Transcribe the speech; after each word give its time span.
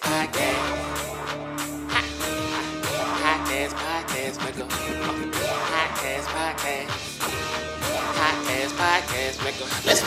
Podcast, 0.00 0.41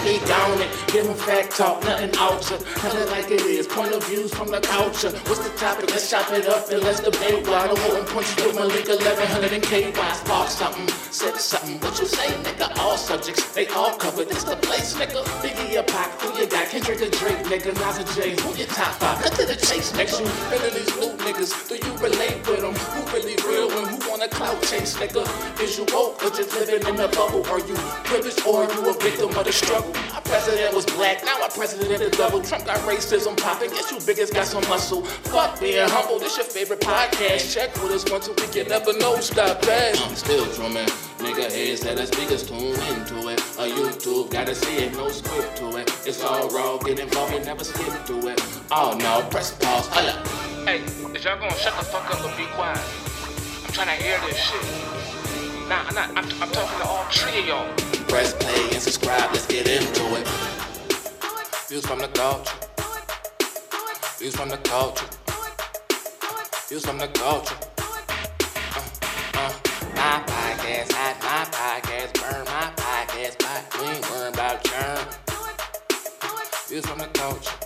Let's 0.06 0.30
down 0.30 0.62
it. 0.62 0.70
Give 0.94 1.06
them 1.06 1.16
fact 1.16 1.58
talk, 1.58 1.84
nothing 1.84 2.12
outside. 2.20 2.62
Tell 2.78 2.96
it 2.96 3.10
like 3.10 3.32
it 3.32 3.42
is. 3.42 3.66
Point 3.66 3.92
of 3.92 4.06
views 4.06 4.32
from 4.32 4.50
the 4.52 4.60
culture. 4.62 5.10
What's 5.26 5.40
the 5.40 5.50
topic? 5.58 5.90
Let's 5.90 6.08
chop 6.08 6.32
it 6.32 6.46
up 6.46 6.70
and 6.70 6.84
let's 6.84 7.00
debate 7.00 7.48
why 7.48 7.68
the 7.68 7.80
whole 7.80 8.04
punch 8.06 8.38
you 8.38 8.54
my 8.54 8.68
Malik 8.68 8.88
1100 8.88 9.54
and 9.54 9.64
KY. 9.64 9.92
Spark 10.14 10.50
something, 10.50 10.88
said 11.10 11.36
something. 11.38 11.80
What 11.80 11.98
you 12.00 12.06
say, 12.06 12.28
nigga? 12.44 12.78
All 12.78 12.98
subjects, 12.98 13.52
they 13.56 13.66
all 13.70 13.98
covered. 13.98 14.30
This 14.30 14.44
the 14.44 14.56
place, 14.58 14.94
nigga. 14.94 15.24
Biggie 15.42 15.80
or 15.80 15.84
Pac, 15.84 16.22
who 16.22 16.40
you 16.40 16.46
got? 16.48 16.68
Kendrick 16.70 17.02
or 17.02 17.10
Drake, 17.10 17.42
nigga. 17.50 17.74
Nas 17.74 17.98
or 17.98 18.22
Jay, 18.22 18.40
who 18.40 18.56
your 18.56 18.68
top 18.68 18.94
five? 19.02 19.24
Cut 19.24 19.34
to 19.34 19.46
the 19.48 19.56
chase, 19.56 19.92
next 19.96 20.20
you. 20.20 20.28
Better 20.52 20.70
these 20.70 20.96
new 20.98 21.15
niggas. 21.26 21.68
Do 21.68 21.76
you 21.76 21.94
relate 21.98 22.38
with 22.46 22.62
them? 22.62 22.76
Who 22.94 23.02
really 23.12 23.36
real 23.50 23.70
and 23.78 23.88
who 23.90 24.10
wanna 24.10 24.28
clout 24.28 24.62
chase, 24.62 24.96
nigga? 24.96 25.26
Is 25.60 25.78
you 25.78 25.86
woke 25.92 26.24
or 26.24 26.30
just 26.30 26.54
living 26.54 26.88
in 26.88 27.00
a 27.00 27.08
bubble? 27.10 27.44
Are 27.48 27.60
you 27.60 27.76
privileged 28.06 28.46
or 28.46 28.64
are 28.64 28.72
you 28.72 28.90
a 28.90 28.94
victim 28.94 29.30
of 29.36 29.44
the 29.44 29.52
struggle? 29.52 29.92
Our 30.14 30.22
president 30.22 30.76
was 30.76 30.86
black, 30.86 31.26
now 31.26 31.42
our 31.42 31.50
president 31.50 32.00
is 32.02 32.12
double. 32.12 32.42
Trump 32.42 32.66
got 32.66 32.78
racism 32.86 33.36
popping, 33.42 33.72
guess 33.72 33.92
you 33.92 34.00
biggest 34.06 34.34
got 34.34 34.46
some 34.46 34.64
muscle. 34.70 35.04
Fuck 35.34 35.60
being 35.60 35.90
humble, 35.90 36.20
this 36.20 36.38
your 36.38 36.46
favorite 36.46 36.82
podcast. 36.82 37.54
Check 37.54 37.74
with 37.82 37.92
us 37.92 38.06
once 38.12 38.28
a 38.28 38.34
week, 38.34 38.54
you 38.56 38.66
never 38.66 38.94
know, 38.94 39.20
stop 39.20 39.62
that. 39.64 40.00
I'm 40.02 40.16
still 40.16 40.46
drumming, 40.54 40.88
nigga 41.18 41.52
heads 41.52 41.82
that 41.82 41.98
us 42.00 42.12
speakers 42.12 42.48
tune 42.48 42.78
into 42.94 43.30
it. 43.30 43.40
A 43.58 43.66
YouTube, 43.66 44.30
gotta 44.30 44.54
see 44.54 44.78
it, 44.78 44.94
no 44.94 45.10
script 45.10 45.58
to 45.58 45.78
it. 45.78 45.90
It's 46.06 46.24
all 46.24 46.50
raw, 46.50 46.78
get 46.78 47.00
involved, 47.00 47.34
you 47.34 47.40
never 47.40 47.64
skip 47.64 48.06
to 48.06 48.28
it. 48.28 48.40
Oh 48.72 48.96
no, 49.00 49.28
press 49.32 49.52
pause, 49.58 49.88
holla. 49.88 50.55
Hey, 50.66 50.82
is 51.14 51.24
y'all 51.24 51.38
gonna 51.38 51.54
shut 51.58 51.78
the 51.78 51.86
fuck 51.86 52.10
up 52.10 52.26
and 52.26 52.36
be 52.36 52.46
quiet? 52.56 52.82
I'm 53.66 53.72
trying 53.72 53.96
to 53.96 54.04
hear 54.04 54.20
this 54.26 54.36
shit. 54.36 55.70
Nah, 55.70 55.84
nah, 55.92 56.10
I'm, 56.18 56.26
I'm 56.42 56.50
talking 56.50 56.80
to 56.80 56.88
all 56.88 57.06
three 57.12 57.42
of 57.42 57.48
y'all. 57.48 57.70
Press 58.08 58.34
play 58.34 58.74
and 58.74 58.82
subscribe, 58.82 59.30
let's 59.32 59.46
get 59.46 59.68
into 59.68 60.16
it. 60.16 60.28
Views 61.70 61.86
from 61.86 62.00
the 62.00 62.08
culture. 62.08 62.56
Views 64.18 64.36
from 64.36 64.50
the 64.50 64.58
culture. 64.58 65.06
Views 66.68 66.84
from 66.84 66.98
the 66.98 67.10
culture. 67.10 67.56
Uh, 67.78 69.38
uh, 69.38 69.54
my 69.94 70.24
podcast, 70.26 70.92
hot 70.94 71.16
my 71.22 71.46
podcast, 71.54 72.14
burn 72.20 72.44
my 72.46 72.72
podcast, 72.76 73.38
but 73.38 73.82
we 73.82 73.88
ain't 73.94 74.10
worrying 74.10 74.34
about 74.34 74.64
churn. 74.64 75.06
Views 76.68 76.86
from 76.88 76.98
the 76.98 77.08
culture. 77.14 77.65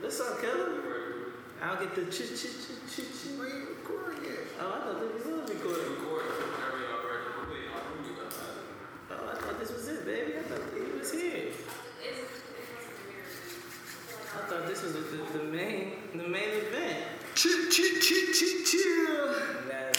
What's 0.00 0.20
up, 0.20 0.40
Kelly? 0.40 0.62
I 1.60 1.74
don't 1.74 1.80
get 1.80 1.94
the 1.96 2.02
chit 2.12 2.28
chit 2.28 2.38
chit 2.38 2.78
chit 2.88 3.06
chit. 3.10 3.36
Where 3.36 3.48
you 3.48 3.66
recording 3.82 4.30
it? 4.30 4.46
Oh, 4.60 4.70
I 4.70 4.84
thought 4.84 5.00
this 5.00 5.26
was 5.26 5.42
us 5.42 5.50
recording. 5.50 5.86
Oh, 9.10 9.28
I 9.28 9.34
thought 9.34 9.58
this 9.58 9.72
was 9.72 9.88
it, 9.88 10.06
baby. 10.06 10.38
I 10.38 10.42
thought 10.42 10.60
he 10.72 10.96
was 10.96 11.10
here. 11.10 11.50
I 14.36 14.46
thought 14.46 14.68
this 14.68 14.82
was 14.84 14.92
the, 14.92 15.00
the, 15.00 15.38
the 15.38 15.44
main 15.44 15.94
the 16.14 16.28
main 16.28 16.48
event. 16.48 17.04
Chit 17.34 17.72
chit 17.72 18.00
chit 18.00 18.34
chit 18.34 18.66
chill. 18.66 19.26
Nah, 19.26 19.66
man. 19.66 19.92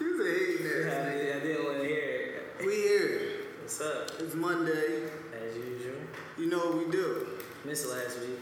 You 0.00 0.16
a 0.16 0.24
hating 0.24 0.66
I, 0.66 0.88
ass 0.88 1.06
nigga. 1.06 1.36
I 1.36 1.40
didn't 1.40 1.64
want 1.64 1.78
to 1.82 1.84
hear 1.84 2.40
it. 2.58 2.66
We 2.66 2.72
here. 2.72 3.20
What's 3.60 3.80
up? 3.82 4.10
It's 4.18 4.34
Monday. 4.34 5.10
As 5.34 5.54
usual. 5.54 6.00
You 6.38 6.46
know 6.46 6.58
what 6.58 6.86
we 6.86 6.90
do. 6.90 7.26
Missed 7.64 7.88
last 7.90 8.18
week. 8.20 8.38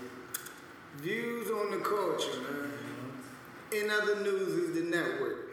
Views 0.99 1.51
on 1.51 1.71
the 1.73 1.79
culture, 1.79 2.41
man. 2.43 2.73
In 3.73 3.91
other 3.91 4.23
news 4.23 4.49
is 4.49 4.75
the 4.75 4.83
network. 4.97 5.51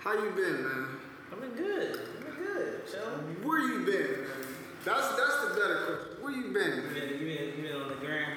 How 0.00 0.14
you 0.14 0.30
been, 0.30 0.62
man? 0.62 0.86
I've 1.32 1.40
been 1.40 1.50
good. 1.50 2.00
I've 2.00 2.24
been 2.36 2.44
good. 2.44 2.86
Chillin'. 2.86 3.44
Where 3.44 3.58
you 3.60 3.80
been, 3.84 4.22
man? 4.22 4.46
That's 4.84 5.08
that's 5.16 5.48
the 5.48 5.60
better 5.60 5.84
question. 5.86 6.22
Where 6.22 6.32
you 6.32 6.44
been? 6.52 6.76
You 6.84 7.00
been, 7.00 7.08
you 7.20 7.36
been, 7.36 7.56
you 7.64 7.68
been 7.68 7.82
on 7.82 7.88
the 7.88 7.94
ground? 7.96 8.32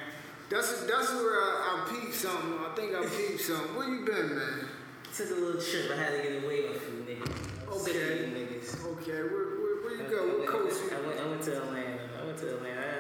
That's 0.50 0.82
that's 0.86 1.12
where 1.14 1.40
I, 1.40 1.86
I 1.88 1.90
peeped 1.94 2.16
something. 2.16 2.54
I 2.60 2.74
think 2.76 2.94
I 2.96 3.06
peeped 3.06 3.42
something. 3.42 3.76
Where 3.76 3.88
you 3.88 4.04
been, 4.06 4.36
man? 4.36 4.66
Took 5.16 5.30
a 5.30 5.34
little 5.36 5.62
trip. 5.62 5.92
I 5.92 5.96
had 5.96 6.12
to 6.18 6.24
get 6.30 6.44
away 6.44 6.74
from 6.74 6.98
you 6.98 7.04
niggas. 7.16 7.80
Sick 7.80 7.96
of 7.96 8.02
Okay. 8.02 8.20
you 8.20 8.28
niggas. 8.36 8.86
Okay, 8.98 9.12
where 9.24 9.56
where, 9.62 9.76
where 9.84 9.96
you 9.96 10.06
I- 10.06 10.10
go? 10.10 10.18
I 10.24 10.26
What 10.28 10.38
went- 10.40 10.50
coast 10.50 10.82
I 10.92 11.00
you? 11.00 11.08
went, 11.08 11.20
I 11.22 11.28
went 11.28 11.42
to 11.44 11.58
Atlanta. 11.58 12.00
I 12.22 12.26
went 12.26 12.38
to 12.40 12.56
Atlanta. 12.56 12.91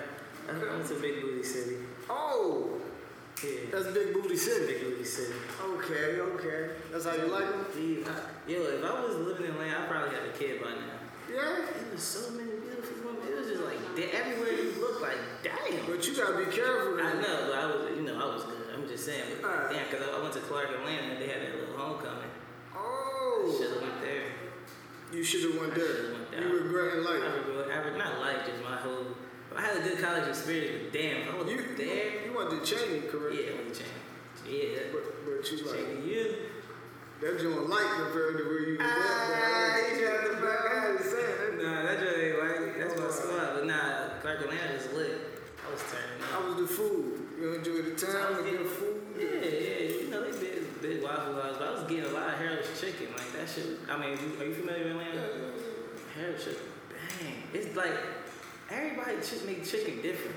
I, 0.49 0.51
I 0.51 0.75
went 0.75 0.87
to 0.87 0.95
Big 0.95 1.21
Booty 1.21 1.43
City. 1.43 1.75
Oh, 2.09 2.79
Yeah. 3.43 3.49
that's 3.71 3.87
Big 3.93 4.13
Booty 4.13 4.35
City. 4.35 4.65
Big 4.67 4.81
Booty 4.83 5.03
City. 5.03 5.33
Okay, 5.63 6.19
okay. 6.19 6.71
That's 6.91 7.05
how 7.05 7.15
you 7.15 7.27
like 7.27 7.49
them? 7.49 7.65
Yeah, 8.47 8.55
Yo, 8.55 8.61
if 8.63 8.83
I 8.83 9.01
was 9.01 9.15
living 9.17 9.45
in 9.45 9.51
Atlanta, 9.51 9.83
I 9.83 9.87
probably 9.87 10.15
had 10.15 10.27
a 10.27 10.31
kid 10.37 10.61
by 10.61 10.69
now. 10.71 10.99
Yeah. 11.31 11.63
It 11.63 11.93
was 11.93 12.03
so 12.03 12.31
many 12.31 12.51
beautiful 12.59 12.97
women. 13.05 13.23
It 13.27 13.37
was 13.39 13.47
just 13.47 13.63
like 13.63 13.77
everywhere 14.13 14.51
you 14.51 14.73
look, 14.81 14.99
like 15.01 15.17
damn. 15.43 15.85
But 15.87 16.05
you 16.05 16.15
gotta 16.15 16.37
be 16.43 16.51
careful. 16.51 16.99
I 16.99 17.13
now. 17.13 17.21
know, 17.21 17.37
but 17.47 17.55
I 17.57 17.65
was, 17.67 17.95
you 17.95 18.01
know, 18.03 18.19
I 18.19 18.33
was 18.35 18.43
good. 18.43 18.67
I'm 18.73 18.87
just 18.87 19.05
saying, 19.05 19.23
but 19.41 19.47
Alright. 19.49 19.71
damn, 19.71 19.85
because 19.89 20.07
I, 20.09 20.17
I 20.17 20.21
went 20.21 20.33
to 20.33 20.39
Clark 20.41 20.69
Atlanta 20.71 21.13
and 21.15 21.21
they 21.21 21.27
had 21.27 21.41
that 21.41 21.55
little 21.55 21.77
homecoming. 21.77 22.27
Oh, 22.75 23.55
Should 23.57 23.71
have 23.73 23.81
went 23.81 24.01
there. 24.01 24.23
you 25.13 25.23
should 25.23 25.43
have 25.51 25.61
went 25.61 25.75
there. 25.75 25.87
there. 26.31 26.41
You 26.47 26.59
regretting 26.59 26.99
I 27.05 27.09
life. 27.09 27.23
regret, 27.47 27.67
I 27.71 27.77
regret, 27.79 27.97
not 27.97 28.19
life, 28.19 28.45
just 28.45 28.61
my 28.63 28.75
whole. 28.77 29.07
I 29.55 29.61
had 29.61 29.77
a 29.77 29.81
good 29.81 29.99
college 30.01 30.27
experience, 30.29 30.83
but 30.83 30.93
damn, 30.93 31.21
if 31.27 31.33
I 31.33 31.37
was 31.37 31.47
You, 31.51 31.75
there. 31.77 32.25
you 32.25 32.33
went 32.35 32.49
to 32.51 32.57
Cheyney, 32.63 33.09
correct? 33.09 33.35
Yeah, 33.35 33.51
I 33.51 33.55
went 33.61 33.73
to 33.73 33.79
change. 33.83 33.99
Yeah, 34.47 34.79
But, 34.91 35.03
but 35.25 35.51
you 35.51 35.57
like, 35.57 35.75
checking 35.75 36.03
you. 36.07 36.35
that 37.21 37.39
joint 37.39 37.69
light 37.69 37.91
compared 37.99 38.37
to 38.37 38.43
where 38.45 38.59
you 38.61 38.77
was 38.79 38.87
at. 38.87 38.97
Ah, 38.97 39.75
boy. 39.75 39.99
you 39.99 40.07
got 40.07 40.23
the 40.23 40.37
fuck 40.37 40.71
out. 40.71 40.87
I'm 40.87 41.61
Nah, 41.61 41.83
that 41.83 41.99
just 41.99 42.17
ain't 42.17 42.39
like 42.39 42.79
that's 42.79 42.97
my 42.99 43.09
squad. 43.11 43.53
But 43.55 43.65
nah, 43.67 44.19
Clark 44.21 44.41
Atlanta 44.41 44.73
is 44.73 44.91
lit. 44.93 45.43
I 45.67 45.71
was 45.71 45.83
turning 45.91 46.21
How 46.31 46.39
up. 46.39 46.45
was 46.57 46.69
the 46.69 46.73
food? 46.75 47.27
You 47.39 47.53
enjoy 47.53 47.81
the 47.83 47.95
time, 47.95 48.35
the 48.37 48.41
good 48.49 48.65
food? 48.67 49.01
Yeah, 49.19 49.45
yeah, 49.45 50.01
you 50.01 50.09
know 50.09 50.23
they 50.25 50.39
big, 50.39 50.81
big 50.81 51.03
waffle 51.03 51.35
house, 51.39 51.57
but 51.59 51.67
I 51.67 51.71
was 51.73 51.83
getting 51.83 52.05
a 52.05 52.13
lot 52.15 52.29
of 52.29 52.39
Harold's 52.39 52.79
chicken. 52.81 53.07
Like 53.15 53.31
that 53.33 53.47
shit. 53.49 53.77
I 53.89 53.97
mean, 53.99 54.17
are 54.39 54.45
you 54.45 54.55
familiar 54.55 54.83
with 54.95 55.05
Atlanta? 55.05 55.53
Harold's 56.17 56.43
chicken, 56.43 56.65
bang. 56.89 57.43
It's 57.53 57.75
like 57.75 57.93
everybody 58.71 59.17
ch- 59.21 59.43
make 59.45 59.65
chicken 59.65 60.01
different. 60.01 60.35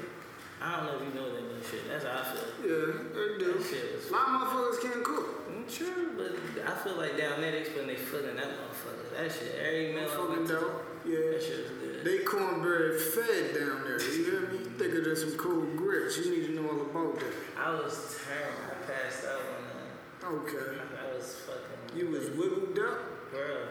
I 0.62 0.76
don't 0.76 0.86
know 0.86 0.96
if 1.06 1.14
you 1.14 1.20
know 1.20 1.34
that 1.34 1.42
new 1.42 1.62
shit. 1.68 1.88
That's 1.88 2.04
how 2.04 2.20
I 2.20 2.24
feel. 2.24 2.44
Yeah, 2.64 2.92
they 3.12 3.38
do. 3.38 3.52
That 3.58 3.66
shit 3.68 3.96
was 3.96 4.08
A 4.08 4.12
lot 4.12 4.28
of 4.28 4.48
motherfuckers 4.48 4.82
can't 4.82 5.04
cook. 5.04 5.50
Mm, 5.50 5.68
True, 5.76 6.12
but 6.16 6.32
I 6.66 6.74
feel 6.82 6.96
like 6.96 7.18
down 7.18 7.40
there 7.40 7.52
they 7.52 7.62
putting 7.68 7.88
their 7.88 7.96
foot 7.98 8.24
in 8.24 8.36
that 8.36 8.46
motherfucker. 8.46 9.16
That 9.16 9.30
shit, 9.32 9.54
every 9.60 9.92
meal 9.94 10.08
Fucking 10.08 10.46
dope. 10.46 11.04
that 11.04 11.10
Yeah. 11.10 11.38
shit 11.38 11.58
was 11.68 11.70
good. 11.78 12.04
They 12.04 12.18
cornbread 12.24 13.00
fed 13.00 13.54
down 13.54 13.84
there. 13.84 14.00
You 14.02 14.24
hear 14.24 14.40
me? 14.52 14.58
Think 14.78 14.94
of 14.94 15.04
this 15.04 15.20
some 15.22 15.36
cold 15.36 15.76
grits. 15.76 16.18
You 16.18 16.30
need 16.30 16.46
to 16.48 16.52
know 16.62 16.68
all 16.68 16.80
about 16.82 17.18
that. 17.20 17.32
I 17.58 17.70
was 17.74 18.18
turned. 18.24 18.56
I 18.70 18.92
passed 18.92 19.24
out 19.26 19.40
on 19.40 19.64
that. 19.68 20.26
Okay. 20.48 20.80
I 20.80 21.14
was 21.16 21.36
fucking. 21.46 21.98
You 21.98 22.08
was 22.08 22.30
wiggled 22.30 22.78
up? 22.78 23.30
Bro, 23.30 23.68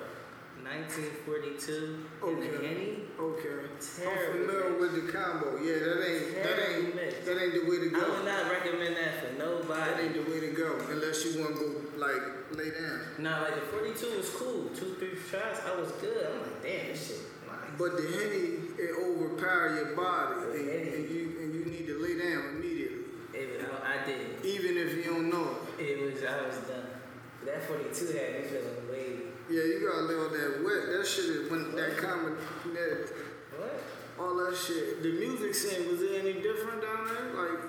1942 0.64 2.06
Okay. 2.24 2.48
the 2.48 2.68
Henny. 2.68 3.00
Okay. 3.20 3.68
Terrible. 3.80 4.12
I'm 4.12 4.48
familiar 4.48 4.80
with 4.80 4.94
the 5.06 5.12
combo. 5.12 5.58
Yeah, 5.62 5.80
that 5.80 6.00
ain't 6.08 6.44
that 6.44 6.58
ain't 6.70 6.96
mix. 6.96 7.26
that 7.26 7.38
ain't 7.42 7.54
the 7.54 7.64
way 7.70 7.78
to 7.84 7.90
go. 7.90 8.00
I 8.00 8.10
would 8.10 8.26
not 8.26 8.52
recommend 8.52 8.96
that 8.98 9.14
for 9.22 9.34
nobody. 9.38 9.92
That 9.92 10.00
ain't 10.00 10.14
the 10.26 10.32
way 10.32 10.40
to 10.40 10.52
go 10.56 10.80
unless 10.90 11.26
you 11.26 11.42
want 11.42 11.56
to 11.58 11.62
go 11.62 11.70
like 12.00 12.24
lay 12.58 12.72
down. 12.72 13.00
Nah, 13.20 13.42
like 13.42 13.56
the 13.56 13.62
42 13.62 14.18
was 14.18 14.30
cool. 14.32 14.70
Two, 14.76 14.96
three 15.00 15.18
shots, 15.30 15.62
I 15.66 15.76
was 15.80 15.92
good. 15.94 16.28
I'm 16.32 16.42
like, 16.42 16.64
damn, 16.64 16.88
this 16.88 17.08
shit 17.08 17.20
nice. 17.48 17.58
But 17.78 17.98
the 17.98 18.04
henny 18.04 18.72
it 18.80 18.92
overpower 18.98 19.76
your 19.76 19.96
body, 19.96 20.60
and, 20.60 20.70
and 20.96 21.10
you 21.10 21.38
and 21.42 21.54
you 21.54 21.66
need 21.66 21.86
to 21.88 22.00
lay 22.02 22.18
down 22.18 22.56
immediately, 22.58 23.06
It, 23.34 23.62
I, 23.84 24.02
I 24.02 24.06
did. 24.06 24.44
even 24.46 24.78
if 24.78 24.96
you 24.96 25.04
don't 25.04 25.30
know 25.30 25.58
it. 25.78 25.84
It 25.84 26.14
was, 26.14 26.24
I 26.24 26.48
was 26.48 26.58
done. 26.68 26.88
That 27.46 27.64
42 27.68 28.06
had 28.18 28.42
me 28.42 28.48
feeling 28.48 28.88
wavy. 28.90 29.24
Yeah, 29.50 29.64
you 29.64 29.84
gotta 29.88 30.06
lay 30.08 30.16
on 30.16 30.32
that 30.32 30.64
wet. 30.64 30.88
That 30.98 31.06
shit 31.06 31.26
is 31.26 31.52
when 31.52 31.76
that 31.76 31.98
common 31.98 32.38
that 32.74 33.12
What? 33.58 33.84
all 34.20 34.36
that 34.46 34.56
shit. 34.56 35.04
The 35.04 35.12
music 35.14 35.54
scene 35.54 35.90
was 35.92 36.02
it 36.02 36.24
any 36.24 36.40
different 36.42 36.82
down 36.82 37.06
there? 37.08 37.34
Like, 37.36 37.60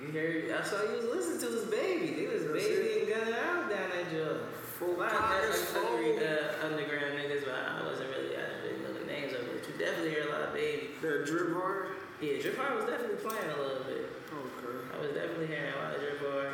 You 0.00 0.08
hear, 0.08 0.46
That's 0.48 0.72
all 0.72 0.84
you 0.86 0.96
was 0.96 1.04
listening 1.10 1.40
to 1.40 1.48
this 1.58 1.64
Baby. 1.66 2.14
They 2.14 2.26
was 2.32 2.44
Baby 2.48 2.86
it. 2.86 2.98
and 3.02 3.08
Gunning 3.12 3.34
Out 3.34 3.68
down 3.68 3.88
that 3.90 4.06
job. 4.10 4.36
Full 4.78 4.94
A 4.94 5.10
lot 5.10 5.10
of 5.10 5.18
Tigers, 5.18 5.74
that 5.74 5.82
under, 5.82 6.22
uh, 6.22 6.66
underground 6.70 7.18
niggas, 7.18 7.42
but 7.44 7.58
I 7.58 7.82
wasn't 7.82 8.14
really, 8.14 8.30
I 8.38 8.46
didn't 8.62 8.62
really 8.62 8.78
know 8.86 8.94
the 8.94 9.06
names 9.10 9.34
of 9.34 9.42
it. 9.42 9.58
But 9.58 9.66
you 9.66 9.74
definitely 9.74 10.10
hear 10.14 10.30
a 10.30 10.32
lot 10.32 10.42
of 10.48 10.54
Baby. 10.54 10.94
that 11.02 11.26
drip 11.26 11.50
hard? 11.52 11.98
Yeah, 12.22 12.38
Drip 12.42 12.56
Hard 12.58 12.74
was 12.78 12.86
definitely 12.90 13.18
playing 13.22 13.46
a 13.46 13.58
little 13.62 13.82
bit. 13.86 14.10
Okay. 14.26 14.74
I 14.90 14.96
was 14.98 15.10
definitely 15.14 15.46
hearing 15.46 15.70
a 15.70 15.78
lot 15.82 15.94
of 15.94 16.00
Drip 16.02 16.18
Hard. 16.18 16.50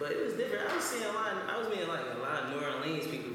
But 0.00 0.12
it 0.12 0.20
was 0.24 0.32
different. 0.36 0.64
I 0.68 0.76
was 0.76 0.84
seeing 0.84 1.04
a 1.08 1.12
lot, 1.12 1.32
I 1.48 1.56
was 1.60 1.68
meeting 1.68 1.88
like 1.88 2.04
a 2.12 2.20
lot 2.20 2.44
of 2.44 2.52
New 2.52 2.60
Orleans 2.64 3.04
people 3.08 3.32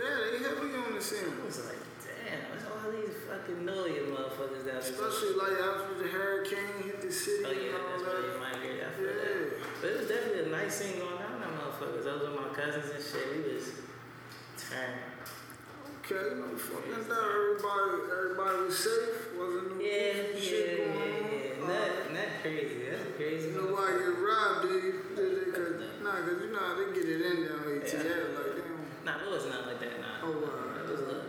Yeah, 0.00 0.16
they 0.32 0.38
heavy 0.44 0.74
on 0.76 0.94
the 0.94 1.00
scene. 1.02 1.28
I 1.28 1.44
was 1.44 1.60
like, 1.66 1.76
damn, 2.00 2.40
what's 2.50 2.64
all 2.64 2.90
these 2.90 3.12
fucking 3.28 3.64
noise 3.64 4.08
motherfuckers 4.08 4.64
down 4.64 4.80
there? 4.80 4.88
Especially 4.88 5.34
like 5.36 5.60
after 5.60 5.94
the 6.00 6.08
hurricane 6.08 6.82
hit 6.84 7.00
the 7.02 7.12
city 7.12 7.44
Oh 7.46 7.52
yeah, 7.52 7.76
that's 7.76 8.02
that. 8.04 8.40
my 8.40 8.52
weird. 8.58 8.80
I 8.80 8.90
feel 8.96 9.12
that. 9.12 9.80
But 9.80 9.90
it 9.90 9.96
was 10.00 10.08
definitely 10.08 10.44
a 10.48 10.56
nice 10.56 10.74
scene 10.80 10.98
going 10.98 11.20
on, 11.20 11.40
that 11.40 11.52
motherfuckers. 11.52 12.08
I 12.08 12.12
was 12.16 12.22
with 12.32 12.40
my 12.40 12.48
cousins 12.56 12.88
and 12.96 13.04
shit. 13.04 13.26
We 13.44 13.54
was 13.54 13.66
turned. 14.56 15.04
Okay, 16.00 16.34
no 16.40 16.56
fucking 16.56 17.04
doubt. 17.06 17.20
Everybody, 17.20 17.92
everybody 18.08 18.56
was 18.66 18.78
safe. 18.78 19.36
Wasn't 19.36 19.76
no 19.76 19.84
Yeah, 19.84 20.32
yeah, 20.34 20.40
shit 20.40 20.64
yeah, 20.64 20.76
going 20.80 20.96
on. 20.96 21.12
yeah. 21.28 21.60
Uh, 21.60 21.68
Not, 21.68 22.14
not 22.16 22.30
crazy. 22.42 22.88
That's 22.88 23.04
crazy. 23.16 23.50
Nobody 23.52 23.92
get 24.00 24.16
robbed, 24.18 24.62
did 24.64 24.82
you? 24.82 24.94
Did 25.14 25.30
they? 25.38 25.50
Cause, 25.52 25.74
nah, 26.02 26.24
cause 26.24 26.40
you 26.40 26.50
know 26.50 26.58
how 26.58 26.74
they 26.80 26.88
get 26.96 27.04
it 27.04 27.20
in 27.20 27.36
down 27.46 27.62
ATL. 27.68 27.94
Yeah. 27.94 28.39
Nah, 29.04 29.20
it 29.24 29.30
was 29.30 29.46
not 29.46 29.66
like 29.66 29.80
that. 29.80 30.00
Nah. 30.00 30.22
Oh, 30.22 30.32
wow. 30.44 30.84
It 30.84 30.90
was 30.90 31.00
a, 31.00 31.24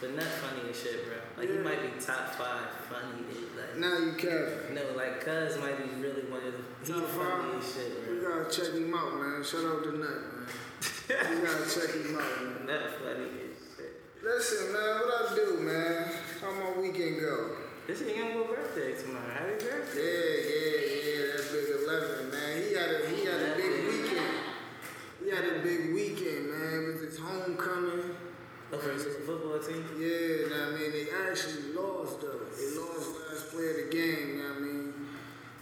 but 0.00 0.14
not 0.16 0.24
funny 0.24 0.70
as 0.70 0.80
shit, 0.80 1.04
bro. 1.06 1.16
Like 1.36 1.50
he 1.50 1.58
might 1.58 1.82
be 1.82 2.00
top 2.00 2.34
five 2.36 2.70
funny. 2.88 3.22
Dude. 3.28 3.52
Like 3.56 3.76
Now 3.76 3.98
you 3.98 4.12
capping. 4.16 4.74
no, 4.74 4.82
like 4.96 5.20
Cuz 5.24 5.58
might 5.58 5.76
be 5.76 6.00
really 6.00 6.22
one 6.30 6.40
of 6.46 6.54
the 6.54 6.92
Top 6.92 7.04
funny 7.10 7.60
shit, 7.60 8.08
You 8.08 8.20
bro. 8.20 8.44
gotta 8.44 8.50
check 8.50 8.72
him 8.74 8.94
out, 8.94 9.14
man. 9.20 9.42
Shout 9.44 9.64
out 9.66 9.84
to 9.84 9.92
Nut, 9.98 10.08
man. 10.08 10.46
you 11.10 11.46
gotta 11.46 11.68
check 11.74 11.90
him 11.94 12.16
out, 12.16 12.42
man. 12.42 12.66
Not 12.66 12.90
funny 12.96 13.28
as 13.44 13.56
shit. 13.76 14.00
Listen, 14.22 14.72
man, 14.72 15.00
what 15.00 15.32
I 15.32 15.34
do, 15.34 15.58
man? 15.60 16.08
How 16.40 16.52
my 16.52 16.80
weekend 16.80 17.20
go? 17.20 17.56
This 17.86 18.00
is 18.02 18.16
young 18.16 18.32
boy 18.32 18.54
birthday 18.54 18.94
tomorrow. 18.94 19.28
Happy 19.34 19.64
birthday. 19.64 20.00
yeah, 20.00 20.48
yeah. 20.48 21.10
Yeah. 21.10 21.36
That 21.36 21.44
big 21.52 21.68
eleven, 21.76 22.30
man. 22.30 22.62
He 22.62 22.74
had 22.74 22.88
a 22.88 22.98
he 23.08 23.24
had 23.26 23.40
a 23.40 23.56
big 23.56 23.56
weekend. 23.56 23.59
He 23.59 23.59
had 25.44 25.56
a 25.56 25.62
big 25.62 25.92
weekend, 25.94 26.50
man. 26.50 26.84
It 26.84 26.92
was 26.92 27.00
his 27.02 27.18
homecoming. 27.18 28.16
Oh, 28.72 28.78
for 28.78 28.92
his 28.92 29.04
football 29.26 29.58
team. 29.58 29.82
Yeah, 29.98 30.46
know 30.48 30.68
I 30.68 30.78
mean, 30.78 30.92
they 30.92 31.06
actually 31.28 31.74
lost 31.74 32.20
though. 32.20 32.46
They 32.54 32.70
lost 32.78 33.18
last 33.18 33.50
play 33.50 33.66
of 33.70 33.76
the 33.76 33.88
game. 33.90 34.38
Know 34.38 34.54
I 34.56 34.60
mean, 34.60 34.94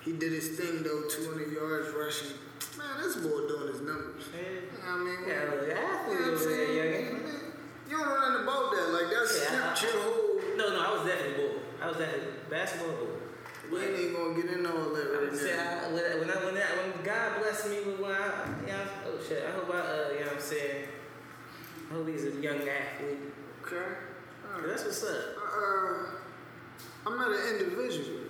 he 0.05 0.13
did 0.13 0.33
his 0.33 0.49
thing 0.61 0.83
though, 0.83 1.09
200 1.09 1.51
yards 1.53 1.89
rushing. 1.97 2.37
Man, 2.77 2.87
this 3.03 3.17
boy 3.17 3.49
doing 3.49 3.73
his 3.73 3.81
numbers. 3.81 4.29
Yeah. 4.29 4.61
You 4.61 4.79
know 4.85 4.93
I 4.93 4.99
mean, 4.99 5.19
Yeah, 5.27 5.41
you 5.45 5.51
look, 5.51 5.69
know 5.69 5.75
athlete 5.75 6.21
what 6.21 6.29
I'm 6.29 6.39
saying? 6.39 6.69
youngin. 6.79 7.23
Man, 7.25 7.41
You 7.89 7.97
don't 7.97 8.09
know 8.09 8.21
nothing 8.29 8.43
about 8.45 8.71
that. 8.77 8.87
Like 8.93 9.09
that's 9.09 9.33
Yeah, 9.41 9.73
I- 9.73 9.81
your 9.81 10.03
whole. 10.05 10.57
No, 10.59 10.65
no, 10.77 10.81
I 10.85 10.91
was 10.99 11.07
definitely 11.09 11.37
bull. 11.49 11.59
I 11.81 11.87
was 11.89 11.97
definitely 11.97 12.29
basketball 12.51 12.93
bull. 12.93 13.18
We 13.71 13.81
ain't 13.81 14.17
gonna 14.17 14.35
get 14.35 14.51
into 14.51 14.71
all 14.71 14.91
that 14.95 15.09
right 15.13 15.33
now. 15.33 15.89
I, 15.89 15.93
when, 15.93 16.05
I, 16.05 16.17
when, 16.19 16.31
I, 16.31 16.45
when, 16.45 16.57
I, 16.57 16.67
when 16.81 17.05
God 17.05 17.39
blessed 17.41 17.69
me 17.69 17.77
with 17.85 18.01
one, 18.01 18.13
I, 18.13 18.87
oh 19.07 19.19
shit, 19.27 19.45
I 19.47 19.51
hope 19.51 19.69
I, 19.71 19.79
uh, 19.79 20.13
you 20.13 20.21
know 20.21 20.27
what 20.27 20.37
I'm 20.37 20.41
saying, 20.41 20.89
I 21.91 21.95
hope 21.95 22.09
he's 22.09 22.25
a 22.25 22.31
young 22.31 22.67
athlete. 22.67 23.19
Okay. 23.67 23.77
Right. 23.77 24.67
That's 24.67 24.85
what's 24.85 25.05
up. 25.05 25.37
Uh, 25.37 26.07
I'm 27.07 27.17
not 27.17 27.31
an 27.31 27.59
individual. 27.61 28.21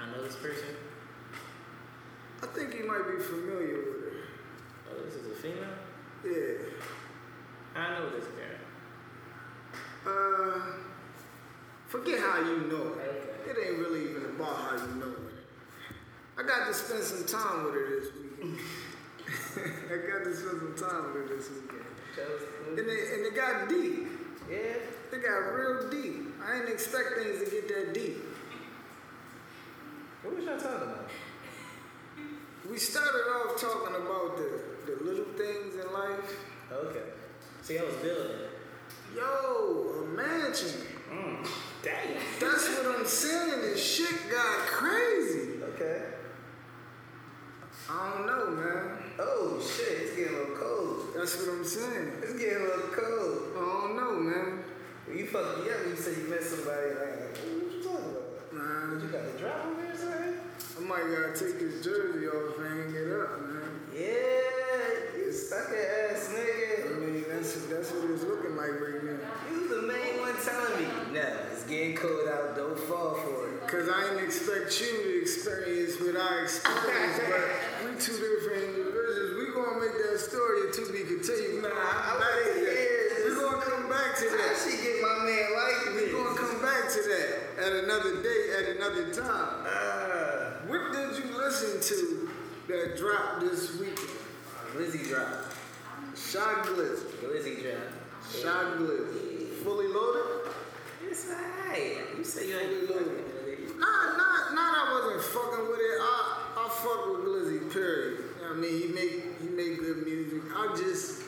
I 0.00 0.10
know 0.10 0.24
this 0.24 0.36
person. 0.36 0.76
I 2.42 2.46
think 2.46 2.74
you 2.74 2.86
might 2.86 3.06
be 3.08 3.22
familiar 3.22 3.76
with 3.76 4.02
her. 4.02 4.16
Oh, 4.90 5.04
this 5.04 5.14
is 5.14 5.26
a 5.26 5.34
female? 5.36 5.78
Yeah. 6.24 6.66
I 7.76 7.98
know 7.98 8.10
this 8.10 8.26
girl. 8.26 8.58
Uh, 10.06 10.60
forget 11.86 12.18
how 12.18 12.40
you 12.40 12.66
know. 12.68 12.92
It 13.46 13.56
ain't 13.58 13.78
really 13.78 14.10
even 14.10 14.24
about 14.36 14.56
how 14.56 14.76
you 14.76 14.94
know 14.94 15.06
her. 15.06 15.24
I 16.36 16.42
got 16.42 16.66
to 16.66 16.74
spend 16.74 17.02
some 17.02 17.26
time 17.26 17.64
with 17.64 17.74
her 17.74 18.00
this 18.00 18.08
weekend. 18.14 18.58
I 19.86 19.96
got 20.10 20.24
to 20.24 20.34
spend 20.34 20.58
some 20.58 20.88
time 20.88 21.12
with 21.12 21.28
her 21.28 21.36
this 21.36 21.48
weekend. 21.50 21.84
And 22.70 22.78
it, 22.78 23.12
and 23.14 23.26
it 23.26 23.34
got 23.34 23.68
deep. 23.68 24.08
Yeah. 24.50 24.56
It 25.12 25.22
got 25.22 25.54
real 25.54 25.90
deep. 25.90 26.34
I 26.44 26.58
didn't 26.58 26.72
expect 26.72 27.16
things 27.16 27.44
to 27.44 27.50
get 27.50 27.68
that 27.68 27.94
deep. 27.94 28.16
What 30.22 30.36
was 30.36 30.44
y'all 30.44 30.58
talking 30.58 30.88
about? 30.88 31.10
We 32.68 32.78
started 32.78 33.28
off 33.30 33.60
talking 33.60 33.94
about 33.94 34.36
the, 34.38 34.60
the 34.86 35.04
little 35.04 35.26
things 35.36 35.74
in 35.74 35.92
life. 35.92 36.36
Okay. 36.72 37.10
See, 37.62 37.78
I 37.78 37.84
was 37.84 37.94
building. 37.96 38.38
Yo, 39.14 40.02
a 40.02 40.06
mansion. 40.16 40.80
Mm. 41.14 41.46
Damn. 41.82 42.16
That's 42.40 42.68
what 42.76 42.98
I'm 42.98 43.06
saying. 43.06 43.60
This 43.60 43.84
shit 43.84 44.30
got 44.30 44.58
crazy. 44.66 45.62
Okay. 45.74 46.02
I 47.90 48.10
don't 48.10 48.26
know, 48.26 48.50
man. 48.50 48.98
Oh 49.18 49.60
shit, 49.60 50.02
it's 50.02 50.16
getting 50.16 50.34
a 50.34 50.38
little 50.38 50.56
cold. 50.56 51.14
That's 51.14 51.36
what 51.38 51.54
I'm 51.54 51.64
saying. 51.64 52.12
It's 52.22 52.32
getting 52.32 52.62
a 52.62 52.64
little 52.64 52.90
cold. 52.90 53.52
I 53.54 53.60
don't 53.60 53.96
know, 53.96 54.12
man. 54.18 54.64
You 55.14 55.26
fucked 55.26 55.64
me 55.64 55.70
up 55.70 55.80
when 55.80 55.90
you 55.90 55.96
said 55.96 56.16
you 56.16 56.28
met 56.30 56.42
somebody 56.42 56.88
like, 56.98 57.36
what 57.36 57.44
you 57.44 57.82
talking 57.84 58.16
about? 58.16 58.52
Man, 58.52 59.00
You 59.00 59.08
got 59.12 59.32
the 59.32 59.38
drop 59.38 59.66
on 59.66 59.76
there 59.76 59.92
or 59.92 59.96
something? 59.96 60.40
I 60.74 60.80
might 60.80 61.06
gotta 61.06 61.38
take 61.38 61.60
this 61.60 61.84
jersey 61.84 62.26
off 62.26 62.58
and 62.58 62.66
hang 62.66 62.94
it 62.96 63.12
up, 63.12 63.42
man. 63.42 63.70
Yeah, 63.94 65.20
you 65.20 65.30
sucker 65.30 66.10
ass 66.10 66.34
nigga. 66.34 66.96
I 66.96 66.98
mean, 66.98 67.24
that's 67.28 67.54
that's 67.66 67.92
what 67.92 68.10
it's 68.10 68.24
looking 68.24 68.56
like 68.56 68.74
right 68.80 69.04
now. 69.04 69.20
You 69.52 69.68
the 69.68 69.82
main 69.86 70.18
one 70.18 70.34
telling 70.42 70.82
me. 70.82 71.04
Getting 71.68 71.96
cold 71.96 72.28
out, 72.28 72.56
don't 72.56 72.78
fall 72.78 73.14
for 73.14 73.48
it. 73.48 73.66
Cause 73.66 73.88
I 73.88 74.02
didn't 74.10 74.24
expect 74.24 74.78
you 74.80 74.86
to 75.02 75.22
experience 75.22 75.98
what 75.98 76.14
I 76.16 76.42
experienced, 76.42 77.20
but 77.24 77.40
we 77.88 77.96
two 77.98 78.12
different 78.20 78.76
individuals. 78.76 79.32
We 79.40 79.52
gonna 79.54 79.80
make 79.80 79.96
that 79.96 80.20
story 80.20 80.68
to 80.70 80.92
be 80.92 81.08
continued. 81.08 81.62
Nah, 81.62 81.70
We're 81.72 81.80
I 81.80 81.80
gonna 81.80 82.04
come 82.04 82.20
back 82.20 82.44
to 82.44 82.60
that. 82.60 83.24
We're 83.24 83.40
gonna 83.40 83.62
come 83.64 83.88
back 83.88 84.12
to 84.20 84.26
I 84.28 84.36
that. 84.36 84.52
should 84.60 84.82
get 84.82 85.00
my 85.00 85.24
man 85.24 85.46
like 85.56 85.94
We're 85.96 86.12
gonna 86.12 86.36
come 86.36 86.60
back 86.60 86.84
to 86.92 87.00
that 87.08 87.64
at 87.64 87.72
another 87.84 88.22
day, 88.22 88.40
at 88.60 88.76
another 88.76 89.14
time. 89.14 89.64
Uh, 89.64 90.68
What 90.68 90.92
did 90.92 91.16
you 91.24 91.32
listen 91.36 91.80
to 91.80 92.28
that 92.68 92.96
dropped 92.98 93.40
this 93.40 93.72
weekend? 93.80 94.20
Glizzy 94.76 95.08
drop. 95.08 95.48
Shy 96.14 96.40
Glizzy. 96.68 97.24
Lizzie 97.26 97.62
drop. 97.62 97.88
Shy 98.30 98.62
Glizzy. 98.76 99.48
Fully 99.64 99.88
loaded? 99.88 100.33
It's 101.14 101.30
alright. 101.30 102.18
You 102.18 102.24
say 102.24 102.48
you 102.48 102.58
ain't 102.58 102.88
fucking 102.88 103.06
with 103.06 103.46
it. 103.46 103.78
Nah, 103.78 103.86
nah, 104.18 104.50
nah. 104.50 104.74
I 104.82 105.00
wasn't 105.14 105.22
fucking 105.32 105.68
with 105.68 105.78
it. 105.78 105.98
I, 106.02 106.54
I 106.58 106.68
fuck 106.82 107.06
with 107.06 107.22
Glizzy. 107.24 107.72
Period. 107.72 108.18
You 108.18 108.42
know 108.42 108.50
I 108.50 108.56
mean, 108.56 108.82
he 108.82 108.88
make 108.88 109.40
he 109.40 109.46
make 109.48 109.78
good 109.78 110.04
music. 110.04 110.42
I 110.56 110.74
just, 110.76 111.22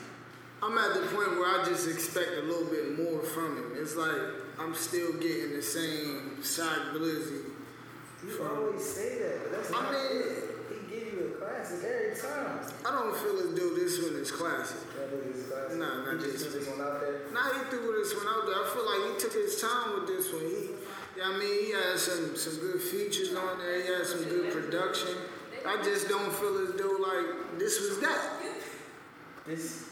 I'm 0.60 0.76
at 0.76 0.94
the 0.94 1.06
point 1.14 1.38
where 1.38 1.46
I 1.60 1.64
just 1.64 1.86
expect 1.88 2.30
a 2.36 2.42
little 2.42 2.66
bit 2.68 2.98
more 2.98 3.22
from 3.22 3.58
him. 3.58 3.72
It's 3.76 3.94
like 3.94 4.10
I'm 4.58 4.74
still 4.74 5.12
getting 5.14 5.52
the 5.54 5.62
same 5.62 6.42
side 6.42 6.92
Glizzy. 6.92 7.42
You 8.26 8.42
always 8.44 8.82
say 8.84 9.20
that, 9.20 9.38
but 9.44 9.52
that's 9.52 9.70
I 9.72 9.82
not 9.82 9.92
mean- 9.92 10.22
it. 10.22 10.44
He 10.68 10.90
give 10.96 11.12
you 11.14 11.35
a 11.35 11.35
classic 11.46 11.80
every 11.86 12.16
time. 12.16 12.60
I 12.84 12.90
don't 12.92 13.16
feel 13.16 13.38
as 13.38 13.54
though 13.54 13.74
this 13.74 14.02
one 14.02 14.16
is 14.20 14.30
classic. 14.30 14.78
Classic. 14.94 15.78
Nah, 15.78 16.04
not 16.04 16.20
this 16.20 16.66
one 16.66 16.80
out 16.80 17.00
there. 17.00 17.20
Now 17.32 17.52
he 17.54 17.60
threw 17.70 18.02
this 18.02 18.14
one 18.14 18.26
out 18.28 18.46
there. 18.46 18.54
I 18.56 18.66
feel 18.74 18.86
like 18.86 19.14
he 19.14 19.20
took 19.20 19.32
his 19.34 19.60
time 19.60 19.94
with 19.94 20.06
this 20.08 20.32
one. 20.32 20.42
He, 20.42 20.70
yeah, 21.16 21.30
I 21.32 21.38
mean, 21.38 21.64
he 21.66 21.70
had 21.72 21.98
some 21.98 22.36
some 22.36 22.56
good 22.60 22.80
features 22.80 23.34
on 23.34 23.58
there. 23.58 23.80
He 23.82 23.88
had 23.88 24.06
some 24.06 24.24
good 24.24 24.52
production. 24.52 25.16
I 25.66 25.82
just 25.82 26.08
don't 26.08 26.32
feel 26.32 26.58
as 26.58 26.74
though 26.74 26.96
like 27.00 27.58
this 27.58 27.80
was 27.80 27.98
that. 28.00 28.20
This, 29.46 29.90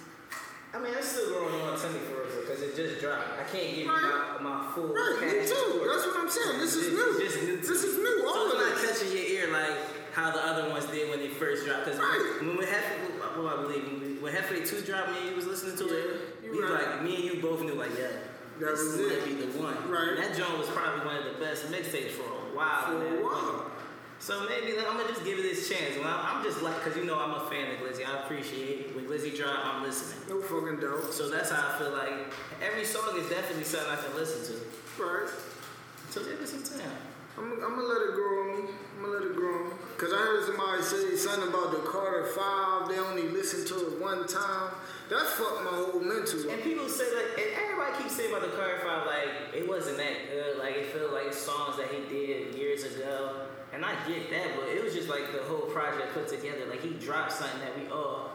I 0.74 0.78
mean, 0.80 0.92
I'm 0.96 1.02
still 1.02 1.28
growing 1.30 1.60
on 1.62 1.78
to 1.78 1.88
me 1.90 2.00
for 2.10 2.26
real 2.26 2.40
because 2.42 2.60
it 2.62 2.74
just 2.76 3.00
dropped. 3.00 3.24
I 3.38 3.44
can't 3.44 3.70
give 3.70 3.78
you 3.78 3.86
my, 3.86 4.38
my 4.42 4.70
full. 4.74 4.88
Right, 4.92 5.18
me 5.22 5.46
too. 5.46 5.86
That's 5.86 6.06
what 6.06 6.16
I'm 6.18 6.30
saying. 6.30 6.58
This 6.58 6.74
is 6.74 6.88
It's 6.88 6.96
new. 6.96 7.24
just 7.24 7.42
new 7.42 7.56
This 7.58 7.84
is 7.84 7.96
new. 7.96 8.18
So 8.20 8.28
All 8.28 8.46
it's 8.46 8.54
of 8.54 8.60
not 8.60 8.74
this. 8.82 8.98
touching 9.00 9.16
your 9.16 9.26
ear 9.26 9.52
like 9.52 9.78
how 10.12 10.30
the 10.30 10.38
other 10.44 10.68
ones 10.70 10.86
did 10.86 11.08
when 11.10 11.20
they 11.20 11.23
first 11.54 11.66
dropped. 11.66 11.84
Because 11.84 12.00
Right. 12.00 12.36
when 12.42 12.56
we 12.56 12.66
had, 12.66 12.82
what 13.36 13.58
I 13.58 13.62
believe, 13.62 13.84
when 13.84 14.22
when 14.22 14.32
Jefe 14.32 14.68
Two 14.68 14.80
dropped, 14.82 15.10
me 15.12 15.18
and 15.18 15.30
you 15.30 15.36
was 15.36 15.46
listening 15.46 15.76
to 15.76 15.86
it. 15.94 16.20
Yeah, 16.42 16.50
we 16.50 16.62
right. 16.62 16.72
like 16.72 17.02
me 17.02 17.14
and 17.16 17.24
you 17.24 17.42
both 17.42 17.62
knew 17.62 17.74
like 17.74 17.90
yeah. 17.98 18.08
That 18.60 18.70
this 18.70 18.78
was 18.80 18.96
might 18.98 19.18
it. 19.18 19.24
be 19.26 19.34
the 19.34 19.58
one. 19.58 19.90
Right. 19.90 20.10
And 20.14 20.18
that 20.18 20.36
joint 20.36 20.56
was 20.56 20.68
probably 20.68 21.04
one 21.04 21.16
of 21.16 21.24
the 21.24 21.44
best 21.44 21.66
mixtapes 21.72 22.12
for 22.12 22.22
a 22.22 22.54
while. 22.54 22.86
For 22.86 23.02
a 23.02 23.24
while. 23.24 23.70
So 24.20 24.46
maybe 24.48 24.76
like, 24.76 24.86
I'm 24.88 24.96
gonna 24.96 25.08
just 25.08 25.24
give 25.24 25.38
it 25.38 25.42
this 25.42 25.68
chance. 25.68 25.98
When 25.98 26.06
I'm, 26.06 26.20
I'm 26.38 26.44
just 26.44 26.62
like, 26.62 26.80
cause 26.82 26.96
you 26.96 27.04
know 27.04 27.18
I'm 27.18 27.34
a 27.34 27.50
fan 27.50 27.74
of 27.74 27.80
Glizzy. 27.80 28.06
I 28.06 28.22
appreciate 28.22 28.86
it. 28.86 28.96
When 28.96 29.06
Glizzy 29.06 29.36
drop, 29.36 29.58
I'm 29.66 29.82
listening. 29.82 30.28
No 30.28 30.40
fucking 30.40 30.78
doubt. 30.78 31.12
So 31.12 31.28
that's 31.28 31.50
how 31.50 31.74
I 31.74 31.78
feel 31.78 31.90
like 31.90 32.32
every 32.62 32.84
song 32.84 33.18
is 33.18 33.28
definitely 33.28 33.64
something 33.64 33.90
I 33.90 33.96
can 33.96 34.14
listen 34.14 34.54
to. 34.54 35.02
Right. 35.02 35.28
So 36.10 36.22
give 36.24 36.40
us 36.40 36.50
some 36.52 36.62
time. 36.62 37.13
I'm, 37.36 37.52
I'm 37.52 37.74
gonna 37.74 37.82
let 37.82 38.02
it 38.02 38.14
grow 38.14 38.42
on 38.42 38.48
me. 38.48 38.70
I'm 38.96 39.02
gonna 39.02 39.18
let 39.18 39.26
it 39.26 39.34
grow 39.36 39.54
on 39.58 39.64
me. 39.70 39.74
Cause 39.98 40.12
I 40.12 40.18
heard 40.18 40.44
somebody 40.44 40.82
say 40.82 41.16
something 41.16 41.48
about 41.48 41.70
the 41.72 41.78
Carter 41.78 42.26
Five. 42.26 42.88
They 42.88 42.98
only 42.98 43.28
listen 43.28 43.66
to 43.66 43.86
it 43.86 44.00
one 44.00 44.26
time. 44.26 44.70
That 45.10 45.26
fucked 45.26 45.64
my 45.64 45.70
whole 45.70 46.00
mental. 46.00 46.50
And 46.50 46.62
people 46.62 46.88
say 46.88 47.04
like, 47.14 47.38
and 47.38 47.50
everybody 47.62 48.02
keeps 48.02 48.16
saying 48.16 48.30
about 48.30 48.42
the 48.42 48.56
Carter 48.56 48.78
Five, 48.80 49.06
like 49.06 49.54
it 49.54 49.68
wasn't 49.68 49.98
that 49.98 50.30
good. 50.30 50.58
Like 50.58 50.76
it 50.76 50.86
felt 50.86 51.12
like 51.12 51.32
songs 51.32 51.76
that 51.76 51.88
he 51.88 52.06
did 52.08 52.54
years 52.54 52.84
ago. 52.84 53.46
And 53.72 53.84
I 53.84 53.92
get 54.06 54.30
that, 54.30 54.54
but 54.54 54.68
it 54.68 54.84
was 54.84 54.94
just 54.94 55.08
like 55.08 55.32
the 55.32 55.42
whole 55.42 55.66
project 55.74 56.14
put 56.14 56.28
together. 56.28 56.66
Like 56.70 56.80
he 56.80 56.90
dropped 56.90 57.32
something 57.32 57.58
that 57.58 57.76
we 57.76 57.90
all, 57.90 58.30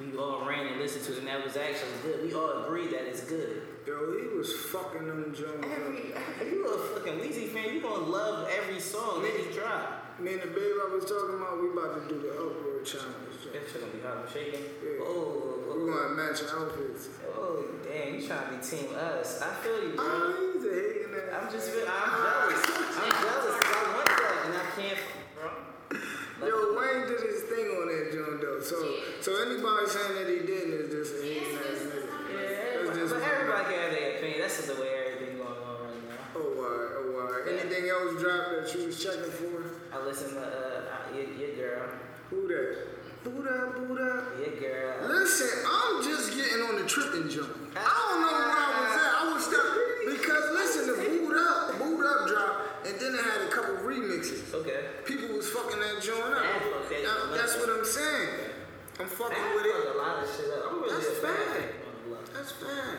we 0.00 0.18
all 0.18 0.44
ran 0.44 0.66
and 0.66 0.80
listened 0.80 1.04
to, 1.06 1.18
and 1.18 1.28
that 1.28 1.44
was 1.44 1.56
actually 1.56 1.94
good. 2.02 2.26
We 2.26 2.34
all 2.34 2.64
agreed 2.64 2.90
that 2.90 3.06
it's 3.06 3.22
good. 3.22 3.62
Yo, 3.86 4.14
he 4.16 4.36
was 4.36 4.52
fucking 4.70 5.06
them 5.08 5.34
Jones. 5.34 5.64
up. 5.64 5.70
Every, 5.70 6.14
if 6.14 6.52
you 6.52 6.66
a 6.66 6.78
fucking 6.94 7.18
Weezy 7.18 7.48
fan, 7.48 7.74
you 7.74 7.80
gonna 7.82 8.04
love 8.04 8.48
every 8.48 8.78
song 8.78 9.22
that 9.22 9.32
he 9.34 9.52
dropped. 9.52 10.20
Me 10.20 10.34
and 10.34 10.42
the 10.42 10.46
babe 10.54 10.78
I 10.86 10.94
was 10.94 11.04
talking 11.04 11.34
about, 11.34 11.60
we 11.60 11.70
about 11.74 11.98
to 11.98 12.14
do 12.14 12.20
the 12.22 12.30
upward 12.30 12.84
challenge. 12.86 13.42
That 13.52 13.62
shit 13.66 13.80
gonna 13.80 13.92
be 13.92 14.00
hot. 14.00 14.22
I'm 14.22 14.32
shaking. 14.32 14.62
Yeah. 14.84 15.02
Oh, 15.02 15.66
We're 15.66 15.90
gonna 15.90 16.14
match 16.14 16.42
outfits. 16.46 17.08
oh, 17.34 17.64
damn, 17.82 18.14
you 18.14 18.26
trying 18.26 18.54
to 18.54 18.56
be 18.56 18.62
team 18.62 18.94
us? 18.94 19.42
I 19.42 19.50
feel 19.66 19.82
you, 19.82 19.94
bro. 19.98 20.06
Ah, 20.06 20.30
he's 20.54 20.62
a 20.62 20.70
hating 20.70 21.14
ass. 21.18 21.34
I'm 21.42 21.50
just, 21.50 21.70
feel- 21.74 21.88
I'm 21.90 22.06
jealous. 22.22 22.62
I'm 23.02 23.10
jealous 23.18 23.54
because 23.58 23.76
I 23.82 23.96
want 23.98 24.06
that, 24.14 24.36
and 24.46 24.54
I 24.54 24.66
can't, 24.78 25.00
bro. 25.34 25.50
Yo, 26.46 26.54
Wayne 26.78 27.06
did 27.10 27.20
his 27.26 27.42
thing 27.50 27.66
on 27.82 27.90
that 27.90 28.14
joint 28.14 28.38
though. 28.40 28.62
So, 28.62 28.78
so 29.20 29.30
anybody 29.42 29.90
saying 29.90 30.14
that 30.22 30.28
he 30.30 30.46
didn't 30.46 30.70
is 30.70 30.88
just 30.94 31.18
a 31.18 31.26
hating 31.26 31.58
ass 31.58 31.82
nigga. 31.82 32.01
But 33.12 33.22
everybody 33.22 33.64
can 33.64 33.78
have 33.82 33.92
their 33.92 34.16
opinion. 34.16 34.40
That's 34.40 34.56
just 34.56 34.68
the 34.68 34.80
way 34.80 34.88
everything 35.06 35.36
going 35.38 35.48
on 35.48 35.76
right 35.84 36.08
now. 36.08 36.36
Oh, 36.36 36.48
why? 36.56 36.72
Oh, 36.96 37.12
why? 37.12 37.52
Anything 37.52 37.88
else 37.90 38.20
dropped 38.20 38.50
that 38.56 38.66
you 38.74 38.86
was 38.86 38.96
checking 39.02 39.30
for? 39.30 39.68
I 39.92 40.00
listen 40.04 40.34
to 40.34 40.40
uh, 40.40 40.88
uh, 40.88 41.16
your, 41.16 41.28
your 41.36 41.52
girl, 41.56 41.88
Who 42.30 42.48
that? 42.48 42.76
Who 43.24 43.42
that? 43.42 44.22
your 44.40 44.56
girl. 44.56 45.08
Listen, 45.08 45.52
I'm 45.68 46.02
just 46.02 46.32
getting 46.34 46.62
on 46.64 46.80
the 46.80 46.86
tripping 46.88 47.28
jump. 47.28 47.52
I 47.76 47.84
don't 47.84 48.20
know 48.24 48.32
where 48.32 48.48
I 48.48 48.70
was 48.80 48.94
at. 48.96 49.12
I 49.12 49.22
was 49.32 49.42
stuck 49.44 49.68
because 50.08 50.44
listen, 50.56 50.82
the 50.88 50.96
boot 50.96 51.36
up, 51.36 51.78
boot 51.78 52.04
up 52.06 52.28
drop, 52.28 52.86
and 52.86 52.98
then 52.98 53.14
it 53.14 53.22
had 53.22 53.40
a 53.46 53.50
couple 53.50 53.76
remixes. 53.84 54.52
Okay. 54.54 54.88
People 55.04 55.36
was 55.36 55.48
fucking 55.50 55.78
that 55.80 56.00
joint 56.02 56.32
up. 56.34 56.42
That 56.88 57.36
that's 57.36 57.56
what 57.60 57.68
I'm 57.68 57.84
saying. 57.84 58.28
I'm 59.00 59.06
fucking 59.08 59.44
with 59.54 59.66
it. 59.66 59.94
a 59.94 59.98
lot 59.98 60.22
of 60.22 60.28
shit 60.28 60.50
up. 60.52 60.72
I'm 60.72 60.80
really 60.82 60.94
That's 60.96 61.06
a 61.06 61.20
fan. 61.20 61.81
Fine. 62.02 62.34
That's 62.34 62.52
fine. 62.52 62.98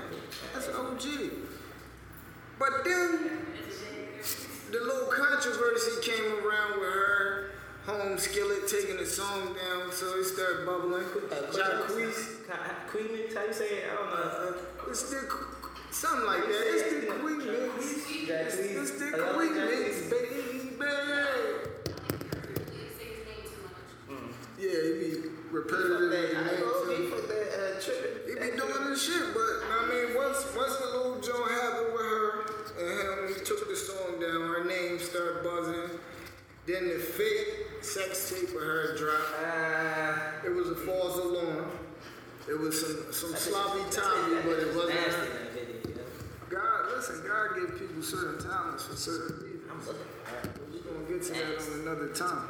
That's 0.53 0.67
OG. 0.69 1.31
But 2.59 2.83
then 2.83 3.45
the 4.71 4.79
little 4.79 5.07
controversy 5.07 6.01
came 6.01 6.45
around 6.45 6.79
with 6.79 6.89
her 6.89 7.51
home 7.85 8.17
skillet 8.17 8.67
taking 8.67 8.97
the 8.97 9.05
song 9.05 9.55
down, 9.55 9.91
so 9.91 10.17
it 10.17 10.25
started 10.25 10.65
bubbling. 10.65 11.03
Jacquees. 11.51 12.47
Queen, 12.87 13.07
how 13.33 13.45
you 13.45 13.53
say 13.53 13.65
it? 13.65 13.83
I 13.91 13.95
don't 13.95 14.09
know. 14.09 14.55
Uh, 14.85 14.89
it's 14.89 15.09
the 15.09 15.27
something 15.91 16.25
like 16.25 16.43
that. 16.43 16.61
It's 16.65 17.05
the 17.05 17.13
Queen. 17.13 17.41
It's, 18.29 18.55
it's 18.55 18.91
the 18.99 19.33
Queen 19.33 19.55
mix, 19.55 20.09
baby. 20.09 20.43
Yeah, 24.59 24.69
he 24.69 25.21
be 25.21 25.42
repetitive. 25.53 26.37
I 26.37 26.59
know 26.59 26.97
he 26.97 27.09
put 27.09 27.27
that 27.29 27.47
uh, 27.53 27.79
tripping. 27.79 28.25
He 28.27 28.33
be 28.51 28.57
doing 28.57 28.89
this 28.89 29.05
shit, 29.05 29.33
but 29.33 29.61
I 29.69 29.87
mean, 29.87 30.17
once 30.17 30.41
once 30.57 30.75
the 30.77 30.85
little 30.97 31.21
joint 31.21 31.51
happened 31.51 31.93
with 31.93 32.01
her 32.01 32.45
and 32.81 33.29
him, 33.29 33.35
he 33.37 33.45
took 33.45 33.69
the 33.69 33.75
song 33.75 34.19
down. 34.19 34.41
Her 34.49 34.65
name 34.65 34.99
started 34.99 35.43
buzzing. 35.43 35.99
Then 36.65 36.87
the 36.87 36.97
fake 36.99 37.83
sex 37.83 38.29
tape 38.31 38.53
with 38.53 38.63
her 38.63 38.95
dropped. 38.97 39.33
Uh, 39.45 40.47
It 40.47 40.53
was 40.55 40.69
a 40.69 40.75
false 40.75 41.17
alarm. 41.19 41.69
It 42.49 42.59
was 42.59 42.73
some 42.81 43.13
some 43.13 43.35
sloppy 43.35 43.83
toppy, 43.91 44.35
but 44.43 44.59
it 44.59 44.75
wasn't 44.75 44.95
nasty 44.95 45.27
in. 45.59 45.99
God, 46.49 46.91
listen, 46.95 47.23
God 47.27 47.55
give 47.55 47.79
people 47.79 48.01
certain 48.01 48.39
talents 48.43 48.85
for 48.85 48.95
certain 48.95 49.37
reasons. 49.43 49.87
We're 49.87 50.91
gonna 50.93 51.05
get 51.07 51.23
to 51.23 51.33
that 51.33 51.57
on 51.73 51.79
another 51.81 52.09
time. 52.09 52.47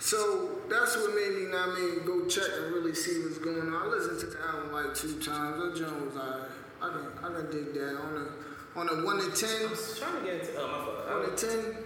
So 0.00 0.60
that's 0.70 0.96
what 0.96 1.14
made 1.14 1.32
me, 1.36 1.54
I 1.54 1.74
mean, 1.74 2.04
go 2.06 2.26
check 2.26 2.46
and 2.56 2.72
really 2.72 2.94
see 2.94 3.20
what's 3.22 3.38
going 3.38 3.60
on. 3.74 3.74
I 3.74 3.86
listened 3.86 4.20
to 4.20 4.26
the 4.26 4.40
album 4.46 4.72
like 4.72 4.94
two 4.94 5.18
times. 5.20 5.58
That 5.58 5.74
joint 5.76 6.06
was 6.06 6.16
alright. 6.16 6.48
I 6.80 6.88
can, 6.88 7.06
I 7.24 7.34
can 7.34 7.50
dig 7.50 7.74
that. 7.74 7.96
On 7.98 8.14
a, 8.14 8.78
on 8.78 8.88
a 8.88 9.04
one 9.04 9.18
to 9.18 9.26
I 9.26 9.34
ten, 9.34 9.70
was 9.70 9.98
trying 9.98 10.20
to 10.20 10.24
get 10.24 10.34
into. 10.46 10.54
Oh, 10.60 10.66
my 10.68 10.84
fault. 10.84 10.98
I 11.08 11.12
on 11.12 11.24
a 11.26 11.30
was- 11.32 11.42
ten, 11.42 11.76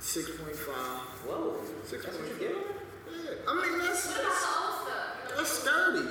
six 0.00 0.30
point 0.36 0.56
five. 0.56 1.00
Whoa. 1.24 1.60
Six 1.86 2.04
That's 2.04 2.18
what 2.18 2.26
point 2.26 2.42
you 2.42 2.48
five. 2.48 2.58
get? 2.58 2.74
Yeah, 3.24 3.48
I 3.48 3.54
mean 3.54 3.78
that's 3.78 4.02
that's 4.10 4.44
old 4.50 4.74
stuff. 4.82 5.38
It's 5.38 5.50
sturdy. 5.62 6.08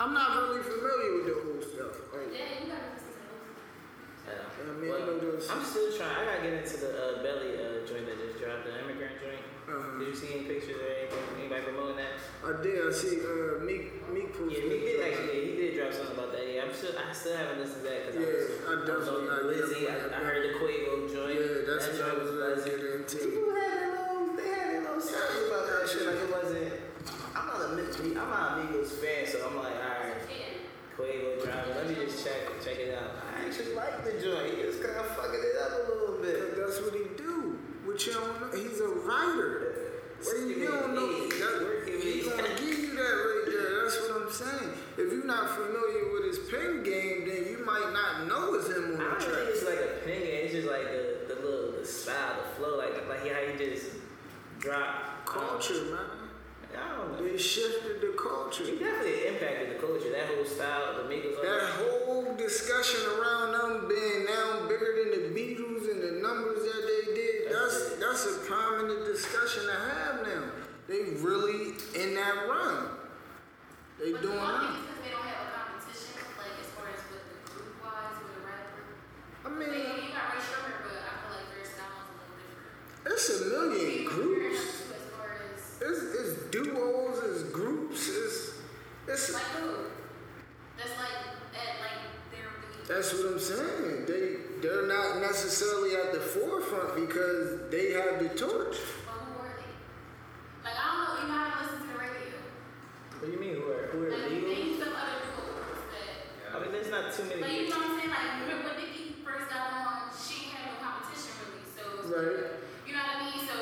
I'm 0.00 0.12
not 0.12 0.36
really 0.42 0.62
familiar 0.66 1.10
with 1.14 1.26
the 1.30 1.34
old 1.46 1.62
stuff. 1.62 1.94
Like, 2.10 2.34
Yeah, 2.34 2.58
you 2.58 2.66
gotta 2.74 2.90
listen 2.90 3.14
to 3.14 3.22
those. 3.30 3.54
Yeah. 4.26 4.66
I 4.66 4.74
mean, 4.82 4.90
I 4.90 4.98
know 5.06 5.18
those- 5.22 5.46
I'm 5.48 5.62
still 5.62 5.94
trying. 5.94 6.10
I 6.10 6.24
gotta 6.26 6.42
get 6.42 6.54
into 6.66 6.76
the 6.82 6.90
uh, 6.90 7.22
belly 7.22 7.54
uh, 7.54 7.86
joint 7.86 8.10
that 8.10 8.18
just 8.18 8.42
dropped, 8.42 8.66
the 8.66 8.74
immigrant 8.82 9.22
joint. 9.22 9.46
Uh-huh. 9.64 9.98
Did 9.98 10.08
you 10.08 10.14
see 10.14 10.28
any 10.34 10.44
pictures 10.44 10.76
or 10.76 10.84
anything? 10.92 11.24
Anybody 11.40 11.62
promoting 11.64 11.96
that? 11.96 12.20
I 12.44 12.60
did. 12.60 12.84
I 12.84 12.92
see 12.92 13.24
uh, 13.24 13.64
Meek 13.64 13.96
Meek 14.12 14.28
posted. 14.36 14.60
Yeah, 14.60 14.76
he 14.76 14.78
did 14.84 15.00
actually. 15.00 15.32
Yeah, 15.32 15.44
he 15.48 15.52
did 15.56 15.70
drop 15.80 15.92
something 15.96 16.12
about 16.20 16.32
that. 16.36 16.44
Yeah, 16.44 16.68
I'm 16.68 16.74
still. 16.76 16.92
I 17.00 17.08
still 17.16 17.36
haven't 17.36 17.58
listened 17.64 17.80
to 17.84 17.88
that 17.88 18.00
because 18.04 18.20
Yeah, 18.20 18.68
I 18.68 18.68
I 18.68 18.76
was, 18.76 18.84
I 18.84 18.92
definitely 18.92 19.28
on 19.32 19.40
Glizzy. 19.48 19.82
I, 19.88 19.96
I 20.12 20.20
heard 20.20 20.42
the 20.44 20.52
Quavo 20.60 20.92
joint. 21.08 21.40
Yeah, 21.40 21.64
that's 21.64 21.86
that 21.88 21.96
what 21.96 22.04
I 22.04 22.12
joint 22.12 22.18
was 22.20 22.28
was 22.28 22.64
gonna 22.68 22.76
get 22.76 22.92
into. 23.00 23.16
People 23.24 23.56
had 23.56 23.72
their 23.72 23.90
little, 23.96 24.36
they 24.36 24.48
had 24.52 24.66
their 24.68 24.82
little 24.84 25.00
songs 25.00 25.40
about 25.48 25.64
that 25.64 25.82
shit. 25.88 26.04
Like 26.04 26.20
it 26.20 26.28
wasn't. 26.28 26.72
I'm 27.32 27.46
not 27.48 27.60
a 27.64 27.68
Mi- 27.72 28.16
I'm 28.20 28.28
not 28.28 28.44
a 28.44 28.52
Migos 28.68 28.92
fan, 29.00 29.24
so 29.24 29.48
I'm 29.48 29.56
like, 29.56 29.80
all 29.80 29.96
right. 30.04 30.20
Quavo 30.92 31.40
driving. 31.40 31.72
Let 31.72 31.88
me 31.88 31.94
just 32.04 32.20
check 32.20 32.52
it, 32.52 32.60
check 32.60 32.76
it 32.84 32.92
out. 33.00 33.16
I 33.24 33.48
actually 33.48 33.72
like 33.72 34.04
the 34.04 34.12
joint. 34.20 34.60
He 34.60 34.68
was 34.68 34.76
kind 34.76 35.00
of 35.00 35.08
fucking 35.16 35.40
it 35.40 35.56
up 35.56 35.72
a 35.72 35.82
little 35.88 36.20
bit. 36.20 36.52
that's 36.60 36.78
what 36.84 36.92
he 36.94 37.08
do. 37.16 37.58
What 37.94 38.06
you 38.08 38.12
don't 38.12 38.40
know, 38.40 38.58
he's 38.58 38.80
a 38.80 38.88
writer. 38.88 40.02
See, 40.20 40.48
you 40.48 40.66
don't 40.66 40.96
know. 40.96 41.28
That, 41.28 42.02
he's 42.02 42.26
gonna 42.26 42.48
give 42.58 42.76
you 42.76 42.96
that 42.96 43.02
right 43.02 43.44
there. 43.46 43.84
That's 43.84 44.00
what 44.00 44.22
I'm 44.22 44.32
saying. 44.32 44.72
If 44.98 45.12
you're 45.12 45.24
not 45.24 45.50
familiar 45.50 46.10
with 46.12 46.24
his 46.26 46.50
pen 46.50 46.82
game, 46.82 47.28
then 47.28 47.46
you 47.46 47.64
might 47.64 47.92
not 47.92 48.26
know 48.26 48.54
it's 48.54 48.66
him 48.66 48.82
on 48.82 48.98
the 48.98 48.98
track. 48.98 49.22
I 49.22 49.22
don't 49.22 49.30
think 49.30 49.50
it's 49.50 49.64
like 49.64 49.78
a 49.78 50.04
pen 50.04 50.20
game. 50.26 50.40
It's 50.42 50.54
just 50.54 50.66
like 50.66 50.90
the, 50.90 51.34
the 51.34 51.40
little 51.40 51.78
the 51.78 51.86
style, 51.86 52.34
the 52.42 52.48
flow, 52.58 52.78
like 52.78 52.98
like 53.08 53.30
how 53.30 53.46
he 53.46 53.64
just 53.64 53.86
drop 54.58 54.82
um, 54.82 55.14
Culture, 55.24 55.94
man. 55.94 56.34
I 56.74 56.98
don't 56.98 57.12
know. 57.12 57.22
They 57.22 57.38
shifted 57.38 58.00
the 58.00 58.18
culture. 58.18 58.64
He 58.64 58.76
definitely 58.76 59.28
impacted 59.28 59.70
the 59.70 59.78
culture. 59.78 60.10
That 60.10 60.34
whole 60.34 60.44
style, 60.44 60.98
the 60.98 61.14
Migos. 61.14 61.40
That. 61.42 61.78
whole 61.78 62.34
discussion 62.34 63.00
around 63.06 63.52
them 63.52 63.88
being 63.88 64.24
now 64.26 64.66
bigger 64.66 64.98
than 64.98 65.03
discussion 69.14 69.66
to 69.66 69.72
have 69.72 70.26
now. 70.26 70.42
They 70.88 71.14
really 71.22 71.74
in 71.94 72.14
that 72.16 72.48
run. 72.50 72.88
They 73.98 74.10
But 74.12 74.22
doing 74.22 74.34
the 74.34 74.42
that. 74.42 74.74
because 74.74 74.98
they 75.06 75.10
don't 75.14 75.22
have 75.22 75.46
a 75.46 75.50
competition, 75.54 76.18
like 76.36 76.58
as 76.58 76.68
far 76.74 76.90
as 76.90 76.98
with 77.14 77.22
the 77.22 77.38
group 77.54 77.78
wise 77.78 78.18
with 78.18 78.34
a 78.34 78.42
rapper. 78.42 78.82
I 79.46 79.48
Like, 79.48 79.70
mean, 79.70 79.70
you 79.70 80.10
got 80.10 80.34
Rae 80.34 80.42
Sremmurd, 80.42 80.82
but 80.82 80.98
I 80.98 81.12
feel 81.22 81.32
like 81.38 81.48
their 81.54 81.62
style 81.62 81.94
is 82.02 82.10
a 82.10 82.14
little 82.18 82.34
different. 82.42 83.14
it's 83.14 83.26
a 83.30 83.38
million 83.54 84.04
groups. 84.04 84.62
as 84.90 85.94
as 85.94 86.02
It's, 86.02 86.02
it's 86.18 86.50
duos, 86.50 87.16
it's 87.22 87.42
groups, 87.54 88.08
it's 88.10 88.38
it's 89.06 89.32
like 89.32 89.42
who? 89.62 89.94
That's 90.76 90.98
like 90.98 91.14
at 91.54 91.78
like 91.78 92.02
they're 92.34 92.50
that's 92.96 93.12
what 93.14 93.26
I'm 93.32 93.38
saying. 93.38 94.06
They 94.10 94.42
they're 94.60 94.86
not 94.88 95.20
necessarily 95.20 95.94
at 95.94 96.12
the 96.12 96.20
forefront 96.20 96.96
because 97.06 97.70
they 97.70 97.92
have 97.92 98.18
the 98.18 98.28
torch. 98.30 98.76
But 99.06 99.12
who 99.22 99.40
are 99.44 99.54
they? 99.60 99.70
Like 100.64 100.74
I 100.80 100.84
don't 100.88 101.04
know. 101.04 101.22
You 101.22 101.28
know 101.28 101.38
how 101.44 101.60
to 101.60 101.64
listen 101.64 101.86
to 101.86 101.92
the 101.92 101.98
radio. 102.00 102.38
What 103.20 103.26
do 103.26 103.32
you 103.94 104.00
mean? 104.00 104.10
Who 104.10 104.10
are 104.10 104.10
who 104.10 104.16
are 104.16 104.20
Like 104.20 104.30
Migos? 104.30 104.50
they 104.50 104.84
some 104.84 104.94
other 104.94 105.18
groups 105.34 105.82
that. 105.94 106.54
I 106.54 106.56
mean, 106.62 106.70
there's 106.74 106.90
not 106.90 107.04
too 107.14 107.24
many. 107.30 107.40
Like 107.40 107.52
you 107.54 107.68
know 107.70 107.78
what 107.78 107.90
I'm 107.90 107.98
saying? 107.98 108.10
Like 108.10 108.28
remember 108.42 108.68
when 108.68 108.76
Nicki 108.82 109.04
first 109.24 109.46
got 109.50 109.62
on, 109.74 110.10
she 110.14 110.50
had 110.50 110.62
no 110.70 110.74
competition 110.82 111.32
really. 111.42 111.64
So 111.70 111.82
Right. 112.10 112.62
you 112.86 112.92
know 112.94 113.02
what 113.06 113.14
I 113.14 113.24
mean? 113.24 113.38
So 113.46 113.56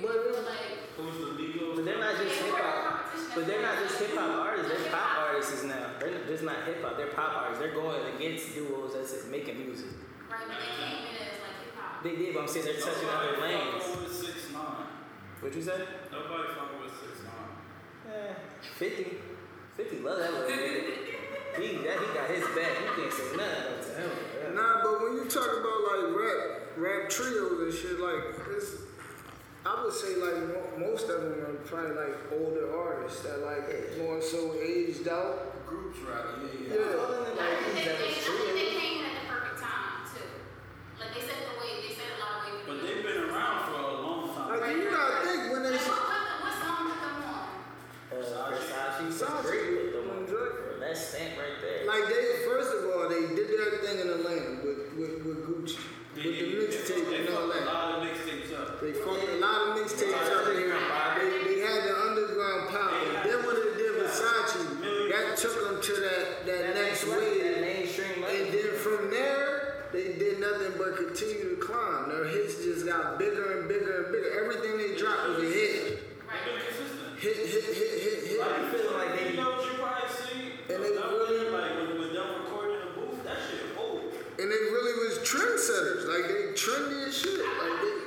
But- 0.00 0.20
feel 0.24 0.42
like 0.44 0.68
Who's 1.00 1.16
the 1.16 1.32
Migos? 1.40 1.76
But 1.76 1.84
they're 1.88 1.98
not 2.00 2.14
just 2.20 2.36
hip 2.40 2.54
hop. 2.60 2.76
competition 2.84 3.30
But 3.34 3.44
they're 3.48 3.62
not 3.64 3.76
just 3.80 3.94
hip 4.00 4.12
hop 4.16 4.30
artists. 4.44 4.68
They're 4.68 4.82
Hip 4.84 4.92
pop 4.92 5.00
hop. 5.00 5.28
artists 5.32 5.64
now. 5.64 5.86
They're 5.98 6.10
not- 6.12 6.26
just 6.28 6.42
not 6.44 6.58
hip 6.68 6.82
hop. 6.84 6.96
They're 6.96 7.14
pop 7.16 7.32
artists. 7.40 7.60
They're 7.60 7.72
going 7.76 8.04
against 8.16 8.52
duos 8.54 8.92
that's 8.94 9.12
just 9.12 9.28
making 9.28 9.56
music. 9.64 9.92
right, 10.30 10.44
but 10.46 10.56
they 10.60 10.72
came 10.76 11.08
in 11.08 11.16
as 11.24 11.40
like 11.40 11.56
hip 11.64 11.74
hop. 11.76 12.02
They 12.04 12.14
did, 12.16 12.34
but 12.34 12.40
I'm 12.44 12.48
saying 12.48 12.64
they're 12.66 12.80
touching 12.84 13.08
other 13.08 13.36
lanes. 13.40 13.82
fucking 13.84 14.02
with 14.04 14.12
six 14.12 14.36
nine. 14.52 14.86
What 15.40 15.54
you 15.56 15.62
say? 15.62 15.80
Nobody 16.12 16.48
fucking 16.52 16.80
with 16.84 16.92
six 17.00 17.24
nine. 17.24 17.52
Eh, 18.12 18.34
50. 18.76 19.18
50 19.84 20.00
love 20.04 20.18
that 20.18 20.32
little 20.32 20.50
nigga. 20.50 21.08
He, 21.56 21.76
that, 21.84 21.98
he 21.98 22.06
got 22.14 22.30
his 22.30 22.44
back. 22.56 22.72
You 22.80 23.02
can't 23.02 23.12
say 23.12 23.36
nothing 23.36 23.80
to 23.84 23.90
him. 24.00 24.54
Nah, 24.54 24.82
but 24.82 25.02
when 25.02 25.12
you 25.18 25.24
talk 25.28 25.50
about 25.50 25.78
like 25.88 26.14
rap, 26.16 26.40
rap 26.76 27.08
trios 27.10 27.60
and 27.60 27.72
shit. 27.74 27.98
Like 28.00 28.22
it's, 28.56 28.70
I 29.66 29.82
would 29.84 29.92
say 29.92 30.16
like 30.16 30.36
mo- 30.48 30.86
most 30.88 31.08
of 31.08 31.20
them 31.22 31.32
are 31.40 31.54
probably 31.66 31.96
like 31.96 32.16
older 32.32 32.70
artists 32.76 33.20
that 33.22 33.40
like 33.44 33.98
more 33.98 34.20
so 34.22 34.54
aged 34.62 35.08
out. 35.08 35.66
Groups 35.66 35.98
rather, 36.02 36.34
yeah, 36.42 36.50
yeah. 36.66 36.74
Yeah. 36.74 36.98
Other 36.98 37.30
than 37.30 37.38
I 37.38 37.46
like 37.46 37.58
think 37.62 37.74
these 37.76 37.84
they, 37.84 37.90
that 37.90 37.98
they, 37.98 38.10
was 38.10 38.16
I 38.16 38.26
think 38.26 38.54
they 38.58 38.66
trio. 38.66 38.80
came 38.80 38.98
in 38.98 39.04
at 39.06 39.14
the 39.22 39.24
perfect 39.30 39.58
time 39.62 40.02
too. 40.10 40.28
Like 40.98 41.10
they 41.14 41.22
set 41.22 41.38
the 41.46 41.54
way, 41.62 41.70
they 41.86 41.92
set 41.94 42.10
a 42.10 42.18
lot 42.18 42.32
of 42.34 42.50
way. 42.50 42.58
But 42.66 42.76
they've 42.82 43.04
been 43.06 43.20
around 43.30 43.58
for 43.70 43.78
a 43.78 43.94
long 44.02 44.22
time. 44.34 44.48
Like 44.58 44.74
you 44.74 44.90
gotta 44.90 45.18
think 45.30 45.40
when 45.54 45.62
they 45.62 45.78
Like, 45.78 45.86
what, 45.86 46.10
what, 46.10 46.42
what 46.42 46.54
song 46.58 46.90
put 46.90 46.98
them 46.98 47.22
on? 47.22 47.46
Uh, 48.10 48.50
Versace 48.50 48.98
was 49.06 49.14
Versace. 49.22 49.42
great 49.46 49.66
with 49.78 49.90
them. 49.94 50.04
When 50.10 50.20
Drake- 50.26 50.58
That 50.82 50.96
stamp 50.98 51.38
right 51.38 51.54
there. 51.62 51.86
like 51.86 52.04
they 52.10 52.42
first 52.50 52.70
of 52.74 52.90
all 52.90 53.06
they 53.06 53.30
did 53.30 53.46
their 53.46 53.78
thing 53.78 54.02
in 54.02 54.08
Atlanta 54.10 54.58
with 54.66 54.90
with, 54.98 55.14
with 55.22 55.38
Gucci 55.46 55.78
They, 56.18 56.26
with 56.26 56.34
the 56.34 56.42
they, 56.42 56.50
they, 56.50 56.66
mixtape 56.66 57.06
they 57.06 57.16
and 57.22 57.28
fucked 57.30 57.38
all 57.38 57.46
a 57.46 57.54
that. 57.54 57.66
lot 57.70 57.86
of 57.94 58.10
mixtapes 58.10 58.50
up. 58.58 58.69
They 58.80 58.92
fucked 58.92 59.28
a 59.28 59.36
lot 59.36 59.68
of 59.68 59.76
mixtapes 59.76 60.14
up 60.32 60.44
there. 60.46 60.56
They, 60.56 61.54
they 61.54 61.60
had 61.60 61.84
the 61.84 61.94
underground 62.00 62.70
power. 62.70 63.22
Then 63.24 63.44
when 63.44 63.56
they 63.56 63.76
did 63.76 63.92
Versace, 64.00 64.80
that 65.12 65.36
took 65.36 65.54
them 65.68 65.82
to 65.82 65.92
that, 66.00 66.46
that 66.46 66.74
next 66.74 67.06
wave. 67.06 67.42
mainstream 67.60 68.24
And 68.24 68.52
then 68.54 68.72
from 68.80 69.10
there, 69.10 69.84
they 69.92 70.14
did 70.16 70.40
nothing 70.40 70.72
but 70.78 70.96
continue 70.96 71.56
to 71.56 71.62
climb. 71.62 72.08
Their 72.08 72.24
hits 72.28 72.64
just 72.64 72.86
got 72.86 73.18
bigger 73.18 73.58
and 73.60 73.68
bigger 73.68 74.04
and 74.04 74.12
bigger. 74.12 74.30
Everything 74.44 74.78
they 74.78 74.96
dropped 74.98 75.28
was 75.28 75.38
a 75.44 75.46
hit. 75.52 75.84
They've 75.84 76.44
been 76.46 76.62
consistent. 76.64 77.20
Hit, 77.20 77.36
hit, 77.36 77.64
hit, 77.64 77.76
hit, 77.76 78.18
hit. 78.32 78.40
Like, 78.40 78.56
you 78.60 78.78
feeling 78.78 78.96
like 78.96 79.12
they- 79.18 79.36
videos 79.36 79.60
you 79.68 79.76
probably 79.76 80.08
see, 80.08 80.72
And 80.72 80.82
they 80.82 80.88
really- 80.88 81.50
like 81.52 81.76
with, 81.76 81.98
with 82.00 82.12
them 82.16 82.28
recording 82.40 82.80
the 82.80 82.90
booth, 82.96 83.20
that 83.24 83.36
shit 83.50 83.76
old. 83.76 84.08
And 84.40 84.48
they 84.48 84.62
really 84.72 84.94
was 85.04 85.18
trendsetters. 85.20 86.08
Like 86.08 86.24
they 86.32 86.56
trendy 86.56 87.08
as 87.08 87.14
shit. 87.18 87.44
Like 87.44 87.76
they, 87.84 87.99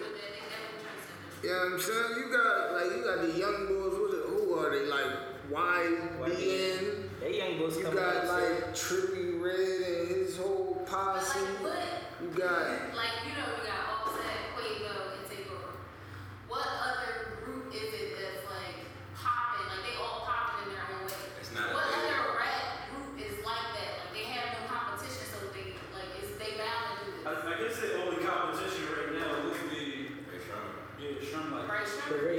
you 1.43 1.49
know 1.49 1.55
what 1.59 1.73
I'm 1.73 1.79
saying? 1.79 2.11
You 2.17 2.31
got 2.31 2.73
like 2.73 2.91
you 2.97 3.03
got 3.03 3.21
the 3.21 3.31
young 3.37 3.67
boys. 3.67 3.93
What 3.99 4.13
are- 4.13 4.27
who 4.33 4.53
are 4.55 4.69
they? 4.71 4.85
Like 4.85 5.11
YBN. 5.51 7.09
They 7.19 7.37
young 7.37 7.57
boys 7.59 7.77
You 7.77 7.83
got 7.83 7.97
up. 7.97 8.25
like 8.27 8.73
Trippie 8.73 9.41
Redd 9.41 9.81
and 9.81 10.07
his 10.09 10.37
whole 10.37 10.75
But 10.79 10.87
posse. 10.87 11.39
like 11.39 11.61
what? 11.61 11.87
You 12.21 12.29
got 12.29 12.95
Like 12.95 13.15
you 13.27 13.33
know, 13.35 13.47
we 13.59 13.67
got 13.67 13.81
Offset, 13.91 14.55
Quavo, 14.55 15.19
and 15.19 15.25
Takeoff. 15.29 15.75
What 16.47 16.63
other 16.67 17.39
group 17.43 17.73
is 17.75 17.91
it 17.93 18.15
that's 18.19 18.43
like 18.47 18.87
popping? 19.15 19.67
Like 19.71 19.83
they 19.87 19.95
all 19.99 20.23
popping 20.27 20.67
in 20.71 20.75
their 20.79 20.87
own 20.95 21.05
way. 21.07 21.27
It's 21.39 21.51
not 21.55 21.71
a 21.71 21.73
What 21.75 21.85
big- 21.91 22.11
other 22.11 22.39
rap 22.39 22.91
group 22.91 23.19
is 23.19 23.35
like 23.43 23.67
that? 23.75 23.91
Like 24.03 24.11
they 24.15 24.25
have 24.31 24.47
no 24.59 24.61
competition, 24.71 25.27
so 25.31 25.37
they 25.51 25.75
like 25.95 26.11
is 26.23 26.31
they 26.39 26.55
bound 26.59 27.03
to 27.03 27.07
do 27.07 27.11
I, 27.27 27.31
this? 27.35 27.43
I 27.47 27.53
guess 27.59 27.75
the 27.83 27.89
only 28.03 28.19
competition 28.23 28.83
right 28.95 29.11
now 29.15 29.47
would 29.47 29.59
be 29.71 30.11
yeah, 30.99 31.19
Shrum 31.19 31.51
like. 31.51 31.67
Rae 31.67 31.83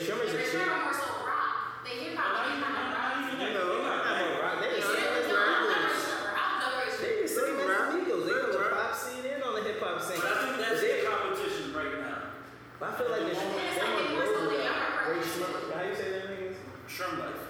Sremmurd. 0.01 0.33
But 0.33 0.44
Rae 0.55 0.63
Sremmurd's 0.63 0.63
a 0.63 0.63
Ray 0.63 0.63
chick. 0.63 0.67
Sherman 0.67 0.85
more 0.85 0.95
so 0.95 1.09
rock. 1.27 1.85
They 1.85 1.95
hip 2.05 2.15
hop, 2.17 2.31
Not 2.35 2.45
they 2.45 2.53
even, 2.55 2.63
kind 2.65 2.75
of 2.75 2.85
not, 2.85 2.95
rock. 2.95 3.15
not 3.15 3.23
even 3.25 3.39
that. 3.39 3.49
You 3.49 3.59
know, 3.59 3.69
They 3.75 3.83
got 3.85 3.99
Nah, 3.99 4.15
that. 4.15 4.43
rock, 4.45 4.57
they 4.63 4.69
Yeah, 4.71 4.79
the 4.79 4.95
same. 4.95 5.29
no, 5.29 5.39
I'm 5.45 5.65
not 5.69 5.83
Rae 5.85 5.99
Sremmurd. 5.99 6.35
I 6.35 6.47
love 6.63 6.75
Ray 6.79 6.91
They 6.91 7.05
Sherman. 7.05 7.25
the 7.25 7.29
same 7.35 7.57
as 7.59 7.69
rap. 7.69 7.83
the 7.85 7.95
Migos. 7.95 8.23
They 8.25 8.33
They 8.35 8.41
on 8.41 8.51
the 8.55 8.59
rap. 8.65 8.73
pop 8.75 8.93
scene 8.95 9.25
and 9.35 9.41
on 9.45 9.53
the 9.55 9.63
hip 9.67 9.79
hop 9.83 9.97
scene. 10.01 10.21
But 10.23 10.31
I 10.31 10.37
think 10.45 10.55
that's 10.63 10.81
They- 10.81 11.01
the 11.01 11.07
competition 11.11 11.65
right 11.75 11.95
now. 12.01 12.19
But 12.79 12.87
I 12.89 12.93
feel 12.99 13.11
like 13.11 13.23
they're, 13.27 13.35
It's 13.35 13.41
they're 13.41 13.85
like 13.85 13.95
more 13.95 14.03
they 14.05 14.15
were 14.15 14.25
global. 14.25 14.41
so 14.41 14.57
though. 14.57 14.65
young. 14.65 14.83
Rae 15.11 15.23
Sremmurd, 15.25 15.65
how 15.75 15.83
you 15.85 15.95
say 15.95 16.09
that 16.15 16.25
niggas? 16.31 16.57
Shrum 16.89 17.13
life. 17.19 17.41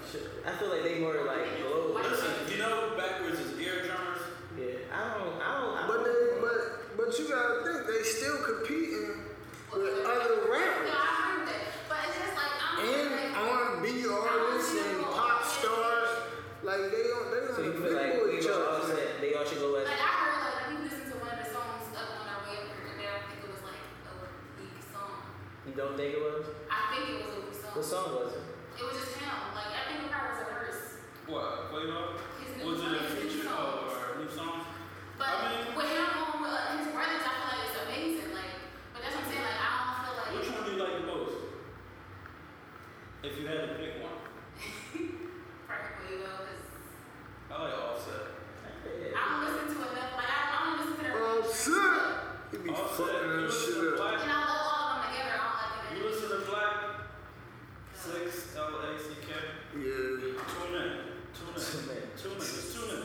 I 0.45 0.51
feel 0.57 0.69
like 0.69 0.83
they 0.83 0.99
more 0.99 1.21
like 1.25 1.45
global. 1.61 1.99
Listen, 2.01 2.31
you 2.49 2.57
know 2.57 2.93
backwards 2.97 3.39
is 3.39 3.59
ear 3.59 3.83
drummers. 3.85 4.21
Yeah, 4.57 4.87
I 4.93 5.17
don't, 5.17 5.35
I 5.41 5.49
don't, 5.59 5.73
I 5.75 5.87
But 5.87 5.97
don't. 6.01 6.05
they, 6.05 6.39
but, 6.41 6.97
but 6.97 7.19
you 7.19 7.27
gotta 7.27 7.63
think 7.65 7.87
they 7.87 8.03
still 8.03 8.37
competing 8.45 9.25
with 9.73 10.05
other 10.05 10.47
rappers 10.49 10.89
Like 16.75 16.91
they 16.91 17.07
on, 17.15 17.23
they 17.31 17.39
So 17.47 17.61
on 17.61 17.65
you 17.65 17.73
feel 17.79 17.93
like 17.95 18.11
big 18.11 18.19
boy 18.19 18.27
we 18.35 18.39
all 18.43 18.83
said 18.83 19.07
they 19.23 19.31
all 19.33 19.45
should 19.47 19.59
go 19.63 19.75
as. 19.79 19.87
Like 19.87 19.95
I 19.95 20.11
heard 20.19 20.35
like 20.43 20.67
we 20.67 20.75
listened 20.83 21.07
to 21.11 21.15
one 21.23 21.31
of 21.31 21.39
the 21.39 21.47
songs 21.47 21.87
up 21.95 22.09
on 22.19 22.25
our 22.27 22.39
way 22.43 22.55
up 22.59 22.67
here, 22.67 22.83
and 22.91 22.99
I 22.99 23.07
don't 23.15 23.25
think 23.31 23.39
it 23.47 23.51
was 23.55 23.63
like 23.63 23.83
a 24.05 24.13
weak 24.59 24.75
song. 24.91 25.15
You 25.63 25.73
don't 25.79 25.95
think 25.95 26.11
it 26.19 26.21
was? 26.21 26.43
I 26.67 26.79
think 26.91 27.03
it 27.15 27.17
was 27.23 27.31
a 27.31 27.39
weak 27.47 27.55
song. 27.55 27.73
What 27.79 27.85
song 27.87 28.05
was 28.19 28.31
it? 28.35 28.43
It 28.75 28.83
was 28.83 28.95
just 28.99 29.15
him. 29.23 29.31
Like 29.55 29.71
I 29.71 29.81
think 29.87 29.99
it 30.03 30.11
probably 30.11 30.35
was 30.35 30.41
a 30.43 30.47
verse. 30.51 30.83
What? 31.31 31.47
Quavo? 31.71 32.19
His 32.43 32.51
new 32.59 32.67
Was 32.67 32.83
it 32.83 32.91
a 32.91 33.01
feature 33.15 33.47
songs. 33.47 33.95
or 33.95 34.19
new 34.19 34.27
song? 34.27 34.67
But 35.15 35.27
I 35.31 35.35
mean- 35.47 35.71
with 35.79 35.89
him 35.95 36.11
on 36.11 36.43
with 36.43 36.51
uh, 36.51 36.75
his 36.75 36.91
brothers, 36.91 37.23
I 37.23 37.31
feel 37.39 37.47
like 37.55 37.63
it's 37.71 37.79
amazing. 37.87 38.29
Like, 38.35 38.51
but 38.91 38.99
that's 38.99 39.15
what 39.15 39.23
I'm 39.23 39.31
saying. 39.31 39.47
Like 39.47 39.59
I 39.63 39.69
don't 39.79 39.95
feel 40.03 40.15
like. 40.19 40.31
Which 40.35 40.49
one 40.51 40.63
do 40.67 40.69
you 40.75 40.79
like 40.83 40.95
the 40.99 41.07
most? 41.07 41.35
If 43.23 43.31
you 43.39 43.47
had 43.47 43.63
to 43.63 43.69
pick 43.79 44.03
one. 44.03 44.19
Frank 45.65 45.87
Quavo, 46.03 46.31
'cause 47.55 47.61
I 47.61 47.71
like 47.71 47.79
Offset. 47.79 48.23
I 49.15 49.23
don't 49.31 49.39
listen 49.47 49.67
to 49.71 49.81
enough. 49.87 50.11
Like 50.19 50.27
I, 50.27 50.39
I 50.43 50.55
don't 50.59 50.75
listen 50.75 50.95
to 50.95 51.03
their. 51.07 51.15
Oh 51.15 51.39
shit! 51.47 51.95
He 52.51 52.57
be 52.67 52.69
Offset. 52.75 53.07
fucking 53.07 53.23
You 53.23 53.35
that 53.35 53.47
listen 53.47 53.63
shit 53.63 53.79
to 53.79 53.89
up. 53.91 53.97
Black? 53.97 54.19
And 54.23 54.31
I 54.31 54.39
love 54.43 54.67
all 54.67 54.75
of 54.75 54.95
them 54.95 55.07
together. 55.07 55.35
I 55.35 55.39
don't 55.39 55.55
like 55.55 55.71
them. 55.79 55.95
You 55.95 56.01
listen 56.03 56.27
to 56.35 56.39
Black? 56.51 56.75
Six 57.95 58.55
L 58.59 58.75
A 58.75 58.99
C 58.99 59.07
K. 59.23 59.29
Yeah. 59.79 60.35
Tune 60.35 60.75
in. 60.75 60.91
Tune 61.31 61.55
in. 61.55 61.63
Tune 61.63 61.87
in. 61.95 62.03
Tune 62.19 62.35
in. 62.35 62.43
Just 62.43 62.75
tune 62.75 62.91
in. 62.91 63.03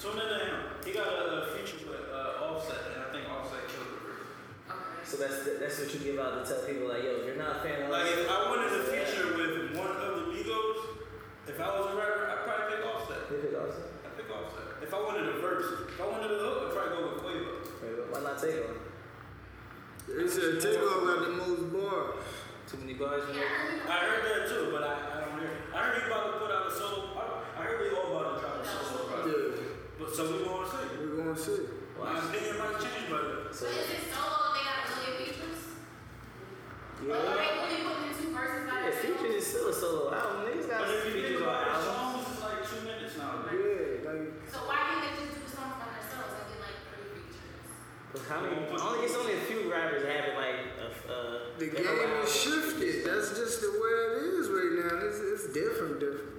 Tune 0.00 0.16
in 0.16 0.26
to 0.32 0.38
him. 0.48 0.56
He 0.84 0.90
got 0.96 1.06
a, 1.12 1.44
a 1.44 1.52
feature 1.52 1.84
with 1.84 2.08
uh, 2.08 2.40
Offset, 2.48 2.80
and 2.88 3.04
I 3.04 3.06
think 3.12 3.28
Offset 3.28 3.68
killed 3.68 3.92
the 3.92 4.00
group. 4.00 4.24
Okay. 4.64 5.04
So 5.04 5.20
that's 5.20 5.44
that's 5.60 5.76
what 5.76 5.92
you 5.92 6.00
give 6.00 6.16
out 6.18 6.40
to 6.40 6.48
tell 6.48 6.64
people 6.64 6.88
like, 6.88 7.04
yo, 7.04 7.20
if 7.20 7.28
you're 7.28 7.36
not 7.36 7.60
a 7.60 7.68
fan 7.68 7.84
of 7.84 7.92
Like 7.92 8.08
if 8.16 8.24
I 8.26 8.48
wanted 8.48 8.72
a 8.80 8.82
feature 8.88 9.36
with 9.36 9.76
one 9.76 9.92
of 9.92 10.00
the 10.00 10.32
Migos, 10.32 11.04
if 11.46 11.60
I 11.60 11.68
was 11.78 11.92
a 11.92 11.94
rapper, 12.00 12.26
I'd 12.32 12.42
probably 12.48 12.80
pick 13.30 13.49
Offset. 13.60 14.16
Pick 14.16 14.30
Offset. 14.30 14.64
I'd 14.64 14.80
pick 14.80 14.80
Offset. 14.80 14.82
If 14.82 14.90
I 14.94 14.98
wanted 15.00 15.26
a 15.28 15.36
verse, 15.40 15.68
if 15.92 16.00
I 16.00 16.06
wanted 16.08 16.30
a 16.32 16.38
hook, 16.40 16.56
I'd 16.66 16.72
probably 16.74 16.92
go 16.96 17.00
with 17.12 17.20
Quavo. 17.22 17.52
Wait, 17.82 17.94
Why 18.10 18.20
not 18.24 18.36
take 18.40 18.56
one? 18.64 18.80
They 20.10 20.26
said 20.26 20.58
Takeoff 20.60 21.06
got 21.06 21.18
the 21.22 21.32
most 21.38 21.64
bars. 21.72 22.24
Too 22.66 22.78
many 22.78 22.94
bars. 22.94 23.22
you 23.28 23.34
Yeah, 23.38 23.46
know? 23.46 23.46
I 23.46 23.58
heard 23.60 23.74
you. 23.76 23.90
I 23.90 23.98
heard 24.06 24.22
that 24.26 24.42
too, 24.48 24.64
but 24.72 24.82
I, 24.82 24.92
I 24.94 25.14
don't 25.26 25.38
hear. 25.38 25.52
I 25.74 25.78
heard 25.86 25.94
he 26.02 26.06
about 26.10 26.24
to 26.26 26.32
put 26.42 26.50
out 26.50 26.66
a 26.66 26.72
solo. 26.74 27.14
I, 27.14 27.22
I 27.58 27.62
heard 27.66 27.78
they 27.82 27.90
all 27.94 28.10
about 28.16 28.34
to 28.34 28.40
drop 28.42 28.54
a 28.58 28.66
solo 28.66 29.06
project. 29.06 29.38
Yeah. 29.60 29.98
But 29.98 30.08
so 30.14 30.22
we 30.30 30.42
gonna 30.42 30.66
see. 30.66 30.86
We're 30.98 31.18
gonna 31.22 31.36
see. 31.38 31.60
My 32.00 32.16
opinion 32.18 32.58
might 32.58 32.78
change, 32.80 33.06
but 33.12 33.52
So 33.54 33.66
But 33.70 33.74
is 33.76 33.90
it 33.90 34.02
solo? 34.10 34.54
They 34.56 34.62
got 34.66 34.82
a 34.82 34.88
million 34.98 35.14
features. 35.20 35.60
Or 37.00 37.06
yeah, 37.06 37.14
are 37.14 37.38
they 37.38 37.50
only 37.60 37.78
putting 37.86 38.14
two 38.18 38.30
verses 38.34 38.62
by 38.66 38.76
yeah, 38.80 38.90
themselves? 38.90 39.18
features 39.20 39.34
is 39.34 39.46
still 39.46 39.68
a 39.70 39.74
solo 39.74 40.02
album. 40.14 40.38
Niggas 40.50 40.66
got 40.70 40.78
but 40.80 40.90
if 40.90 41.04
you 41.06 41.12
think 41.12 41.26
features 41.38 41.42
on 41.42 41.48
about 41.50 41.62
it, 41.62 41.70
albums. 41.70 41.86
songs 41.86 42.26
is 42.34 42.40
like 42.42 42.60
two 42.66 42.80
minutes 42.86 43.14
now. 43.18 43.30
Yeah, 43.50 44.10
like 44.10 44.22
So 44.50 44.58
why 44.66 44.78
can't 44.90 45.00
they 45.06 45.12
just 45.20 45.30
do 45.34 45.38
the 45.44 45.50
songs 45.50 45.74
by 45.78 45.86
themselves 45.90 46.32
and 46.38 46.44
get 46.50 46.58
like 46.64 46.78
three 46.86 47.06
features? 47.18 47.66
But 48.14 48.19
how 48.30 48.40
many? 48.40 48.54
Only 48.56 49.04
it's 49.04 49.14
only 49.16 49.34
a 49.34 49.40
few 49.50 49.70
rappers 49.70 50.06
having 50.06 50.34
like 50.38 50.70
a. 50.78 50.86
Uh, 51.10 51.58
the 51.58 51.66
they 51.66 51.82
game 51.82 51.84
have 51.84 51.98
is 51.98 52.30
albums. 52.30 52.34
shifted. 52.34 53.04
That's 53.04 53.34
just 53.36 53.60
the 53.60 53.70
way 53.74 53.92
it 53.98 54.38
is 54.38 54.46
right 54.48 54.72
now. 54.86 55.06
It's, 55.10 55.18
it's 55.18 55.46
different, 55.52 55.98
different. 56.00 56.30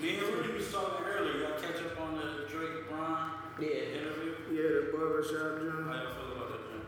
Me 0.00 0.18
and 0.20 0.28
Rudy 0.28 0.52
was 0.52 0.70
talking 0.70 1.04
earlier. 1.08 1.40
Y'all 1.48 1.58
catch 1.58 1.80
up 1.82 1.98
on 2.00 2.16
the 2.20 2.44
Drake 2.46 2.84
Brown 2.88 3.32
Yeah. 3.58 3.96
interview. 3.96 4.36
Yeah, 4.52 4.68
the 4.86 4.92
barbershop 4.92 5.56
How 5.56 5.64
joint. 5.64 5.88
y'all 5.88 6.14
feel 6.14 6.32
about 6.36 6.52
that? 6.52 6.62
Jim? 6.68 6.84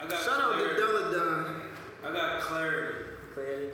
I 0.00 0.06
got 0.08 0.22
Shout 0.24 0.40
out 0.40 0.52
to 0.52 0.64
clarity. 0.64 0.80
Della 0.80 1.12
Don. 1.12 1.62
I 2.04 2.12
got 2.12 2.40
clarity. 2.40 3.04
Clearly. 3.34 3.66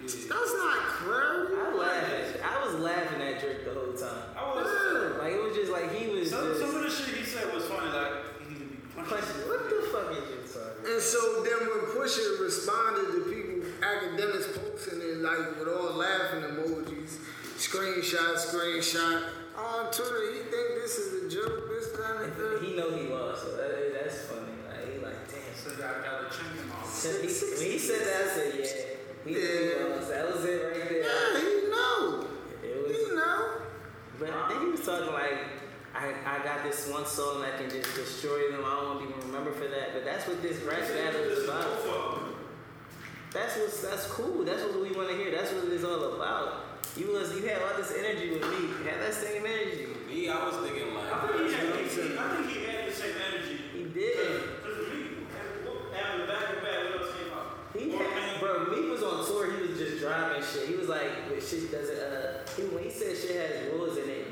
Yeah. 0.00 0.08
That's 0.08 0.52
not 0.56 0.78
clarity. 1.00 1.54
I 1.56 1.74
laughed. 1.76 2.38
I 2.44 2.64
was 2.64 2.74
laughing 2.80 3.20
at 3.22 3.40
Drake 3.40 3.64
the 3.64 3.72
whole 3.72 3.92
time. 3.92 4.32
I 4.36 4.42
was. 4.54 4.66
Yeah. 4.66 5.18
Like 5.20 5.32
it 5.32 5.42
was 5.42 5.54
just 5.56 5.72
like 5.72 5.92
he 5.92 6.08
was 6.10 6.30
Some, 6.30 6.48
just. 6.48 6.60
some 6.60 6.76
of 6.76 6.82
the 6.82 6.90
shit 6.90 7.16
he 7.16 7.24
said 7.24 7.52
was 7.54 7.64
funny. 7.64 7.88
Like 7.92 8.40
he 8.48 8.54
could 8.54 8.70
be 8.70 8.76
punching. 8.94 9.08
Question, 9.16 9.36
what 9.48 9.64
the 9.68 9.80
fuck 9.92 10.10
is 10.12 10.24
you 10.28 10.40
talking? 10.44 10.92
And 10.92 10.93
so 11.04 11.42
then 11.42 11.60
when 11.68 11.80
Pusha 11.94 12.40
responded 12.40 13.12
to 13.12 13.20
people, 13.30 13.68
academics 13.82 14.48
posting 14.56 15.00
it 15.00 15.18
like 15.18 15.58
with 15.58 15.68
all 15.68 15.92
laughing 15.94 16.42
emojis, 16.42 17.16
screenshot, 17.56 18.34
screenshot. 18.36 19.22
On 19.56 19.86
Twitter, 19.92 20.32
he 20.32 20.38
think 20.50 20.82
this 20.82 20.98
is 20.98 21.24
a 21.24 21.28
joke, 21.30 21.68
this, 21.68 21.94
and 21.94 22.24
And 22.24 22.32
that. 22.34 22.62
he 22.64 22.74
know 22.76 22.90
he 22.96 23.06
lost, 23.06 23.42
so 23.42 23.56
that, 23.56 23.92
that's 24.02 24.26
funny. 24.26 24.50
Like 24.68 24.92
he 24.92 24.98
like 24.98 25.14
damn. 25.30 25.54
so 25.54 25.70
I 25.78 26.02
got 26.02 26.22
a 26.22 26.26
chink 26.34 26.60
in 26.60 26.68
my 26.68 26.74
arm. 26.74 26.88
So 26.90 27.08
he, 27.22 27.28
when 27.28 27.70
he 27.72 27.78
said 27.78 28.00
that, 28.00 28.24
I 28.24 28.34
said 28.34 28.54
yeah. 28.58 28.66
He, 29.24 29.30
Yeah. 29.38 29.94
lost. 29.94 30.08
That 30.10 30.26
was 30.34 30.44
it 30.44 30.58
right 30.58 30.74
there. 30.74 31.02
Yeah, 31.06 31.38
he 31.38 31.70
know. 31.70 32.26
It 32.64 32.82
was. 32.82 32.96
He 32.96 33.14
know. 33.14 33.62
But 34.18 34.30
I 34.30 34.48
think 34.48 34.60
he 34.62 34.70
was 34.74 34.80
talking 34.84 35.12
like, 35.12 35.53
I, 35.94 36.12
I 36.26 36.42
got 36.42 36.64
this 36.64 36.88
one 36.88 37.06
soul 37.06 37.40
and 37.40 37.52
I 37.52 37.56
can 37.56 37.70
just 37.70 37.94
destroy 37.94 38.50
them. 38.50 38.64
I 38.64 38.82
won't 38.82 39.08
even 39.08 39.20
remember 39.28 39.52
for 39.52 39.68
that. 39.68 39.94
But 39.94 40.04
that's 40.04 40.26
what 40.26 40.42
this 40.42 40.60
rap 40.62 40.80
battle 40.80 41.22
is 41.22 41.44
about. 41.44 42.34
That's 43.32 43.56
what's 43.58 43.82
that's 43.82 44.06
cool. 44.06 44.44
That's 44.44 44.62
what 44.62 44.80
we 44.80 44.90
want 44.94 45.08
to 45.10 45.16
hear. 45.16 45.30
That's 45.30 45.52
what 45.52 45.64
it's 45.66 45.84
all 45.84 46.14
about. 46.14 46.78
You 46.96 47.10
was 47.10 47.34
you 47.34 47.42
had 47.48 47.62
all 47.62 47.76
this 47.76 47.90
energy 47.90 48.30
with 48.30 48.42
me. 48.42 48.70
You 48.70 48.90
had 48.90 49.00
that 49.02 49.14
same 49.14 49.42
energy. 49.46 49.88
Me, 50.06 50.28
I 50.28 50.46
was 50.46 50.56
thinking 50.62 50.94
like. 50.94 51.12
I 51.12 51.26
think 51.26 51.46
he 51.46 51.54
had, 51.54 51.74
he, 51.74 51.82
he, 51.82 52.18
I 52.18 52.36
think 52.36 52.50
he 52.50 52.64
had 52.64 52.86
the 52.86 52.94
same 52.94 53.14
energy. 53.30 53.58
He 53.72 53.84
did. 53.90 54.42
Because 54.62 54.86
me, 54.86 55.26
back 55.90 56.14
and 56.14 56.28
back, 56.28 56.78
we 57.74 57.90
don't 57.90 57.98
about. 57.98 58.12
Had, 58.14 58.40
bro, 58.40 58.66
me 58.70 58.88
was 58.90 59.02
on 59.02 59.26
tour. 59.26 59.50
He 59.50 59.66
was 59.66 59.78
just 59.78 60.00
driving 60.00 60.42
shit. 60.42 60.68
He 60.68 60.76
was 60.76 60.88
like, 60.88 61.10
shit 61.42 61.70
doesn't. 61.70 61.98
Uh, 61.98 62.46
he, 62.56 62.62
when 62.70 62.84
he 62.84 62.90
said 62.90 63.16
shit 63.16 63.34
has 63.34 63.72
rules 63.72 63.98
in 63.98 64.08
it, 64.08 64.23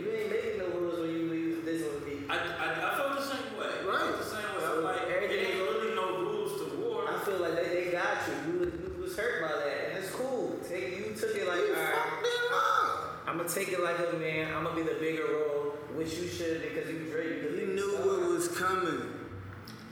wish 15.96 16.18
you 16.18 16.28
should 16.28 16.62
because 16.62 16.90
you 16.90 17.00
Drake. 17.10 17.42
You 17.42 17.74
knew 17.74 17.96
what 17.98 18.30
was 18.30 18.48
coming. 18.48 19.12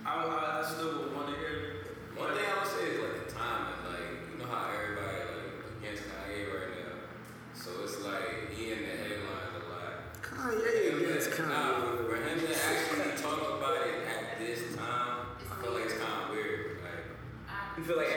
I, 0.05 0.25
I, 0.25 0.61
I 0.63 0.69
still 0.69 0.99
would 0.99 1.15
want 1.15 1.29
to 1.29 1.35
hear. 1.39 1.87
One 2.17 2.33
thing 2.35 2.45
I 2.45 2.59
would 2.63 2.69
say 2.71 2.85
is 2.95 3.01
like 3.01 3.27
the 3.27 3.33
timing. 3.35 3.79
Like 3.87 4.11
you 4.33 4.39
know 4.39 4.47
how 4.51 4.71
everybody 4.75 5.19
like 5.27 5.83
against 5.83 6.03
Kanye 6.05 6.47
right 6.51 6.71
now, 6.83 6.95
so 7.55 7.71
it's 7.85 8.01
like 8.03 8.51
he 8.55 8.73
in 8.73 8.79
the 8.83 8.95
headlines 8.97 9.55
a 9.59 9.63
lot. 9.71 10.23
Kanye 10.23 11.03
against 11.03 11.31
Nah, 11.39 11.47
Kanye. 11.47 12.07
for 12.07 12.17
him 12.17 12.39
to 12.41 12.53
actually 12.55 13.23
talk 13.23 13.59
about 13.59 13.87
it 13.87 14.07
at 14.07 14.39
this 14.39 14.75
time, 14.77 15.35
I 15.51 15.63
feel 15.63 15.73
like 15.75 15.85
it's 15.85 15.95
kind 15.95 16.25
of 16.25 16.31
weird. 16.31 16.79
Like, 16.83 17.07
You 17.79 17.85
feel 17.85 17.97
like 17.97 18.11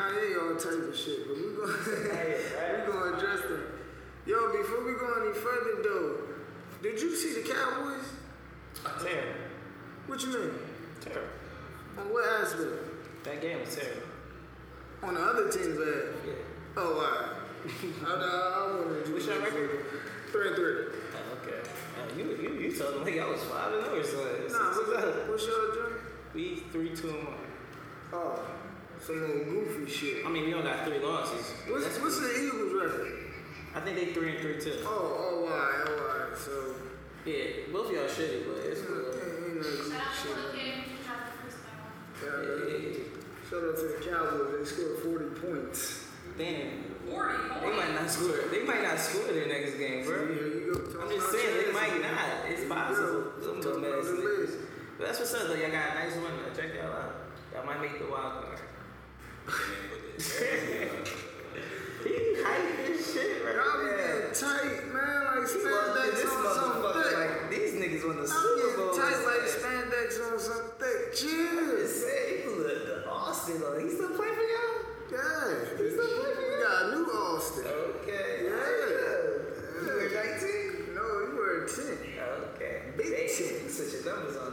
Kanye 0.00 0.40
all 0.40 0.56
type 0.56 0.88
of 0.88 0.96
shit, 0.96 1.28
but 1.28 1.36
we 1.36 1.52
gonna 1.56 1.72
we 2.86 2.92
gonna 2.92 3.16
address 3.16 3.40
that. 3.48 3.66
Yo, 4.26 4.52
before 4.52 4.84
we 4.84 4.92
go 4.94 5.12
any 5.20 5.34
further 5.34 5.82
though, 5.82 6.16
did 6.82 7.00
you 7.00 7.14
see 7.14 7.42
the 7.42 7.48
Cowboys? 7.48 8.06
Terrible. 9.02 9.40
What 10.06 10.22
you 10.22 10.28
mean? 10.28 10.50
Terrible. 11.00 11.28
On 11.98 12.12
what 12.12 12.24
aspect? 12.40 13.24
That 13.24 13.42
game 13.42 13.60
was 13.60 13.76
terrible. 13.76 14.02
On 15.02 15.14
the 15.14 15.20
other 15.20 15.50
team's 15.50 15.76
bad. 15.76 16.14
Yeah. 16.26 16.32
Oh, 16.76 16.96
wow. 16.96 17.36
I, 18.06 18.10
I, 18.10 18.64
I 18.64 18.76
wanted 18.76 19.04
to 19.04 19.12
What's 19.12 19.26
your 19.26 19.38
record? 19.40 19.84
Three 20.32 20.48
and 20.48 20.56
three. 20.56 20.74
Oh, 21.12 21.38
okay. 21.42 21.60
Uh, 21.60 22.16
you, 22.16 22.24
you, 22.36 22.60
you 22.60 22.76
told 22.76 22.94
them 22.94 23.04
like 23.04 23.18
I 23.18 23.28
was 23.28 23.42
five 23.42 23.72
and 23.72 23.84
or 23.86 24.02
something. 24.02 24.52
Nah, 24.52 24.68
what's, 24.68 24.78
oh. 24.88 25.24
what's 25.28 25.46
your 25.46 25.74
drink? 25.74 26.02
We 26.32 26.56
three, 26.72 26.96
two, 26.96 27.10
and 27.10 27.24
one. 27.26 27.36
Oh, 28.12 28.42
some 29.00 29.22
old 29.22 29.44
goofy 29.46 29.90
shit. 29.90 30.26
I 30.26 30.28
mean, 30.30 30.44
we 30.44 30.50
don't 30.50 30.64
got 30.64 30.84
three 30.86 30.98
losses. 30.98 31.52
What's, 31.68 31.84
That's 31.84 32.00
what's 32.00 32.20
the 32.20 32.30
Eagles 32.44 32.72
record? 32.74 33.12
I 33.74 33.80
think 33.80 33.96
they 33.96 34.12
three 34.12 34.30
and 34.36 34.38
three 34.40 34.60
too. 34.60 34.78
Oh, 34.84 34.88
oh, 34.88 35.46
all 35.46 35.48
right, 35.48 35.88
all 35.88 36.28
right. 36.28 36.36
So, 36.36 36.74
Yeah, 37.24 37.70
both 37.72 37.86
of 37.88 37.92
y'all 37.96 38.04
shitty, 38.10 38.44
but 38.46 38.66
it's 38.66 38.82
cool. 38.82 38.96
ain't 38.98 39.56
no 39.56 39.62
goofy 39.62 39.90
Shout 39.90 40.00
out 40.00 40.12
to 40.12 40.28
shit. 40.28 40.36
Lil 40.36 40.52
Kim, 40.52 40.80
who 40.84 40.96
dropped 41.04 41.30
the. 41.38 42.26
Yeah, 42.26 42.30
Yeah, 42.30 42.46
man. 42.50 42.68
yeah, 42.68 42.88
yeah. 42.90 43.48
Shout 43.48 43.62
out 43.64 43.76
to 43.78 43.84
the 43.88 43.98
Cowboys. 44.04 44.50
They 44.58 44.64
scored 44.66 44.98
40 44.98 45.40
points. 45.40 46.06
Damn. 46.38 46.70
40, 47.10 47.34
They 47.62 47.72
might 47.76 47.94
not 47.94 48.10
score. 48.10 48.36
They 48.50 48.62
might 48.64 48.82
not 48.82 48.98
score 48.98 49.26
their 49.32 49.48
next 49.48 49.74
game, 49.78 50.04
bro. 50.04 50.22
you. 50.30 50.98
I'm 51.00 51.08
just 51.10 51.30
saying 51.32 51.66
they 51.66 51.72
might 51.72 52.00
not. 52.02 52.46
It's 52.50 52.66
possible. 52.68 53.32
Some 53.42 53.60
Talk 53.62 53.74
dumb 53.74 53.84
about 53.84 53.98
ass 53.98 54.06
the 54.06 54.12
niggas. 54.22 54.54
But 54.98 55.06
that's 55.08 55.18
what's 55.20 55.34
up 55.34 55.48
though. 55.48 55.54
Y'all 55.54 55.70
got 55.70 55.90
a 55.90 55.94
nice 55.94 56.14
one. 56.16 56.30
though. 56.38 56.54
Check 56.54 56.74
y'all 56.74 56.92
out. 56.92 57.14
Y'all 57.54 57.66
might 57.66 57.80
make 57.80 57.98
the 57.98 58.06
wild 58.10 58.44
card. 58.44 58.58
He 62.04 62.42
hype 62.42 62.86
this 62.86 63.12
shit 63.12 63.40
tight, 64.34 64.86
man. 64.92 65.24
Like 65.24 65.46
spandex 65.46 66.16
on 66.62 66.94
thick. 66.94 67.12
like 67.16 67.50
these 67.50 67.72
niggas 67.74 68.06
want 68.06 68.20
the 68.20 68.28
Super 68.28 68.76
Bowl. 68.76 68.94
tight 68.94 69.20
like 69.24 69.44
spandex 69.48 70.20
on 70.20 70.38
some 70.38 70.70
thick. 70.78 71.14
Cheers. 71.14 72.04
look, 72.46 72.86
the 72.86 73.10
Austin. 73.10 73.56
He 73.80 73.90
still 73.94 74.16
for 74.16 74.24
y'all? 74.24 74.76
Yeah. 75.10 75.54
He 75.76 75.90
for 75.90 76.02
y'all? 76.02 76.60
got 76.62 76.82
a 76.82 76.96
new 76.96 77.06
Austin. 77.06 77.64
Okay. 77.66 78.44
Yeah. 78.44 78.70
You 79.80 79.92
were 79.92 80.10
19? 80.14 80.94
No, 80.94 81.04
you 81.26 81.36
were 81.36 81.66
10. 81.66 81.84
Okay. 82.54 82.82
Big 82.96 83.12
ten. 83.28 83.64
you 83.64 83.70
Switch 83.70 84.04
your 84.04 84.14
numbers 84.14 84.36
on. 84.36 84.50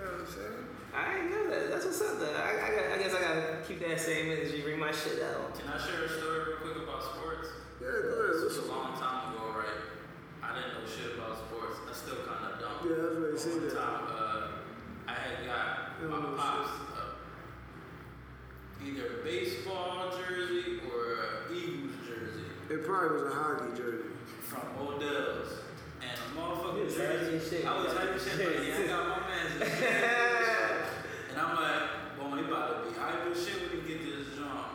You 0.00 0.06
know 0.06 0.12
what 0.16 0.24
I'm 0.24 0.32
saying? 0.32 0.64
I 0.96 1.18
ain't 1.20 1.28
know 1.30 1.44
that. 1.52 1.70
That's 1.70 1.84
what's 1.84 2.00
up, 2.00 2.18
though. 2.18 2.32
I, 2.32 2.56
I, 2.56 2.68
got, 2.72 2.84
I 2.88 2.96
guess 2.98 3.12
I 3.12 3.20
gotta 3.20 3.60
keep 3.68 3.84
that 3.84 4.00
same 4.00 4.32
energy, 4.32 4.62
bring 4.64 4.78
my 4.80 4.90
shit 4.92 5.20
out. 5.22 5.52
Can 5.52 5.68
I 5.68 5.76
share 5.76 6.04
a 6.04 6.08
story 6.08 6.56
real 6.56 6.56
quick 6.64 6.76
about 6.88 7.04
sports? 7.04 7.48
Yeah, 7.84 8.00
go 8.08 8.16
ahead. 8.16 8.40
This 8.48 8.56
was 8.56 8.64
a 8.64 8.72
long 8.72 8.96
time 8.96 9.36
ago, 9.36 9.52
right? 9.52 9.80
I 10.40 10.56
didn't 10.56 10.80
know 10.80 10.88
shit 10.88 11.20
about 11.20 11.36
sports. 11.36 11.76
I 11.84 11.92
still 11.92 12.24
kind 12.24 12.48
of 12.48 12.56
don't. 12.64 12.80
Yeah, 12.88 12.96
that's 12.96 13.20
what 13.20 13.28
he 13.28 13.38
said. 13.38 13.60
One 13.60 13.68
that. 13.68 13.76
time, 13.76 14.04
uh, 14.08 14.48
I 15.04 15.12
had 15.20 15.36
got 15.44 15.68
You 16.00 16.08
don't 16.08 16.16
my 16.16 16.30
know 16.32 16.36
pops 16.36 16.72
uh, 16.96 17.20
either 18.80 19.20
a 19.20 19.24
baseball 19.24 20.16
jersey 20.16 20.80
or 20.88 21.20
a 21.20 21.52
Eagles 21.52 21.92
jersey 22.08 22.48
It 22.72 22.86
probably 22.88 23.20
was 23.20 23.32
a 23.32 23.36
hockey 23.36 23.76
jersey. 23.76 24.16
from 24.48 24.64
Odell's. 24.80 25.60
And 26.02 26.16
a 26.16 26.40
motherfucking 26.40 26.84
was 26.84 26.94
shit. 27.48 27.64
I 27.66 27.82
was 27.82 27.92
hyping 27.92 28.20
shit, 28.20 28.38
like, 28.38 28.66
yeah, 28.68 28.84
I 28.84 28.86
got 28.86 29.08
my 29.08 29.18
man's 29.28 29.54
And 31.30 31.38
I'm 31.38 31.54
like, 31.56 32.18
boy, 32.18 32.36
he 32.36 32.44
about 32.48 32.84
to 32.84 32.90
be 32.90 32.96
hyping 32.96 33.34
shit 33.36 33.56
when 33.62 33.82
he 33.82 33.88
get 33.88 34.00
this 34.04 34.36
joint. 34.36 34.70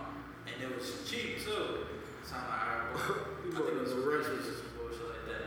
And 0.47 0.55
it 0.63 0.69
was 0.77 0.87
cheap 1.09 1.43
too. 1.43 1.87
So 2.23 2.35
I'm 2.35 2.45
like, 2.49 2.61
alright, 2.61 2.93
boy. 2.93 2.99
I 3.45 3.57
think 3.61 3.67
it 3.69 3.81
was 3.81 3.91
a. 3.91 4.01
Christmas 4.05 4.47
or 4.47 4.53
some 4.53 4.71
bullshit 4.77 5.07
like 5.09 5.25
that. 5.27 5.45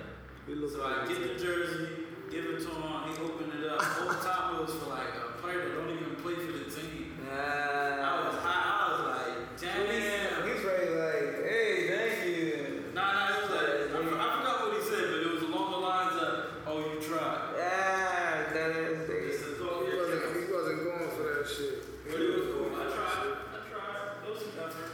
So 0.72 0.78
I 0.84 1.06
get 1.08 1.20
the 1.22 1.34
jersey, 1.42 1.88
give 2.30 2.44
it 2.46 2.60
to 2.60 2.68
him, 2.68 2.82
he 3.08 3.22
opened 3.22 3.52
it 3.62 3.70
up. 3.70 3.80
Whole 3.82 4.14
top 4.22 4.54
it 4.54 4.60
was 4.66 4.74
for 4.74 4.90
like 4.90 5.14
a 5.16 5.40
player 5.40 5.68
that 5.68 5.74
don't 5.76 5.90
even 5.90 6.16
play 6.16 6.34
for 6.34 6.52
the 6.52 6.64
team. 6.70 7.16
I 7.30 8.12
was 8.24 8.36
high, 8.40 8.64
I 8.68 8.90
was 8.92 9.00
like, 9.08 9.60
damn. 9.60 10.48
He's 10.48 10.64
right 10.64 10.88
like, 10.96 11.44
hey, 11.48 11.88
thank 11.88 12.36
you. 12.36 12.92
Nah, 12.94 13.12
nah, 13.12 13.28
it 13.28 13.42
was 13.42 13.50
like, 13.50 13.68
I, 13.88 13.98
for- 14.08 14.20
I 14.20 14.26
forgot 14.36 14.56
what 14.64 14.72
he 14.76 14.82
said, 14.88 15.04
but 15.12 15.20
it 15.20 15.32
was 15.32 15.42
along 15.42 15.70
the 15.72 15.78
lines 15.78 16.16
of, 16.22 16.32
oh, 16.66 16.78
you 16.78 17.00
tried. 17.00 17.56
Ah, 17.60 18.52
that 18.52 18.70
is 18.76 19.08
It's 19.08 19.42
it. 19.42 19.52
a 19.52 19.54
thought, 19.60 19.84
he 19.84 19.92
yeah, 19.92 20.00
wasn't, 20.00 20.22
he 20.36 20.52
wasn't 20.52 20.78
going 20.84 21.10
for 21.16 21.22
that 21.28 21.44
shit. 21.48 21.76
But 22.08 22.20
it 22.20 22.30
was 22.36 22.46
cool. 22.52 22.72
I 22.76 22.84
tried. 22.88 23.36
I 23.36 23.60
tried. 23.68 24.24
It 24.24 24.30
was 24.32 24.40
some 24.44 24.56
effort. 24.64 24.92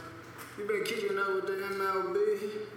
You 0.59 0.63
been 0.67 0.83
keeping 0.83 1.17
up 1.19 1.31
with 1.35 1.47
the 1.47 1.57
MLB? 1.75 2.19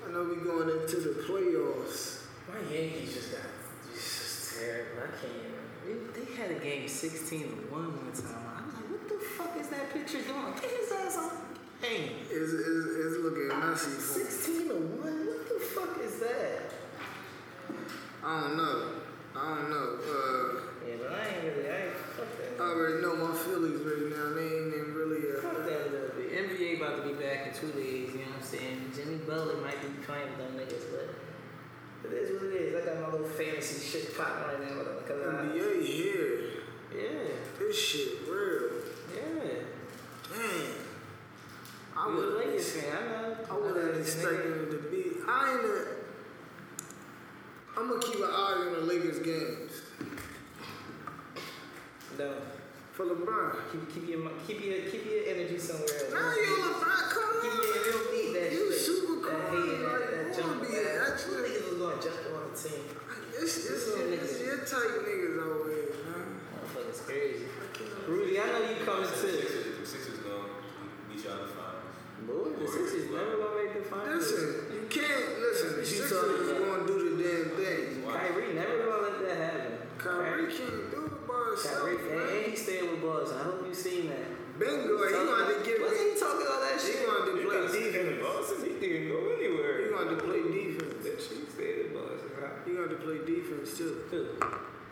I 0.06 0.12
know 0.12 0.24
we 0.24 0.36
going 0.42 0.70
into 0.70 0.96
the 1.00 1.22
playoffs. 1.28 2.24
My 2.48 2.56
Yankees 2.74 3.12
just 3.14 3.30
got 3.32 3.42
just 3.94 4.56
terrible. 4.58 5.02
I 5.04 5.10
can't 5.20 5.36
even. 5.36 6.12
They, 6.16 6.20
they 6.24 6.34
had 6.34 6.50
a 6.50 6.58
game 6.64 6.87
16 6.98 7.40
to 7.40 7.46
1 7.70 7.70
one 7.70 8.10
time. 8.10 8.42
I 8.42 8.66
was 8.66 8.74
like, 8.74 8.90
what 8.90 9.06
the 9.08 9.18
fuck 9.38 9.54
is 9.60 9.68
that 9.68 9.92
picture 9.94 10.18
doing? 10.22 10.50
Get 10.58 10.70
his 10.82 10.90
ass 10.90 11.14
on 11.18 11.30
game. 11.80 12.26
It's, 12.26 12.50
it's, 12.50 12.86
it's 12.98 13.16
looking 13.22 13.46
messy 13.54 13.94
16 13.94 14.68
to 14.68 14.74
1? 14.74 14.98
What 14.98 15.46
the 15.46 15.58
fuck 15.62 15.94
is 16.02 16.18
that? 16.18 16.74
I 18.26 18.40
don't 18.42 18.56
know. 18.56 18.98
I 19.36 19.46
don't 19.54 19.70
know. 19.70 19.86
Uh, 20.02 20.66
Yeah, 20.82 20.96
but 20.98 21.12
I 21.14 21.22
ain't 21.22 21.44
really, 21.46 21.70
I 21.70 21.76
ain't, 21.86 21.94
fuck 22.18 22.26
I 22.34 22.58
that. 22.58 22.62
already 22.66 22.98
know 23.02 23.14
my 23.14 23.30
feelings 23.46 23.78
right 23.86 24.10
now. 24.10 24.34
They 24.34 24.58
ain't 24.58 24.74
even 24.74 24.94
really. 24.98 25.22
Fuck 25.38 25.54
Uh, 25.54 25.70
that 25.70 25.86
a 25.86 25.90
little 25.94 26.18
bit. 26.18 26.34
NBA 26.34 26.82
about 26.82 26.98
to 26.98 27.02
be 27.06 27.14
back 27.14 27.46
in 27.46 27.54
two 27.54 27.70
days, 27.78 28.10
you 28.10 28.26
know 28.26 28.34
what 28.34 28.42
I'm 28.42 28.50
saying? 28.58 28.90
Jimmy 28.90 29.22
Butler 29.22 29.62
might 29.62 29.78
be 29.80 29.94
playing 30.02 30.34
with 30.34 30.38
them 30.42 30.58
niggas, 30.58 30.90
but 30.90 32.10
it 32.10 32.26
is 32.26 32.34
what 32.34 32.50
it 32.50 32.58
is. 32.58 32.74
I 32.74 32.82
got 32.90 33.06
my 33.06 33.12
little 33.14 33.28
fantasy 33.30 33.86
shit 33.86 34.18
popping 34.18 34.50
right 34.50 34.66
now. 34.66 34.82
Cause 35.06 35.22
I, 35.22 35.54
NBA 35.54 35.86
here. 35.86 36.57
Yeah, 36.94 37.08
This 37.58 37.76
shit 37.78 38.08
real. 38.28 38.70
yeah. 39.14 39.50
Damn. 40.34 40.72
I 41.96 42.06
would. 42.14 42.34
Lakers 42.34 42.72
fan, 42.72 42.96
I 42.96 43.06
know. 43.06 43.36
I 43.50 43.54
wasn't 43.58 43.96
expecting 44.00 44.52
it 44.52 44.70
to 44.70 44.78
be. 44.90 45.04
I 45.26 45.52
ain't. 45.52 45.64
A, 45.64 45.86
I'm 47.76 47.88
gonna 47.88 48.00
keep 48.02 48.16
an 48.16 48.22
eye 48.24 48.64
on 48.66 48.72
the 48.72 48.80
Lakers 48.80 49.18
games 49.20 49.72
No. 52.18 52.34
for 52.92 53.04
LeBron. 53.06 53.56
Keep, 53.72 53.94
keep 53.94 54.08
your 54.08 54.30
keep 54.46 54.64
your 54.64 54.80
keep 54.90 55.04
your 55.06 55.24
energy 55.26 55.58
somewhere 55.58 55.86
else. 55.88 56.12
Now 56.12 56.32
you 56.34 56.56
LeBron, 56.56 57.10
come 57.10 57.42
Keep 57.42 57.52
on. 57.52 57.56
your, 57.58 58.14
you 58.14 58.32
that 58.34 58.52
You 58.52 58.72
shit. 58.72 58.80
super 58.80 59.30
that 59.30 59.48
cool, 59.50 59.60
that, 59.60 59.68
like, 59.78 60.10
that 60.10 60.22
wanna 60.22 60.34
jump. 60.36 60.62
be 60.62 60.68
That, 60.76 61.08
actually- 61.12 61.42
niggas 61.50 61.78
was 61.78 62.02
to 62.02 62.08
jump 62.08 62.20
on 62.34 62.42
the 62.52 62.68
team. 62.68 62.84
It's, 63.40 63.56
it's, 63.58 63.86
it's 63.86 64.40
your 64.42 64.58
type 64.58 65.06
niggas 65.06 65.38
over 65.38 65.67
here, 65.67 65.67
man. 65.67 65.67
Motherfuckers 65.67 65.67
crazy. 67.08 67.44
Rudy, 68.06 68.40
I 68.40 68.46
know 68.52 68.60
you 68.68 68.84
coming 68.84 69.08
too. 69.08 69.16
Sixers, 69.16 69.80
the 69.80 69.86
Sixers 69.86 70.18
gonna 70.20 70.52
beat 71.08 71.24
y'all 71.24 71.40
in 71.40 71.48
the 71.48 71.52
finals. 71.56 71.96
Boy, 72.28 72.52
the 72.60 72.68
Sixers 72.68 73.08
never 73.08 73.36
gonna 73.40 73.56
make 73.64 73.72
the 73.80 73.84
finals. 73.88 74.28
Listen, 74.28 74.76
you 74.76 74.84
can't 74.92 75.40
listen. 75.40 75.68
The 75.80 75.84
You 75.84 75.88
Sixers 75.88 76.12
talking 76.12 76.36
is 76.44 76.52
gonna 76.60 76.86
do 76.86 76.96
the 77.08 77.12
damn 77.16 77.48
thing. 77.56 78.04
Kyrie 78.04 78.52
never 78.52 78.76
gonna 78.84 79.02
let 79.08 79.16
that 79.24 79.36
happen. 79.40 79.72
Kyrie 79.96 80.52
can't 80.52 80.90
do 80.92 81.00
it 81.08 81.28
by 81.28 81.40
himself, 81.48 81.80
Kyrie, 81.80 81.96
and, 81.96 82.12
man. 82.12 82.28
and 82.28 82.46
he 82.52 82.56
stayed 82.56 82.84
with 82.92 83.00
Boston. 83.02 83.36
I 83.40 83.42
hope 83.44 83.64
you 83.66 83.74
seen 83.74 84.08
that. 84.12 84.28
Bingo, 84.58 84.96
he 85.06 85.12
gonna 85.12 85.32
have 85.32 85.48
to 85.48 85.58
get. 85.64 85.80
Wasn't 85.80 86.00
he 86.00 86.18
talking 86.18 86.44
all 86.48 86.60
that 86.60 86.76
He 86.76 86.92
shit? 86.92 87.06
gonna 87.08 87.24
have 87.24 87.28
to 87.28 87.40
play 87.40 87.60
defense. 87.72 88.08
in 88.08 88.20
Boston. 88.20 88.56
He 88.68 88.72
didn't 88.80 89.08
go 89.08 89.18
anywhere. 89.36 89.74
He 89.80 89.86
gonna 89.96 90.16
play 90.20 90.40
defense. 90.44 90.96
That 91.04 91.16
shit 91.22 91.44
stayed 91.56 91.78
in 91.86 91.92
Boston. 91.96 92.28
He 92.66 92.72
gonna 92.76 92.88
have 92.88 92.96
to 92.96 93.00
play 93.04 93.18
defense 93.24 93.76
too. 93.78 94.02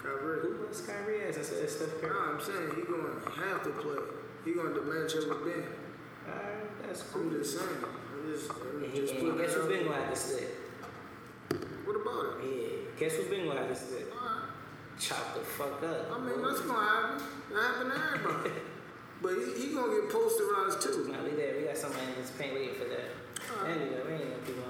Who? 0.07 0.19
Kyrie. 0.19 0.40
Who 0.40 0.66
was 0.69 0.81
Kyrie 0.83 1.23
as? 1.29 1.37
That's, 1.37 1.51
that's 1.51 1.77
Steph 1.77 2.01
Curry. 2.01 2.14
Nah, 2.14 2.33
I'm 2.33 2.40
saying 2.40 2.71
he 2.77 2.83
gonna 2.83 3.19
have 3.51 3.62
to 3.64 3.71
play. 3.71 3.99
He 4.45 4.55
gonna 4.55 4.75
demand 4.75 5.03
match 5.03 5.16
up 5.16 5.29
with 5.29 5.31
uh, 5.31 5.45
Ben. 5.45 5.64
Alright, 6.27 6.83
that's 6.87 7.03
cool. 7.03 7.23
I'm 7.23 7.31
just 7.31 7.59
saying. 7.59 7.83
I'm 7.83 8.33
just, 8.33 8.51
I'm 8.51 8.85
And, 8.85 8.95
just 8.95 9.14
and 9.14 9.38
guess 9.38 9.55
who's 9.55 9.66
been 9.66 9.87
gonna 9.87 10.01
have 10.03 10.11
to 10.11 10.16
sit? 10.16 10.57
What 11.85 11.97
about 11.99 12.38
it? 12.38 12.47
Yeah. 12.47 12.99
Guess 12.99 13.16
who's 13.16 13.27
been 13.27 13.47
gonna 13.47 13.61
have 13.61 13.69
to 13.69 13.77
sit? 13.77 14.12
Alright. 14.12 14.51
Chop 14.99 15.35
the 15.35 15.40
fuck 15.40 15.83
up. 15.83 16.09
I 16.11 16.19
mean, 16.19 16.42
that's 16.42 16.61
gonna 16.61 16.81
happen. 16.81 17.27
That 17.53 17.62
happen 17.62 17.90
to 17.90 17.97
everybody. 17.97 18.51
but 19.23 19.33
he, 19.35 19.69
he 19.69 19.75
gonna 19.75 19.92
get 19.92 20.09
posterized 20.09 20.81
too. 20.81 21.11
Nah, 21.11 21.23
we 21.23 21.37
there. 21.37 21.59
We 21.59 21.66
got 21.66 21.77
somebody 21.77 22.07
in 22.07 22.23
this 22.23 22.31
paint 22.33 22.55
waiting 22.55 22.75
for 22.75 22.88
that. 22.88 23.11
Anyway, 23.69 24.01
we 24.07 24.12
ain't 24.14 24.31
gonna 24.31 24.47
keep 24.47 24.57
on 24.57 24.62
that. 24.62 24.65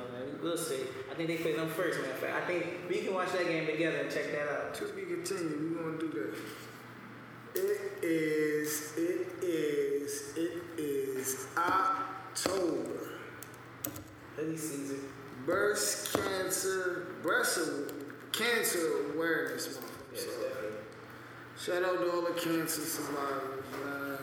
We'll 0.47 0.57
see. 0.57 0.77
I 1.11 1.15
think 1.17 1.29
they 1.29 1.39
play 1.39 1.55
them 1.55 1.69
first, 1.69 1.99
matter 1.99 2.13
of 2.13 2.19
fact. 2.19 2.37
I 2.37 2.47
think 2.47 2.67
we 2.89 2.99
can 2.99 3.13
watch 3.13 3.33
that 3.33 3.49
game 3.49 3.67
together 3.67 3.97
and 3.97 4.09
check 4.09 4.31
that 4.31 4.49
out. 4.49 4.75
To 4.75 4.85
be 4.93 5.03
continued, 5.03 5.61
we 5.61 5.77
gonna 5.77 5.99
do 5.99 6.35
that. 7.53 7.61
It 7.61 8.05
is, 8.05 8.93
it 8.97 9.27
is, 9.43 10.37
it 10.37 10.63
is 10.79 11.49
October. 11.57 13.09
Hoodie 14.37 14.57
season. 14.57 15.01
Breast 15.45 16.15
cancer, 16.15 17.09
breast 17.25 17.59
cancer 18.31 19.13
awareness 19.15 19.75
month. 19.75 19.93
Yeah, 20.15 20.21
So, 21.57 21.73
shout 21.73 21.83
out 21.83 21.99
to 21.99 22.13
all 22.13 22.23
the 22.23 22.39
cancer 22.39 22.83
survivors, 22.83 23.65
man. 23.85 24.19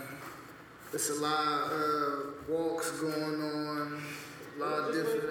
It's 0.94 1.10
a 1.10 1.22
lot 1.22 1.70
of 1.70 1.74
uh, 1.74 2.18
walks 2.48 2.92
going 2.92 3.42
on, 3.42 4.02
a 4.56 4.64
lot 4.64 4.88
of 4.88 4.96
different. 4.96 5.24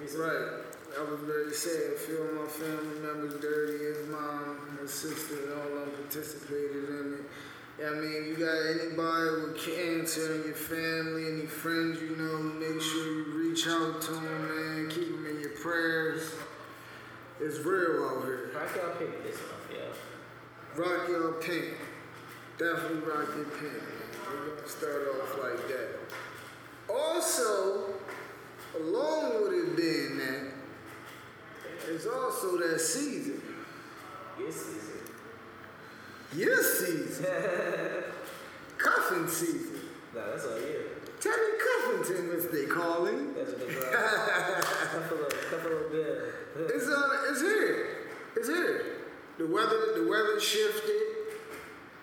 Right. 0.00 0.48
I 0.98 1.02
was 1.10 1.20
very 1.20 1.52
sad. 1.52 1.92
A 1.94 1.98
few 1.98 2.16
of 2.16 2.34
my 2.34 2.46
family 2.46 3.00
members 3.00 3.40
dirty. 3.40 3.84
His 3.84 4.08
mom, 4.08 4.78
his 4.80 4.92
sister, 4.92 5.36
and 5.44 5.52
all 5.52 5.78
of 5.78 5.86
them 5.86 5.90
participated 6.02 6.88
in 6.88 7.18
it. 7.20 7.86
I 7.86 7.94
mean, 7.94 8.24
you 8.26 8.36
got 8.36 8.56
anybody 8.56 9.42
with 9.42 9.58
cancer 9.58 10.34
in 10.34 10.44
your 10.44 10.54
family, 10.54 11.32
any 11.32 11.46
friends 11.46 12.00
you 12.00 12.16
know, 12.16 12.38
make 12.38 12.80
sure 12.80 13.06
you 13.06 13.24
reach 13.48 13.66
out 13.68 14.02
to 14.02 14.12
them, 14.12 14.24
man. 14.24 14.90
Keep 14.90 15.16
them 15.16 15.26
in 15.26 15.40
your 15.40 15.50
prayers. 15.50 16.34
It's 17.40 17.58
real 17.60 18.04
out 18.04 18.24
here. 18.24 18.50
Rock 18.54 18.76
y'all 18.76 18.96
pick 18.96 19.22
this 19.22 19.36
month, 19.36 19.70
yo. 19.72 20.82
Rock 20.82 21.08
your 21.08 21.32
pink. 21.34 21.76
Definitely 22.58 23.00
rock 23.00 23.28
your 23.36 23.46
pink. 23.46 23.82
We're 24.28 24.56
gonna 24.56 24.68
start 24.68 25.08
off 25.14 25.38
like 25.42 25.68
that. 25.68 25.88
Also, 26.92 27.94
along 28.78 29.42
with 29.42 29.52
it 29.54 29.76
being 29.76 30.18
that, 30.18 30.52
it's 31.88 32.06
also 32.06 32.58
that 32.58 32.78
season. 32.78 33.40
This 34.38 34.54
season. 34.54 35.00
Your 36.36 36.62
season. 36.62 37.26
Cuffing 38.78 39.19
season. 39.30 39.80
Nah, 40.14 40.26
that's 40.30 40.44
all 40.46 40.58
year. 40.60 40.86
Terry 41.20 41.52
Cuffington, 41.60 42.30
as 42.36 42.48
they 42.48 42.66
call 42.66 43.06
him. 43.06 43.34
That's 43.34 43.50
what 43.52 43.60
they 43.68 43.74
call 43.74 43.84
it. 43.84 44.64
Couple 45.50 45.76
of, 45.76 45.90
bill. 45.92 46.16
It's 46.74 46.88
uh, 46.88 47.30
it's 47.30 47.40
here. 47.40 47.88
It's 48.36 48.48
here. 48.48 48.84
The 49.38 49.46
weather, 49.46 49.94
the 50.02 50.08
weather 50.08 50.40
shifted. 50.40 51.00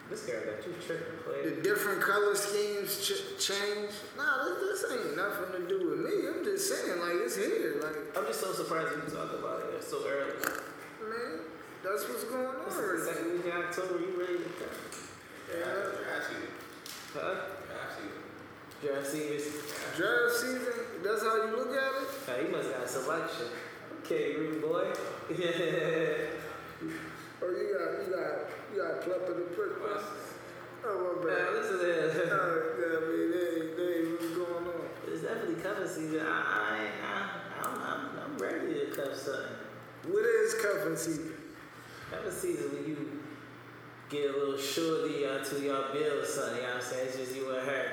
This 0.09 0.23
guy 0.23 0.33
got 0.39 0.65
you 0.65 0.73
tripping, 0.85 1.19
players. 1.25 1.55
The 1.57 1.61
different 1.61 2.01
color 2.01 2.33
schemes 2.33 3.03
ch- 3.03 3.35
change. 3.43 3.91
Nah, 4.15 4.45
this, 4.45 4.81
this 4.81 4.91
ain't 4.91 5.17
nothing 5.17 5.51
to 5.51 5.67
do 5.67 5.89
with 5.89 5.99
me. 5.99 6.27
I'm 6.31 6.43
just 6.45 6.71
saying, 6.71 6.99
like, 6.99 7.19
it's 7.27 7.35
here. 7.35 7.75
Like, 7.83 8.15
I'm 8.17 8.25
just 8.25 8.39
so 8.39 8.53
surprised 8.53 8.95
you 8.95 9.03
talk 9.11 9.33
about 9.35 9.67
it 9.67 9.83
so 9.83 9.99
early. 10.07 10.39
man, 11.03 11.43
that's 11.83 12.07
what's 12.07 12.23
going 12.23 12.45
on. 12.45 12.55
This 12.65 12.75
is 12.77 13.05
the 13.05 13.11
second 13.11 13.33
week 13.33 13.45
in 13.45 13.51
October. 13.51 13.99
You 13.99 14.15
ready 14.15 14.37
to 14.39 14.49
come? 14.55 14.71
Yeah. 15.51 16.15
Actually, 16.15 16.47
Huh? 17.13 17.35
actually, 17.81 18.11
Draft 18.81 19.07
series. 19.07 19.45
Draft 19.95 20.33
season, 20.35 20.73
that's 21.03 21.21
how 21.23 21.35
you 21.45 21.55
look 21.57 21.69
at 21.75 21.91
it? 22.01 22.07
Nah, 22.27 22.45
you 22.47 22.51
must 22.55 22.69
got 22.71 22.83
a 22.83 22.87
selection. 22.87 23.47
Okay, 24.03 24.35
rude 24.35 24.61
boy. 24.61 24.93
Yeah. 25.37 26.27
Or 27.39 27.51
you 27.51 27.69
got, 27.77 28.01
you 28.01 28.15
got, 28.15 28.49
you 28.73 28.81
got 28.81 29.01
plethora 29.03 29.41
of 29.45 29.55
prick 29.55 29.77
Oh, 30.85 31.21
my 31.21 31.25
Man, 31.25 31.37
bad. 31.37 31.53
listen 31.53 31.77
to 31.77 31.85
this. 31.85 32.15
Uh, 32.15 32.73
yeah, 32.81 32.97
I 32.97 32.99
mean, 33.05 33.29
they, 33.29 33.45
ain't- 33.61 33.77
they 33.77 33.93
ain't 33.93 34.09
what's 34.17 34.33
going 34.33 34.65
on. 34.65 34.81
It's 35.07 35.21
definitely 35.21 35.61
cuffing 35.61 35.87
season. 35.87 36.25
I, 36.25 36.25
I, 36.25 36.79
I, 37.05 37.29
I'm, 37.61 37.77
I'm, 37.77 38.09
I'm 38.25 38.37
ready 38.39 38.73
to 38.73 38.85
cuff 38.95 39.13
something. 39.15 39.53
What 40.09 40.25
is 40.25 40.55
cuffing 40.55 40.97
season? 40.97 41.33
Cuffing 42.09 42.31
season 42.31 42.71
when 42.73 42.87
you 42.89 43.16
get 44.09 44.29
a 44.29 44.37
little 44.37 44.57
shorty 44.57 45.27
onto 45.27 45.57
your 45.57 45.91
bill 45.91 46.19
or 46.19 46.25
something, 46.25 46.57
you 46.57 46.61
know 46.63 46.75
what 46.75 46.75
I'm 46.77 46.81
saying? 46.81 47.07
It's 47.07 47.17
just 47.17 47.35
you 47.35 47.51
and 47.51 47.67
her. 47.67 47.91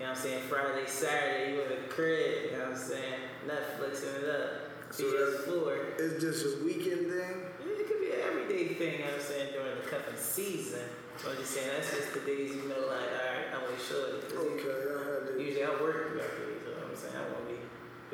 You 0.00 0.06
know 0.06 0.10
what 0.12 0.16
I'm 0.18 0.22
saying? 0.22 0.42
Friday, 0.48 0.86
Saturday, 0.86 1.52
you 1.52 1.62
in 1.62 1.68
the 1.68 1.88
crib, 1.88 2.52
you 2.52 2.56
know 2.56 2.70
what 2.70 2.72
I'm 2.72 2.76
saying? 2.78 3.20
Netflixing 3.46 4.22
it 4.22 4.28
up. 4.30 4.50
So 4.90 5.04
that's- 5.10 5.44
PS4. 5.44 5.98
It's 5.98 6.22
just 6.22 6.46
a 6.46 6.64
weekend 6.64 7.12
thing? 7.12 7.36
It 7.60 7.86
could 7.86 8.00
be 8.00 8.12
an 8.16 8.20
everyday 8.24 8.74
thing, 8.74 8.92
you 8.92 8.98
know 9.04 9.12
what 9.12 9.20
I'm 9.20 9.26
saying, 9.26 9.52
during 9.52 9.76
the 9.76 9.84
cuffing 9.84 10.16
season. 10.16 10.88
So 11.18 11.30
I'm 11.30 11.36
just 11.36 11.50
saying, 11.50 11.68
that's 11.76 11.90
just 11.90 12.14
the 12.14 12.20
days 12.20 12.54
you 12.54 12.64
know, 12.70 12.88
like, 12.88 13.10
all 13.12 13.26
right, 13.28 13.50
I'm 13.52 13.62
with 13.68 13.82
shorty. 13.84 14.22
Okay, 14.32 14.70
I 14.70 14.98
had 15.02 15.20
to. 15.28 15.42
Usually 15.42 15.64
I 15.64 15.70
work 15.82 16.14
throughout 16.14 16.30
the 16.38 16.46
week, 16.46 16.62
so 16.64 16.72
I'm 16.78 16.88
I'm 16.88 16.96
saying? 16.96 17.16
I 17.18 17.26
won't 17.34 17.48
be 17.50 17.58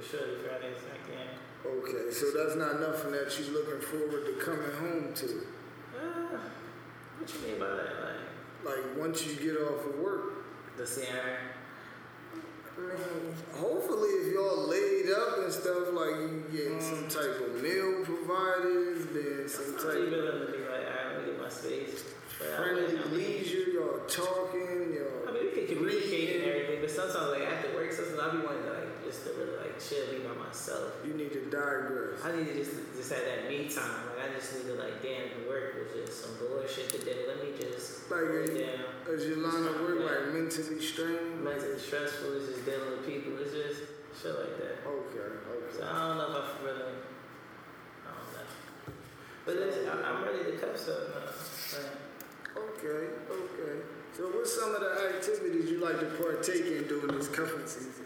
sure 0.03 0.25
the 0.25 0.41
Fridays 0.43 0.83
I 0.89 0.99
can. 1.05 1.29
Okay, 1.63 2.11
so 2.11 2.33
that's 2.33 2.57
not 2.57 2.81
nothing 2.81 3.13
that 3.13 3.31
she's 3.31 3.51
looking 3.51 3.81
forward 3.81 4.25
to 4.27 4.33
coming 4.41 4.73
home 4.81 5.13
to. 5.15 5.47
What 7.25 7.33
you 7.41 7.49
mean 7.49 7.59
by 7.59 7.71
that? 7.73 8.05
Like 8.05 8.77
Like 8.77 8.99
once 9.01 9.25
you 9.25 9.33
get 9.37 9.57
off 9.57 9.87
of 9.87 9.99
work. 9.99 10.45
the 10.77 10.83
CNR? 10.83 11.41
I 12.77 12.81
mean, 12.81 13.33
hopefully 13.55 14.11
if 14.11 14.35
y'all 14.35 14.69
laid 14.69 15.09
up 15.09 15.39
and 15.39 15.51
stuff, 15.51 15.89
like 15.95 16.21
you 16.21 16.45
get 16.53 16.83
some 16.83 17.05
mm. 17.05 17.09
type 17.09 17.41
of 17.41 17.63
meal 17.63 18.05
provided, 18.05 19.09
then 19.15 19.49
some 19.49 19.73
type 19.81 19.97
really 19.97 20.07
of 20.09 20.13
willing 20.13 20.47
to 20.47 20.53
be 20.53 20.59
like, 20.69 20.85
me 21.17 21.33
get 21.33 21.41
my 21.41 21.49
space. 21.49 22.05
But 22.39 22.53
I 22.53 22.57
friendly 22.59 22.99
I 22.99 23.05
leisure, 23.09 23.71
y'all 23.73 24.05
talking, 24.05 24.93
y'all. 24.93 25.25
I 25.25 25.33
mean, 25.33 25.49
we 25.49 25.65
can 25.65 25.77
communicate 25.77 26.37
and 26.37 26.45
everything, 26.45 26.83
but 26.83 26.91
sometimes 26.91 27.33
like 27.33 27.49
after 27.49 27.73
work, 27.73 27.91
sometimes 27.91 28.21
I'll 28.21 28.37
be 28.37 28.45
wanting 28.45 28.65
to 28.65 28.73
like 28.75 28.84
just 29.15 29.27
to 29.27 29.33
really 29.39 29.55
like 29.63 29.79
chill, 29.79 30.11
be 30.11 30.27
by 30.27 30.35
myself. 30.35 30.99
You 31.07 31.15
need 31.15 31.31
to 31.39 31.47
digress. 31.47 32.19
I 32.27 32.35
need 32.35 32.51
to 32.51 32.55
just 32.59 32.75
just 32.99 33.15
have 33.15 33.23
that 33.23 33.47
me 33.47 33.71
time. 33.71 34.11
Like 34.11 34.27
I 34.27 34.35
just 34.35 34.51
need 34.59 34.67
to 34.67 34.75
like, 34.75 34.99
damn, 34.99 35.31
the 35.39 35.47
work 35.47 35.79
was 35.79 35.95
just 35.95 36.19
some 36.27 36.35
bullshit 36.43 36.91
today. 36.91 37.23
Let 37.31 37.39
me 37.39 37.55
just 37.55 38.11
Like, 38.11 38.27
you- 38.27 38.59
down. 38.59 38.91
Is 39.15 39.27
your 39.31 39.39
line 39.39 39.63
of 39.71 39.79
work 39.87 40.01
like 40.03 40.35
mentally 40.35 40.81
strained? 40.83 41.45
Mentally 41.45 41.79
stressful. 41.79 42.35
It's 42.43 42.51
just 42.59 42.65
dealing 42.67 42.91
with 42.91 43.07
people. 43.07 43.39
It's 43.39 43.55
just 43.55 43.87
shit 44.19 44.35
like 44.35 44.59
that. 44.59 44.83
Okay, 44.83 45.31
So 45.71 45.79
okay. 45.79 45.87
I 45.87 46.09
don't 46.09 46.19
know 46.19 46.43
if 46.43 46.51
I 46.51 46.65
really. 46.65 46.99
I 48.03 48.11
don't 48.11 48.29
know. 48.35 48.95
But 49.47 49.55
it's, 49.63 49.77
I, 49.87 49.95
I'm 50.11 50.25
ready 50.25 50.51
to 50.51 50.57
cut 50.59 50.75
stuff 50.75 51.07
now. 51.15 51.31
Like, 51.79 52.03
Okay, 52.55 53.15
okay. 53.31 53.77
So 54.17 54.29
what's 54.31 54.59
some 54.59 54.75
of 54.75 54.81
the 54.81 55.15
activities 55.15 55.71
you 55.71 55.79
like 55.79 55.99
to 56.01 56.07
partake 56.17 56.65
in 56.67 56.87
during 56.89 57.19
this 57.19 57.29
cuffing 57.29 57.67
season? 57.67 58.04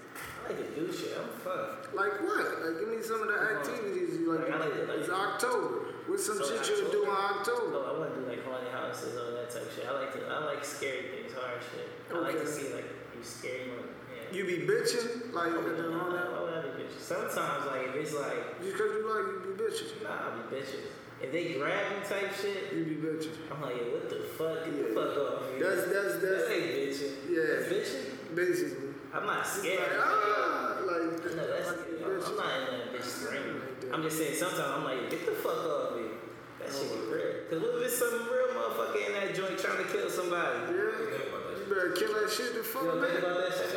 I 0.49 0.53
like 0.57 0.75
to 0.75 0.81
do 0.81 0.93
shit. 0.93 1.13
I'm 1.21 1.29
fun. 1.45 1.77
Like 1.93 2.21
what? 2.25 2.65
Like 2.65 2.81
give 2.81 2.89
me 2.89 3.03
some 3.05 3.21
of 3.23 3.29
the 3.29 3.37
activities 3.37 4.17
you 4.17 4.33
like. 4.33 4.49
Like, 4.49 4.61
like 4.61 4.73
to 4.73 4.81
to, 4.81 4.87
do. 4.87 4.93
like- 4.93 5.01
It's 5.05 5.11
October. 5.13 5.75
What's 6.09 6.25
some 6.25 6.39
So 6.41 6.49
shit 6.49 6.65
you'll 6.81 6.91
do 6.91 7.05
in 7.05 7.11
October? 7.13 7.85
I 7.85 7.93
want 8.01 8.15
to 8.17 8.21
do 8.21 8.27
like 8.27 8.41
haunted 8.49 8.73
houses, 8.73 9.13
all 9.21 9.37
that 9.37 9.51
type 9.53 9.69
of 9.69 9.73
shit. 9.77 9.85
I 9.85 9.93
like 9.93 10.13
to. 10.17 10.25
I 10.25 10.45
like 10.49 10.65
scary 10.65 11.13
things, 11.13 11.33
horror 11.37 11.61
shit. 11.61 11.89
I 12.09 12.19
like 12.19 12.41
to 12.41 12.47
see 12.49 12.73
like 12.73 12.89
you 13.13 13.21
scary. 13.23 13.69
Like, 13.77 13.93
yeah. 14.09 14.33
You 14.37 14.45
be 14.49 14.65
bitching 14.65 15.33
like 15.37 15.53
Oh, 15.53 15.61
the 15.61 15.77
no, 15.85 15.99
haunted 16.01 16.21
I 16.33 16.41
would 16.41 16.53
have 16.55 16.65
bitch. 16.81 16.97
Sometimes, 16.97 17.67
like, 17.69 17.93
if 17.93 17.97
it's 17.97 18.15
like, 18.15 18.61
Just 18.65 18.77
cause 18.81 18.89
you 18.97 19.05
like 19.05 19.27
you 19.45 19.53
be 19.53 19.65
bitching. 19.65 20.03
nah, 20.05 20.33
I'll 20.33 20.37
be 20.41 20.57
bitches. 20.57 20.89
If 21.21 21.33
they 21.33 21.55
grab 21.59 21.93
me 21.93 21.99
type 22.09 22.31
shit, 22.41 22.73
You 22.73 22.85
be 22.85 22.97
bitching. 22.97 23.35
I'm 23.53 23.61
like, 23.61 23.77
yeah, 23.77 23.93
what 23.93 24.09
the 24.09 24.21
fuck? 24.39 24.65
Get 24.65 24.73
Yeah. 24.75 24.89
the 24.89 24.95
fuck 24.97 25.13
off 25.19 25.53
me. 25.53 25.61
That's 25.61 25.83
that's 25.93 26.15
that 26.25 26.25
that's 26.25 26.51
ain't 26.51 26.73
bitching. 26.73 27.13
Yeah. 27.29 27.45
That's 27.53 27.69
bitching. 27.69 28.35
basically. 28.35 28.88
I'm 29.15 29.27
not 29.27 29.47
scared. 29.47 29.81
like 29.81 30.01
ah, 30.05 30.79
like 30.85 31.25
No, 31.37 31.47
that's, 31.49 31.69
like 31.69 31.79
I'm. 32.05 32.23
I'm 32.25 32.37
not 32.37 32.51
in 32.61 32.67
that 32.77 32.93
bitch 32.93 33.05
screaming. 33.09 33.61
Like. 33.61 33.95
I'm 33.95 34.03
just 34.03 34.19
saying, 34.19 34.37
sometimes 34.37 34.69
I'm 34.69 34.85
like, 34.85 35.09
get 35.11 35.25
the 35.25 35.33
fuck 35.33 35.57
off 35.65 35.97
me. 35.97 36.13
That 36.61 36.69
shit 36.69 36.93
get 36.93 37.09
real. 37.09 37.49
Cause 37.49 37.59
what 37.65 37.81
if 37.81 37.89
it's 37.89 37.97
some 37.99 38.13
real 38.29 38.53
motherfucker 38.53 39.01
in 39.09 39.13
that 39.17 39.33
joint 39.35 39.57
trying 39.59 39.81
to 39.81 39.89
kill 39.89 40.11
somebody? 40.11 40.77
Yeah, 40.77 41.57
you 41.57 41.65
better 41.73 41.97
kill 41.97 42.13
that 42.21 42.29
shit 42.29 42.53
the 42.53 42.61
fuck 42.63 42.85
don't 42.85 43.01
think 43.01 43.15
back. 43.17 43.25
about 43.25 43.49
that 43.49 43.53
shit? 43.57 43.73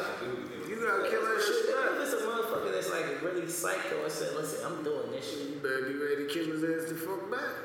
You 0.67 0.75
gotta 0.83 1.07
kill 1.07 1.23
that 1.23 1.39
shit 1.39 1.71
What 1.71 1.79
back. 1.79 1.95
if 1.95 2.03
it's 2.03 2.15
a 2.19 2.21
motherfucker 2.27 2.71
that's 2.75 2.91
like 2.91 3.07
really 3.23 3.47
psycho 3.47 4.03
and 4.03 4.11
said, 4.11 4.35
listen, 4.35 4.59
I'm 4.67 4.83
doing 4.83 5.11
this 5.15 5.23
shit. 5.23 5.47
You 5.55 5.63
better 5.63 5.87
be 5.87 5.95
ready 5.95 6.27
to 6.27 6.27
kill 6.27 6.51
his 6.51 6.59
ass 6.67 6.91
the 6.91 6.95
fuck 6.99 7.23
back. 7.31 7.55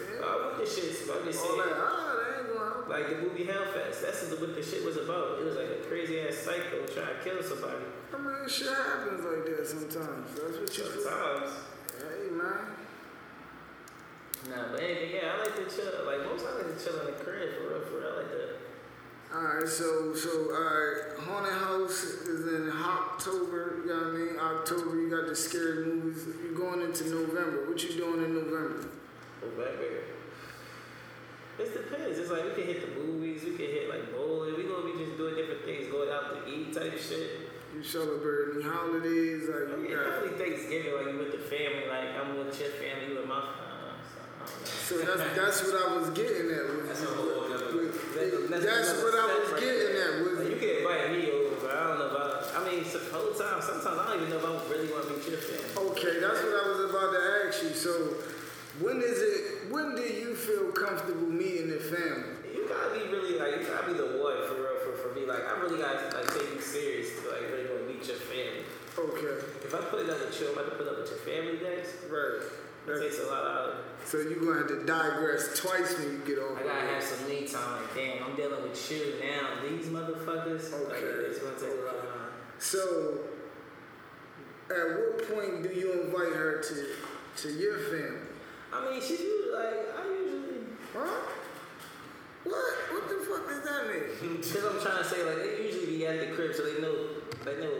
Yeah. 0.00 0.24
Oh, 0.24 0.48
what 0.48 0.64
this 0.64 0.72
shit? 0.72 0.96
I'm 1.12 1.24
just 1.28 1.44
All 1.44 1.56
saying. 1.60 1.68
that, 1.68 1.76
ah, 1.76 2.12
that 2.24 2.35
Like 2.88 3.10
the 3.10 3.16
movie 3.22 3.46
Hellfest, 3.46 4.02
that's 4.02 4.30
what 4.40 4.54
the 4.54 4.62
shit 4.62 4.84
was 4.84 4.96
about. 4.96 5.38
It 5.38 5.44
was 5.44 5.56
like 5.56 5.70
a 5.70 5.86
crazy 5.86 6.20
ass 6.20 6.36
psycho 6.38 6.86
trying 6.86 7.14
to 7.14 7.22
kill 7.22 7.42
somebody. 7.42 7.84
I 8.12 8.18
mean, 8.18 8.48
shit 8.48 8.68
happens 8.68 9.24
like 9.24 9.44
that 9.46 9.66
sometimes. 9.66 10.34
That's 10.34 10.58
what 10.58 10.78
you. 10.78 10.84
Sometimes. 10.84 11.52
Hey, 11.98 12.30
man. 12.30 12.74
Nah, 14.50 14.70
but 14.70 14.80
anything, 14.80 15.10
yeah, 15.14 15.34
I 15.34 15.42
like 15.42 15.56
to 15.56 15.64
chill. 15.74 16.06
Like 16.06 16.24
most, 16.24 16.46
I 16.46 16.62
like 16.62 16.78
to 16.78 16.84
chill 16.84 17.00
in 17.00 17.06
the 17.06 17.12
crib 17.12 17.54
for 17.54 17.70
real, 17.70 17.82
for 17.82 17.98
real. 17.98 18.12
I 18.12 18.16
like 18.22 18.30
to. 18.30 18.46
Alright, 19.34 19.68
so, 19.68 20.14
so, 20.14 20.30
alright, 20.54 21.18
Haunted 21.18 21.52
House 21.52 22.04
is 22.04 22.46
in 22.46 22.70
October, 22.70 23.82
you 23.84 23.88
know 23.88 23.96
what 23.96 24.06
I 24.06 24.10
mean? 24.12 24.38
October, 24.38 24.96
you 25.00 25.10
got 25.10 25.26
the 25.26 25.34
scary 25.34 25.84
movies. 25.84 26.26
You're 26.42 26.54
going 26.54 26.80
into 26.80 27.10
November. 27.10 27.68
What 27.68 27.82
you 27.82 27.96
doing 27.96 28.24
in 28.24 28.34
November? 28.34 28.88
Oh, 29.42 29.48
back 29.60 29.78
bigger. 29.78 30.15
It 31.58 31.72
depends. 31.72 32.18
It's 32.18 32.30
like 32.30 32.44
we 32.44 32.50
can 32.52 32.64
hit 32.68 32.80
the 32.84 33.00
movies, 33.00 33.42
we 33.44 33.56
can 33.56 33.66
hit 33.66 33.88
like 33.88 34.12
bowling, 34.12 34.56
we 34.56 34.64
gonna 34.64 34.92
be 34.92 34.98
just 35.04 35.16
doing 35.16 35.34
different 35.36 35.64
things, 35.64 35.88
going 35.88 36.10
out 36.12 36.28
to 36.36 36.50
eat 36.52 36.72
type 36.74 36.92
shit. 37.00 37.48
You 37.74 37.82
celebrate 37.82 38.56
any 38.56 38.62
holidays? 38.64 39.48
Like, 39.48 39.72
I 39.72 39.76
mean, 39.76 39.90
you 39.90 39.96
got. 39.96 40.04
definitely 40.04 40.36
Thanksgiving, 40.36 40.92
like 40.96 41.06
you 41.12 41.18
with 41.18 41.32
the 41.32 41.44
family, 41.48 41.84
like 41.88 42.12
I'm 42.16 42.36
with 42.36 42.52
your 42.60 42.72
family, 42.76 43.12
you 43.12 43.20
with 43.20 43.28
my 43.28 43.40
family. 43.40 43.96
So, 44.84 45.00
I 45.00 45.04
don't 45.04 45.16
know. 45.16 45.24
So 45.24 45.24
that's 45.24 45.36
that's 45.36 45.58
what 45.64 45.76
I 45.80 45.96
was 45.96 46.08
getting 46.12 46.48
at. 46.52 46.64
With, 46.72 46.88
That's 46.88 47.02
a 47.02 47.12
whole 47.16 47.48
other- 47.48 47.72
with- 47.76 48.14
That- 48.14 48.62
that's 48.62 48.92
what 49.02 49.12
I 49.16 49.26
was 49.40 49.50
right 49.52 49.60
getting 49.60 49.92
there. 49.96 50.20
at. 50.20 50.24
Was 50.24 50.38
Like, 50.40 50.50
you 50.52 50.56
can 50.60 50.70
invite 50.84 51.10
me 51.12 51.22
over, 51.32 51.56
but 51.60 51.70
I 51.72 51.80
don't 51.88 51.98
know 51.98 52.10
about. 52.16 52.52
I 52.56 52.60
mean, 52.68 52.84
so, 52.84 52.96
the 53.00 53.12
whole 53.12 53.32
time, 53.34 53.60
sometimes 53.60 53.96
I 53.98 54.04
don't 54.12 54.22
even 54.24 54.30
know 54.30 54.40
if 54.40 54.44
I 54.44 54.72
really 54.72 54.88
want 54.92 55.08
to 55.08 55.14
be 55.20 55.24
your 55.36 55.40
family. 55.40 55.92
okay, 55.92 56.20
that's 56.20 56.40
what 56.44 56.52
I 56.56 56.64
was 56.68 56.80
about 56.88 57.12
to 57.12 57.20
ask 57.44 57.62
you. 57.64 57.74
So, 57.76 57.92
when 58.80 59.00
is 59.02 59.18
it? 59.20 59.70
When 59.70 59.94
do 59.96 60.02
you 60.02 60.34
feel 60.34 60.70
comfortable 60.72 61.26
meeting 61.28 61.70
the 61.70 61.78
family? 61.78 62.34
You 62.54 62.68
gotta 62.68 62.94
be 62.94 63.10
really 63.12 63.38
like, 63.38 63.60
you 63.60 63.66
gotta 63.66 63.86
be 63.86 63.94
the 63.94 64.18
one 64.22 64.36
for 64.48 64.54
real, 64.60 64.78
for, 64.84 65.08
for 65.08 65.14
me. 65.14 65.26
Like, 65.26 65.46
I 65.46 65.58
really 65.60 65.78
gotta 65.78 66.16
like 66.16 66.32
take 66.32 66.54
you 66.54 66.60
serious 66.60 67.10
to 67.22 67.30
like 67.30 67.42
really 67.50 67.64
to 67.68 67.86
meet 67.86 68.06
your 68.06 68.16
family. 68.16 68.64
Okay, 68.98 69.44
If 69.64 69.74
I 69.74 69.78
put 69.78 70.00
it 70.00 70.10
up 70.10 70.20
with 70.24 70.40
you, 70.40 70.48
I'm 70.48 70.52
about 70.54 70.70
to 70.70 70.76
put 70.76 70.86
it 70.86 70.92
up 70.92 70.98
with 71.00 71.10
your 71.10 71.18
family 71.20 71.60
next. 71.62 71.94
right. 72.10 72.40
It 72.42 72.86
That's- 72.86 73.02
takes 73.16 73.18
a 73.18 73.26
lot 73.26 73.44
out 73.44 73.68
of 73.70 73.74
So 74.04 74.18
you're 74.18 74.38
gonna 74.38 74.58
have 74.58 74.68
to 74.68 74.84
digress 74.86 75.58
twice 75.58 75.98
when 75.98 76.12
you 76.12 76.18
get 76.24 76.38
off. 76.38 76.56
I 76.58 76.62
gotta 76.62 76.86
have 76.94 77.02
some 77.02 77.28
me 77.28 77.46
time. 77.46 77.82
Like, 77.82 77.94
damn, 77.94 78.22
I'm 78.22 78.36
dealing 78.36 78.62
with 78.62 78.90
you 78.92 79.14
now. 79.20 79.60
These 79.68 79.86
motherfuckers. 79.86 80.70
Like, 80.88 81.02
Okay. 81.02 81.26
it's 81.28 81.38
gonna 81.40 81.58
take 81.58 81.78
a 81.80 81.84
lot 81.84 81.96
out. 81.96 82.32
So, 82.58 83.18
at 84.70 84.86
what 84.98 85.28
point 85.34 85.62
do 85.62 85.68
you 85.78 85.92
invite 86.02 86.32
her 86.34 86.62
to 86.62 86.86
to 87.42 87.52
your 87.52 87.78
family? 87.78 88.25
I 88.72 88.90
mean, 88.90 89.00
she 89.00 89.12
usually 89.12 89.52
like, 89.54 89.94
I 89.96 90.06
usually. 90.08 90.60
Huh? 90.92 91.20
What? 92.44 92.74
What 92.92 93.08
the 93.08 93.24
fuck 93.26 93.48
does 93.48 93.64
that 93.64 93.88
mean? 93.88 94.36
Cause 94.42 94.64
I'm 94.64 94.80
trying 94.80 95.02
to 95.02 95.08
say 95.08 95.24
like 95.24 95.38
they 95.42 95.64
usually 95.66 95.86
be 95.86 96.06
at 96.06 96.20
the 96.20 96.34
crib, 96.34 96.54
so 96.54 96.62
they 96.64 96.80
know 96.80 96.94
they 97.44 97.60
know 97.60 97.72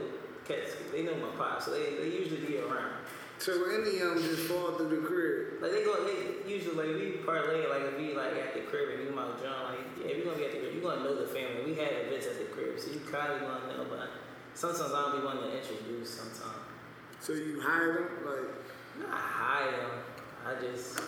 cats. 0.47 0.73
They 0.93 1.03
know 1.03 1.15
my 1.17 1.31
pop, 1.37 1.63
so 1.63 1.71
they, 1.73 1.97
they 1.97 2.09
usually 2.17 2.41
be 2.45 2.59
around. 2.59 2.93
So 3.39 3.53
any 3.69 4.01
of 4.01 4.15
them 4.17 4.23
just 4.23 4.49
fall 4.49 4.73
through 4.73 4.89
the 4.89 5.07
crib. 5.07 5.61
Like 5.61 5.71
they 5.73 5.85
go, 5.85 6.03
they 6.05 6.51
usually 6.51 6.75
like 6.75 6.97
we 6.97 7.21
parlay 7.23 7.69
like 7.69 7.83
if 7.93 7.99
we 7.99 8.15
like 8.15 8.33
at 8.33 8.55
the 8.55 8.61
crib 8.61 8.99
and 8.99 9.05
you 9.05 9.15
my 9.15 9.29
John, 9.43 9.71
like 9.77 9.85
yeah, 10.01 10.17
we 10.17 10.25
gonna 10.25 10.39
be 10.39 10.45
at 10.47 10.53
the 10.53 10.59
crib. 10.59 10.75
You 10.75 10.81
gonna 10.81 11.05
know 11.05 11.15
the 11.15 11.27
family. 11.29 11.63
We 11.67 11.75
had 11.75 11.93
events 12.07 12.27
at 12.27 12.39
the 12.39 12.47
crib, 12.51 12.81
so 12.81 12.91
you 12.91 13.01
kinda 13.07 13.39
gonna 13.45 13.77
know. 13.77 13.87
But 13.91 14.09
sometimes 14.55 14.91
I 14.93 15.01
don't 15.13 15.21
be 15.21 15.27
wanting 15.27 15.51
to 15.51 15.59
introduce. 15.59 16.11
Sometimes 16.11 16.65
So 17.21 17.35
you 17.35 17.61
hire 17.61 17.93
them 17.95 18.09
like. 18.25 19.09
not 19.11 19.19
hire 19.21 19.71
them. 19.71 19.91
I 20.47 20.55
just 20.63 21.01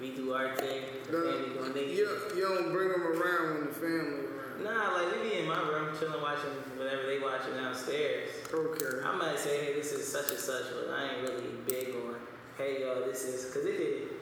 we 0.00 0.10
do 0.10 0.32
our 0.32 0.54
thing. 0.54 0.82
They. 1.10 1.92
you, 1.92 2.08
you 2.36 2.42
don't 2.42 2.72
bring 2.72 2.90
them 2.90 3.02
around 3.02 3.54
when 3.54 3.66
the 3.66 3.72
family 3.72 4.26
around. 4.26 4.62
Nah, 4.62 4.94
like 4.94 5.16
we 5.16 5.30
be 5.30 5.38
in 5.38 5.48
my 5.48 5.58
room 5.60 5.88
chilling, 5.98 6.22
watching 6.22 6.50
whatever 6.76 7.06
they 7.06 7.18
watching 7.18 7.54
downstairs. 7.54 8.30
Okay. 8.52 9.04
I 9.04 9.16
might 9.16 9.38
say, 9.38 9.64
hey, 9.64 9.74
this 9.74 9.92
is 9.92 10.06
such 10.06 10.30
and 10.30 10.38
such, 10.38 10.66
but 10.70 10.94
I 10.94 11.14
ain't 11.14 11.22
really 11.22 11.48
big 11.66 11.94
on, 11.96 12.14
hey, 12.56 12.80
yo, 12.80 13.06
this 13.06 13.24
is, 13.24 13.46
because 13.46 13.66
it 13.66 14.12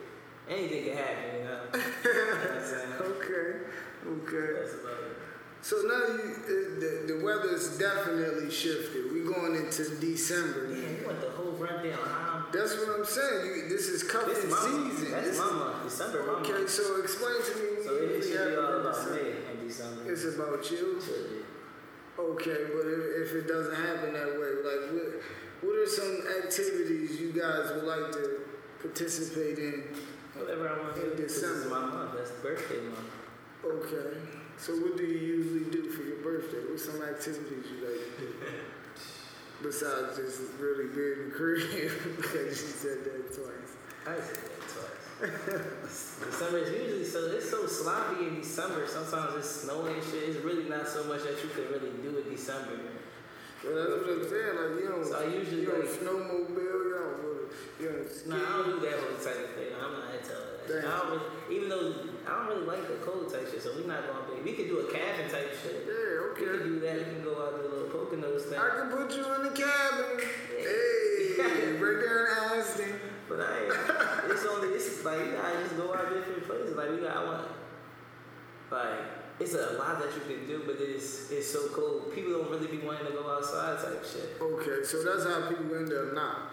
anything 0.48 0.84
can 0.84 0.96
happen, 0.96 1.38
you 1.38 1.44
know? 1.44 1.60
you 1.74 2.14
know 2.14 2.36
what 2.36 2.52
I'm 2.52 2.64
saying? 2.64 2.92
Okay. 3.00 3.64
Okay. 4.06 4.60
That's 4.60 4.74
about 4.74 4.98
it. 5.04 5.16
So 5.62 5.76
now 5.76 6.14
you, 6.14 6.34
the, 6.78 7.12
the 7.14 7.24
weather's 7.24 7.78
definitely 7.78 8.50
shifted. 8.50 9.12
we 9.12 9.20
going 9.20 9.56
into 9.56 9.96
December. 9.96 10.68
Yeah, 10.70 11.00
you 11.00 11.06
want 11.06 11.20
the 11.20 11.30
whole 11.30 11.52
rundown? 11.52 12.33
That's 12.54 12.76
what 12.78 12.98
I'm 12.98 13.04
saying. 13.04 13.46
You, 13.46 13.68
this 13.68 13.88
is 13.88 14.02
cuffing 14.04 14.34
This 14.34 14.44
is 14.44 14.54
season. 14.58 15.10
That's 15.10 15.26
This 15.28 15.38
my 15.38 15.72
is-. 15.84 15.92
December, 15.92 16.18
Okay, 16.38 16.66
so 16.66 17.00
explain 17.02 17.36
to 17.42 17.54
me 17.58 17.82
So 17.84 17.94
it, 17.96 18.22
be 18.22 18.56
all 18.56 18.80
about 18.80 18.94
December. 18.94 19.22
me 19.24 19.30
in 19.60 19.66
December. 19.68 20.12
It's 20.12 20.24
about 20.24 20.70
you. 20.70 21.00
Okay, 22.16 22.58
but 22.72 22.86
if, 22.86 23.28
if 23.28 23.34
it 23.34 23.48
doesn't 23.48 23.74
happen 23.74 24.12
that 24.14 24.38
way, 24.38 24.62
like 24.62 24.82
what, 24.94 25.22
what 25.62 25.74
are 25.82 25.86
some 25.86 26.22
activities 26.44 27.20
you 27.20 27.32
guys 27.32 27.72
would 27.74 27.84
like 27.84 28.12
to 28.12 28.40
participate 28.80 29.58
in? 29.58 29.84
Whatever 30.34 30.68
I 30.68 30.78
want 30.82 30.96
to 30.96 31.10
In 31.10 31.16
do. 31.16 31.22
This 31.22 31.36
is 31.36 31.42
December. 31.42 31.80
my 31.80 31.86
month. 31.86 32.12
That's 32.16 32.30
birthday 32.42 32.80
month. 32.82 33.10
Okay. 33.64 34.18
So 34.58 34.72
what 34.74 34.96
do 34.96 35.02
you 35.04 35.18
usually 35.18 35.70
do 35.70 35.90
for 35.90 36.02
your 36.02 36.16
birthday? 36.22 36.58
What's 36.70 36.84
some 36.84 37.02
activities 37.02 37.66
you 37.70 37.86
like 37.86 38.16
to 38.16 38.20
do? 38.20 38.34
Besides 39.64 40.16
just 40.20 40.40
really 40.60 40.92
being 40.92 41.24
in 41.24 41.28
the 41.30 41.34
crib, 41.36 41.64
because 42.16 42.52
you 42.60 42.68
said 42.68 43.00
that 43.04 43.32
twice. 43.32 43.72
I 44.04 44.20
said 44.20 44.44
that 44.44 44.60
twice. 44.68 46.20
December 46.20 46.58
is 46.58 46.70
usually 46.70 47.04
so 47.04 47.32
it's 47.32 47.48
so 47.48 47.66
sloppy 47.66 48.26
in 48.28 48.40
December. 48.40 48.86
Sometimes 48.86 49.36
it's 49.36 49.48
snowing 49.64 49.94
and 49.94 50.04
shit. 50.04 50.28
It's 50.36 50.44
really 50.44 50.68
not 50.68 50.86
so 50.86 51.04
much 51.04 51.22
that 51.24 51.40
you 51.42 51.48
can 51.48 51.64
really 51.72 51.96
do 52.02 52.18
in 52.18 52.28
December. 52.28 52.76
Well, 53.64 53.72
that's 53.72 54.04
what 54.04 54.20
I'm 54.20 54.28
saying. 54.28 54.52
Like 54.52 54.82
you 54.84 54.88
don't, 54.92 55.06
So 55.08 55.16
I 55.16 55.32
usually 55.32 55.62
you 55.64 55.72
don't 55.72 55.80
like- 55.80 55.96
snowmobile, 55.96 56.60
you 56.60 56.92
don't, 57.00 57.48
you 57.80 57.88
don't 57.88 58.04
ski. 58.12 58.28
Nah, 58.28 58.36
I 58.36 58.52
don't 58.60 58.68
do 58.68 58.80
that 58.84 59.00
whole 59.00 59.16
type 59.16 59.40
of 59.48 59.50
thing. 59.56 59.72
I'm 59.80 59.92
not 59.96 60.12
into 60.12 60.28
that. 60.28 60.68
Thank 60.68 60.84
I 60.84 60.92
don't 60.92 61.08
really, 61.08 61.56
even 61.56 61.68
though 61.72 61.88
I 62.28 62.30
don't 62.36 62.46
really 62.52 62.66
like 62.68 62.84
the 62.84 63.00
cold 63.00 63.32
type 63.32 63.48
shit, 63.48 63.62
so 63.64 63.72
we're 63.80 63.88
not 63.88 64.04
gonna 64.04 64.28
be. 64.28 64.44
We 64.44 64.52
could 64.52 64.68
do 64.68 64.84
a 64.84 64.92
cabin 64.92 65.24
type 65.32 65.56
shit. 65.56 65.88
Yeah, 65.88 66.28
okay. 66.36 66.44
We 66.44 66.52
could 66.52 66.64
do 66.68 66.80
that. 66.84 66.96
We 67.00 67.04
can 67.16 67.24
go 67.24 67.40
out 67.40 67.56
do 67.56 67.64
a 67.64 67.72
little 67.72 67.88
Poconos 68.14 68.42
thing. 68.42 68.58
I 68.58 68.80
can 68.80 68.90
put 68.90 69.16
you 69.16 69.34
in 69.34 69.42
the 69.42 69.50
cabin. 69.50 70.20
Hey, 70.58 71.72
right 71.72 71.98
there 72.00 72.26
in 72.26 72.58
Aston. 72.58 73.00
But 73.28 73.40
I 73.40 73.64
ain't, 73.64 74.30
it's 74.30 74.44
only, 74.44 74.68
it's 74.68 75.04
like, 75.04 75.18
you 75.18 75.32
gotta 75.32 75.62
just 75.62 75.76
go 75.76 75.94
out 75.94 76.12
different 76.12 76.44
places. 76.46 76.76
Like, 76.76 76.90
we 76.90 76.98
got, 76.98 77.16
I 77.16 77.24
want, 77.24 77.48
like, 78.70 79.00
it's 79.40 79.54
a 79.54 79.72
lot 79.78 79.98
that 79.98 80.12
you 80.14 80.20
can 80.20 80.46
do, 80.46 80.62
but 80.66 80.76
it's, 80.78 81.30
it's 81.30 81.50
so 81.50 81.68
cold. 81.68 82.14
People 82.14 82.32
don't 82.32 82.50
really 82.50 82.68
be 82.68 82.78
wanting 82.78 83.06
to 83.06 83.12
go 83.12 83.30
outside 83.30 83.78
type 83.78 84.04
shit. 84.04 84.36
Okay, 84.40 84.84
so 84.84 85.02
that's 85.02 85.24
how 85.24 85.48
people 85.48 85.74
end 85.74 85.92
up 85.92 86.14
not. 86.14 86.50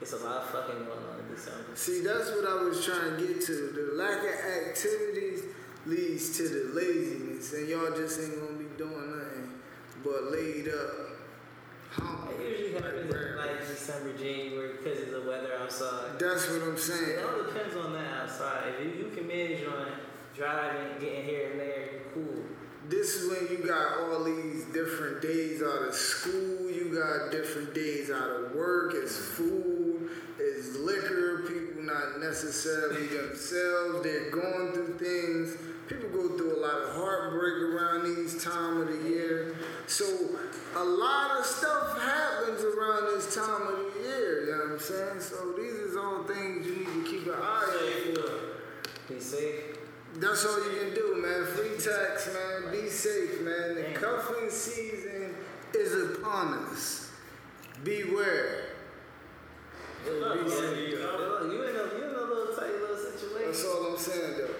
It's 0.00 0.12
a 0.12 0.16
lot 0.16 0.42
of 0.42 0.50
fucking 0.50 0.86
going 0.86 0.90
on 0.90 1.20
in 1.20 1.34
December. 1.34 1.74
See, 1.74 2.00
that's 2.00 2.30
what 2.30 2.48
I 2.48 2.62
was 2.62 2.84
trying 2.84 3.16
to 3.16 3.26
get 3.26 3.44
to. 3.46 3.52
The 3.52 4.02
lack 4.02 4.18
of 4.18 4.68
activities 4.68 5.44
leads 5.86 6.36
to 6.38 6.48
the 6.48 6.70
laziness, 6.74 7.52
and 7.52 7.68
y'all 7.68 7.90
just 7.90 8.20
ain't 8.20 8.40
gonna 8.40 8.58
be 8.58 8.66
doing 8.76 9.07
but 10.04 10.32
laid 10.32 10.68
up. 10.68 11.08
It 12.30 12.48
usually 12.48 12.72
happens 12.72 13.12
in 13.12 13.36
like 13.36 13.66
December, 13.66 14.16
January 14.16 14.76
because 14.76 15.02
of 15.02 15.10
the 15.10 15.28
weather 15.28 15.52
outside. 15.60 16.18
That's 16.18 16.48
what 16.50 16.62
I'm 16.62 16.78
saying. 16.78 17.18
It 17.18 17.24
all 17.24 17.44
depends 17.44 17.76
on 17.76 17.92
that 17.94 18.22
outside. 18.22 18.74
If 18.78 18.84
you, 18.84 19.04
you 19.04 19.10
can 19.10 19.26
manage 19.26 19.64
on 19.66 19.88
driving, 20.36 21.00
getting 21.00 21.24
here 21.24 21.50
and 21.50 21.60
there, 21.60 21.88
you're 21.92 22.00
cool. 22.14 22.44
This 22.88 23.16
is 23.16 23.30
when 23.30 23.50
you 23.50 23.66
got 23.66 23.98
all 23.98 24.24
these 24.24 24.64
different 24.66 25.20
days 25.20 25.62
out 25.62 25.82
of 25.82 25.94
school, 25.94 26.70
you 26.70 26.94
got 26.94 27.30
different 27.30 27.74
days 27.74 28.10
out 28.10 28.30
of 28.30 28.54
work, 28.54 28.94
it's 28.94 29.16
food, 29.16 30.08
it's 30.38 30.76
liquor, 30.76 31.44
people 31.46 31.82
not 31.82 32.20
necessarily 32.20 33.06
themselves, 33.08 34.02
they're 34.02 34.30
going 34.30 34.72
through 34.72 34.94
things. 34.98 35.58
People 35.88 36.08
go 36.10 36.36
through 36.36 36.58
a 36.58 36.60
lot 36.60 36.82
of 36.82 36.94
heartbreak 36.94 37.62
around 37.62 38.14
these 38.14 38.42
time 38.44 38.82
of 38.82 38.88
the 38.88 39.08
year. 39.08 39.56
So 39.86 40.04
a 40.76 40.84
lot 40.84 41.38
of 41.38 41.46
stuff 41.46 41.98
happens 42.00 42.62
around 42.62 43.06
this 43.06 43.34
time 43.34 43.62
of 43.62 43.78
the 43.94 44.00
year, 44.06 44.44
you 44.44 44.52
know 44.52 44.58
what 44.64 44.72
I'm 44.72 44.78
saying? 44.78 45.20
So 45.20 45.52
these 45.56 45.72
is 45.72 45.96
all 45.96 46.24
things 46.24 46.66
you 46.66 46.76
need 46.76 47.04
to 47.04 47.10
keep 47.10 47.26
an 47.26 47.34
eye 47.40 47.64
out 47.64 48.16
for. 48.16 49.12
Be 49.14 49.18
safe. 49.20 49.78
That's 50.16 50.44
all 50.44 50.58
you 50.58 50.78
can 50.78 50.94
do, 50.94 51.22
man. 51.22 51.46
Free 51.54 51.76
tax, 51.78 52.28
man. 52.34 52.70
Be 52.72 52.88
safe, 52.90 53.40
man. 53.40 53.74
The 53.76 53.82
cuffing 53.98 54.50
season 54.50 55.34
is 55.74 56.16
upon 56.16 56.54
us. 56.70 57.10
Beware. 57.84 58.64
Good 60.04 60.34
Be 60.34 60.40
man. 60.40 60.50
safe, 60.50 60.90
Good 60.90 61.02
though. 61.02 61.40
luck. 61.40 61.52
You 61.52 61.62
in 61.62 61.76
a, 61.76 61.98
you 61.98 62.04
in 62.04 62.14
a 62.14 62.22
little 62.22 62.54
tight 62.54 62.72
little 62.80 62.96
situation. 62.96 63.46
That's 63.46 63.64
all 63.64 63.86
I'm 63.92 63.98
saying, 63.98 64.34
though. 64.38 64.54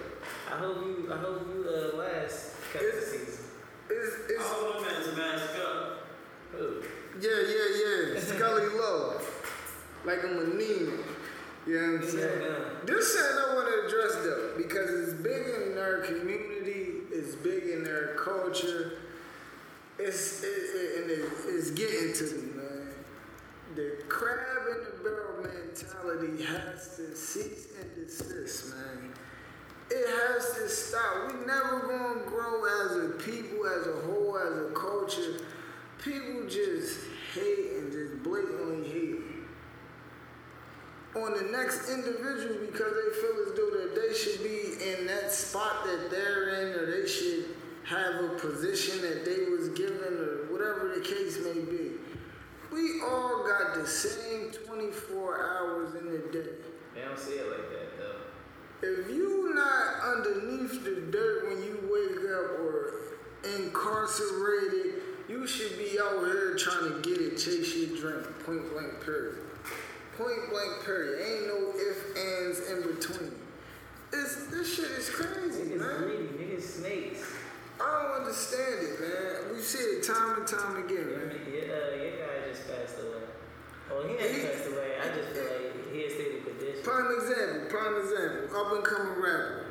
I 0.51 0.57
hope 0.57 0.77
you, 0.85 1.07
I 1.11 1.17
hope 1.17 1.47
you 1.53 1.65
uh, 1.69 1.97
last 1.97 2.55
cut 2.73 2.81
the 2.81 2.87
It's- 2.87 3.11
season. 3.11 3.45
It's, 3.91 4.15
I 4.15 4.33
it's, 4.33 4.43
hold 4.47 4.81
my 4.83 4.91
man's 4.91 5.07
a 5.07 5.15
mask 5.15 5.49
up. 5.65 6.07
Ooh. 6.59 6.83
yeah, 7.19 7.29
yeah, 7.47 8.13
yeah. 8.13 8.19
Scully 8.19 8.67
Low. 8.77 9.19
Like 10.05 10.23
I'm 10.23 10.37
anemic. 10.37 11.05
You 11.67 11.81
know 11.81 11.93
what 11.93 12.03
I'm 12.03 12.09
saying? 12.09 12.41
Yeah. 12.41 12.55
This 12.85 13.13
shit 13.13 13.25
I 13.25 13.53
want 13.55 13.67
to 13.67 13.87
address 13.87 14.15
though, 14.23 14.53
because 14.57 14.89
it's 15.09 15.13
big 15.21 15.41
in 15.71 15.77
our 15.77 15.99
community, 16.01 17.01
it's 17.11 17.35
big 17.35 17.63
in 17.65 17.87
our 17.87 18.13
culture. 18.15 18.93
It's 19.97 20.43
it, 20.43 20.47
it, 20.47 21.01
and 21.01 21.11
it, 21.11 21.25
it's 21.47 21.71
getting 21.71 22.13
to 22.13 22.35
me, 22.35 22.53
man. 22.55 22.87
The 23.75 24.03
crab 24.07 24.67
in 24.71 24.83
the 24.85 25.03
barrel 25.03 25.43
mentality 25.43 26.43
has 26.43 26.95
to 26.95 27.15
cease 27.15 27.67
and 27.81 27.95
desist, 27.95 28.73
man. 28.75 29.13
It 29.91 30.07
has 30.07 30.53
to 30.53 30.69
stop. 30.69 31.33
We 31.33 31.45
never 31.45 31.79
gonna 31.87 32.25
grow 32.25 32.63
as 32.65 32.97
a 32.97 33.09
people, 33.17 33.65
as 33.65 33.87
a 33.87 34.01
whole, 34.05 34.37
as 34.37 34.69
a 34.69 34.73
culture. 34.73 35.43
People 36.03 36.47
just 36.47 36.99
hate 37.33 37.73
and 37.77 37.91
just 37.91 38.23
blatantly 38.23 38.87
hate 38.87 39.21
on 41.15 41.33
the 41.33 41.51
next 41.51 41.89
individual 41.89 42.65
because 42.67 42.93
they 42.93 43.21
feel 43.21 43.35
as 43.47 43.57
though 43.57 43.71
that 43.71 43.95
they 43.95 44.13
should 44.13 44.43
be 44.43 44.77
in 44.91 45.07
that 45.07 45.31
spot 45.31 45.83
that 45.85 46.09
they're 46.11 46.49
in 46.49 46.79
or 46.79 46.85
they 46.85 47.07
should 47.07 47.45
have 47.83 48.23
a 48.23 48.29
position 48.39 49.01
that 49.01 49.25
they 49.25 49.49
was 49.49 49.69
given 49.69 50.13
or 50.19 50.51
whatever 50.51 50.93
the 50.95 51.01
case 51.01 51.39
may 51.43 51.59
be. 51.59 51.93
We 52.71 53.01
all 53.01 53.43
got 53.47 53.73
the 53.73 53.87
same 53.87 54.51
24 54.51 55.41
hours 55.41 55.95
in 55.95 56.11
the 56.11 56.19
day. 56.31 56.51
They 56.93 57.01
don't 57.01 57.17
see 57.17 57.33
it 57.33 57.49
like 57.49 57.69
that. 57.71 57.88
If 58.81 59.09
you 59.09 59.53
not 59.53 60.15
underneath 60.15 60.83
the 60.85 61.01
dirt 61.11 61.49
when 61.49 61.61
you 61.63 61.77
wake 61.91 62.31
up 62.31 62.59
or 62.61 62.93
incarcerated, 63.43 65.01
you 65.27 65.45
should 65.45 65.77
be 65.77 65.99
out 66.01 66.25
here 66.25 66.55
trying 66.55 66.93
to 66.93 67.01
get 67.01 67.19
it, 67.19 67.37
chase 67.37 67.75
your 67.75 67.97
dream. 67.97 68.23
Point 68.45 68.71
blank 68.71 69.03
period. 69.03 69.37
Point 70.17 70.49
blank 70.49 70.83
period. 70.85 71.19
Ain't 71.27 71.47
no 71.47 71.73
if, 71.75 72.17
ands 72.17 72.59
in 72.71 72.95
between. 72.95 73.35
It's, 74.13 74.47
this 74.47 74.75
shit 74.75 74.91
is 74.91 75.09
crazy, 75.09 75.63
Niggas 75.63 75.77
man. 75.77 75.97
greedy, 75.97 76.23
niggas 76.33 76.63
snakes. 76.63 77.23
I 77.79 78.03
don't 78.03 78.21
understand 78.21 78.79
it, 78.81 78.99
man. 78.99 79.55
We 79.55 79.61
see 79.61 79.77
it 79.77 80.03
time 80.03 80.39
and 80.39 80.47
time 80.47 80.83
again, 80.83 81.07
man. 81.11 81.29
uh, 81.29 81.95
your 81.95 82.11
guy 82.17 82.49
just 82.49 82.67
passed 82.67 82.97
away. 82.99 83.28
Well, 83.89 84.03
he 84.07 84.15
hasn't 84.17 84.35
He- 84.41 84.47
passed 84.47 84.67
away. 84.69 84.97
I 85.01 85.07
just 85.15 85.29
feel 85.33 85.43
like 85.43 85.93
he 85.93 86.03
has 86.03 86.13
stayed 86.13 86.35
in 86.37 86.43
condition. 86.43 86.83
Prime 86.83 87.11
example, 87.11 87.69
prime 87.69 87.95
example, 88.01 88.57
up 88.57 88.73
and 88.73 88.83
coming 88.83 89.21
rapper. 89.21 89.65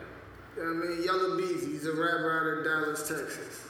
You 0.57 0.64
know 0.64 0.75
what 0.75 0.87
I 0.87 0.89
mean? 0.91 1.03
Yella 1.05 1.37
Beezy, 1.37 1.66
he's 1.73 1.87
a 1.87 1.93
rapper 1.93 2.31
out 2.35 2.59
of 2.59 2.64
Dallas, 2.64 3.07
Texas. 3.09 3.62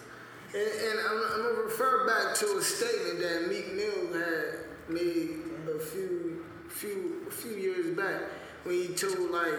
And, 0.54 0.62
and 0.62 1.00
I'm, 1.00 1.16
I'm 1.34 1.42
gonna 1.42 1.62
refer 1.64 2.06
back 2.06 2.34
to 2.36 2.56
a 2.56 2.62
statement 2.62 3.20
that 3.20 3.48
Meek 3.48 3.74
Mill 3.74 4.14
had 4.18 4.44
made 4.88 5.40
a 5.68 5.78
few, 5.78 6.44
few, 6.68 7.26
a 7.28 7.30
few 7.30 7.52
years 7.52 7.94
back 7.94 8.22
when 8.64 8.74
he 8.76 8.88
told 8.94 9.30
like 9.30 9.52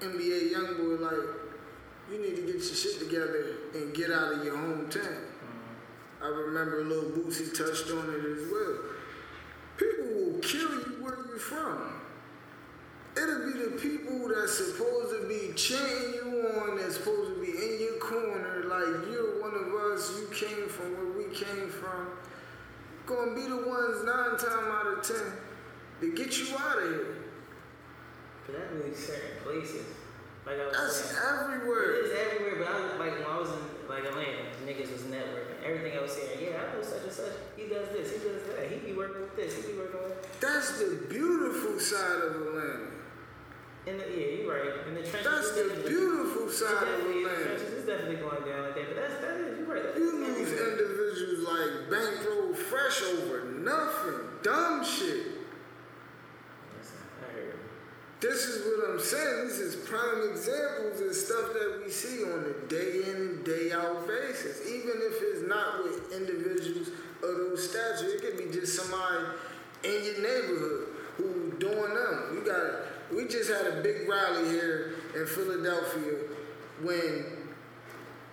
NBA 0.00 0.52
YoungBoy 0.52 1.00
like, 1.00 1.34
you 2.12 2.18
need 2.20 2.36
to 2.36 2.42
get 2.42 2.56
your 2.56 2.74
shit 2.74 2.98
together 2.98 3.56
and 3.74 3.94
get 3.94 4.10
out 4.10 4.34
of 4.34 4.44
your 4.44 4.56
hometown. 4.56 5.00
Mm-hmm. 5.00 6.22
I 6.24 6.26
remember 6.28 6.84
Lil 6.84 7.10
Boosie 7.12 7.56
touched 7.56 7.90
on 7.90 8.10
it 8.10 8.24
as 8.24 8.52
well. 8.52 8.78
Kill 10.48 10.60
you 10.60 10.96
where 11.02 11.18
you're 11.28 11.36
from. 11.36 12.00
It'll 13.14 13.52
be 13.52 13.58
the 13.58 13.76
people 13.76 14.28
that's 14.28 14.56
supposed 14.56 15.10
to 15.20 15.28
be 15.28 15.52
cheering 15.52 16.14
you 16.14 16.48
on, 16.56 16.78
that's 16.78 16.96
supposed 16.96 17.34
to 17.34 17.40
be 17.42 17.50
in 17.50 17.80
your 17.82 17.98
corner, 17.98 18.64
like 18.64 19.10
you're 19.12 19.42
one 19.42 19.52
of 19.52 19.74
us, 19.92 20.18
you 20.18 20.26
came 20.34 20.66
from 20.68 20.96
where 20.96 21.18
we 21.18 21.34
came 21.34 21.68
from. 21.68 22.08
Gonna 23.04 23.34
be 23.34 23.42
the 23.42 23.56
ones 23.68 24.02
nine 24.06 24.38
times 24.38 24.72
out 24.72 24.86
of 24.86 25.02
ten 25.06 25.32
to 26.00 26.16
get 26.16 26.38
you 26.38 26.56
out 26.56 26.78
of 26.78 26.88
here. 26.88 27.16
But 28.46 28.56
that 28.56 28.74
means 28.82 28.96
certain 28.96 29.42
places. 29.44 29.84
Like 30.46 30.60
I 30.60 30.66
was 30.66 30.76
That's 30.78 30.96
saying. 30.96 31.24
It 31.26 31.42
everywhere. 31.44 31.92
is 31.92 32.10
everywhere, 32.10 32.64
but 32.64 32.68
I 32.68 32.80
was, 32.80 32.98
like 32.98 33.12
when 33.18 33.26
I 33.28 33.38
was 33.38 33.50
in 33.50 33.88
like 33.88 34.04
Atlanta, 34.04 34.48
niggas 34.64 34.92
was 34.92 35.02
networking. 35.02 35.47
Everything 35.68 36.00
was 36.00 36.12
saying, 36.12 36.40
yeah, 36.40 36.64
I 36.64 36.74
know 36.74 36.82
such 36.82 37.02
and 37.04 37.12
such. 37.12 37.32
He 37.56 37.68
does 37.68 37.88
this, 37.92 38.12
he 38.12 38.18
does 38.24 38.42
that. 38.48 38.72
He 38.72 38.78
be 38.80 38.96
working 38.96 39.20
with 39.22 39.36
this, 39.36 39.54
he 39.54 39.72
be 39.72 39.78
working 39.78 40.00
with. 40.00 40.40
That's 40.40 40.78
the 40.78 41.04
beautiful 41.10 41.78
side 41.78 42.24
of 42.24 42.40
Atlanta. 42.40 42.96
In 43.86 43.98
the, 43.98 44.04
yeah, 44.08 44.40
you're 44.40 44.48
right. 44.48 44.86
In 44.88 44.94
the 44.94 45.02
trenches, 45.02 45.24
That's 45.24 45.52
the 45.52 45.88
beautiful 45.88 46.48
side 46.48 46.88
of 46.88 47.04
Atlanta. 47.04 47.44
trenches, 47.44 47.72
it's 47.72 47.86
definitely 47.86 48.16
going 48.16 48.44
down 48.48 48.62
like 48.64 48.74
that. 48.76 48.86
But 48.88 48.96
that's 48.96 49.20
that 49.20 49.40
is 49.44 49.58
you're 49.58 49.68
right. 49.68 49.82
That's 49.84 49.98
You 49.98 50.24
lose 50.24 50.52
individuals 50.52 51.40
like 51.48 51.90
bankroll 51.92 52.54
fresh 52.54 53.02
over 53.02 53.44
nothing, 53.44 54.24
dumb 54.42 54.84
shit. 54.84 55.37
This 58.20 58.46
is 58.46 58.66
what 58.66 58.90
I'm 58.90 59.00
saying. 59.00 59.46
This 59.46 59.58
is 59.58 59.76
prime 59.88 60.28
examples 60.30 61.00
of 61.00 61.14
stuff 61.14 61.52
that 61.52 61.82
we 61.84 61.90
see 61.90 62.24
on 62.24 62.46
a 62.46 62.68
day 62.68 63.02
in 63.08 63.16
and 63.16 63.44
day 63.44 63.70
out 63.70 64.08
basis. 64.08 64.66
Even 64.66 64.94
if 64.96 65.22
it's 65.22 65.48
not 65.48 65.84
with 65.84 66.12
individuals 66.12 66.88
of 67.22 67.36
those 67.36 67.70
stature, 67.70 68.10
it 68.10 68.20
could 68.20 68.38
be 68.38 68.52
just 68.52 68.74
somebody 68.74 69.24
in 69.84 70.04
your 70.04 70.20
neighborhood 70.20 70.88
who 71.16 71.52
doing 71.58 71.94
them. 71.94 72.34
You 72.34 72.42
got 72.44 72.88
we 73.14 73.26
just 73.26 73.50
had 73.50 73.66
a 73.66 73.82
big 73.82 74.08
rally 74.08 74.48
here 74.50 74.94
in 75.14 75.26
Philadelphia 75.26 76.14
when 76.82 77.24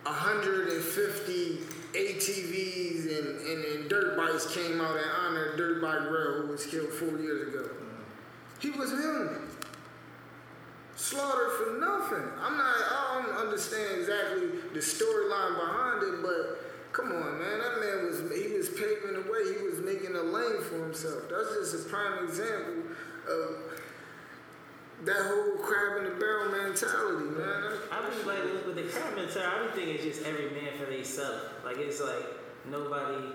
150 0.04 1.60
ATVs 1.94 3.18
and, 3.18 3.40
and, 3.40 3.66
and 3.66 3.90
dirt 3.90 4.18
bikes 4.18 4.54
came 4.54 4.82
out 4.82 4.98
in 4.98 5.04
honor 5.22 5.52
of 5.52 5.58
Dirt 5.58 5.82
Bike 5.82 6.10
Rail, 6.12 6.42
who 6.42 6.48
was 6.48 6.66
killed 6.66 6.90
four 6.90 7.18
years 7.20 7.48
ago. 7.48 7.70
He 8.60 8.72
was 8.72 8.92
him. 8.92 9.45
Slaughtered 10.96 11.52
for 11.52 11.80
nothing. 11.80 12.26
I'm 12.41 12.58
not, 12.58 12.76
I 12.76 13.22
don't 13.22 13.36
understand 13.48 14.00
exactly 14.00 14.48
the 14.74 14.80
storyline 14.80 15.56
behind 15.60 16.04
it, 16.04 16.22
but 16.22 16.66
Come 16.96 17.12
on, 17.12 17.39
man. 17.39 17.60
That 17.60 17.82
man 17.82 18.06
was 18.08 18.20
he 18.32 18.56
was 18.56 18.70
paving 18.70 19.20
the 19.20 19.30
way. 19.30 19.43
He 19.60 19.68
was 19.68 19.84
making 19.84 20.16
a 20.16 20.24
lane 20.24 20.62
for 20.64 20.80
himself. 20.80 21.28
That's 21.30 21.74
just 21.74 21.88
a 21.88 21.89
prime 21.89 22.24
example 22.24 22.88
of 23.28 23.82
that 25.04 25.20
whole 25.28 25.58
crab 25.58 25.98
in 25.98 26.04
the 26.06 26.16
barrel 26.16 26.54
mentality, 26.56 27.36
man. 27.36 27.74
I 27.91 28.00
be 28.10 28.24
like 28.24 28.43
with- 28.66 28.76
the 28.78 28.84
crab 28.84 29.14
mentality. 29.14 29.43
I 29.43 29.68
be 29.68 29.72
thinking 29.76 29.96
it's 29.96 30.04
just 30.06 30.26
every 30.26 30.52
man 30.52 30.80
for 30.80 30.86
themselves. 30.89 31.43
Like 31.66 31.80
it's 31.80 32.00
like 32.00 32.24
nobody. 32.72 33.28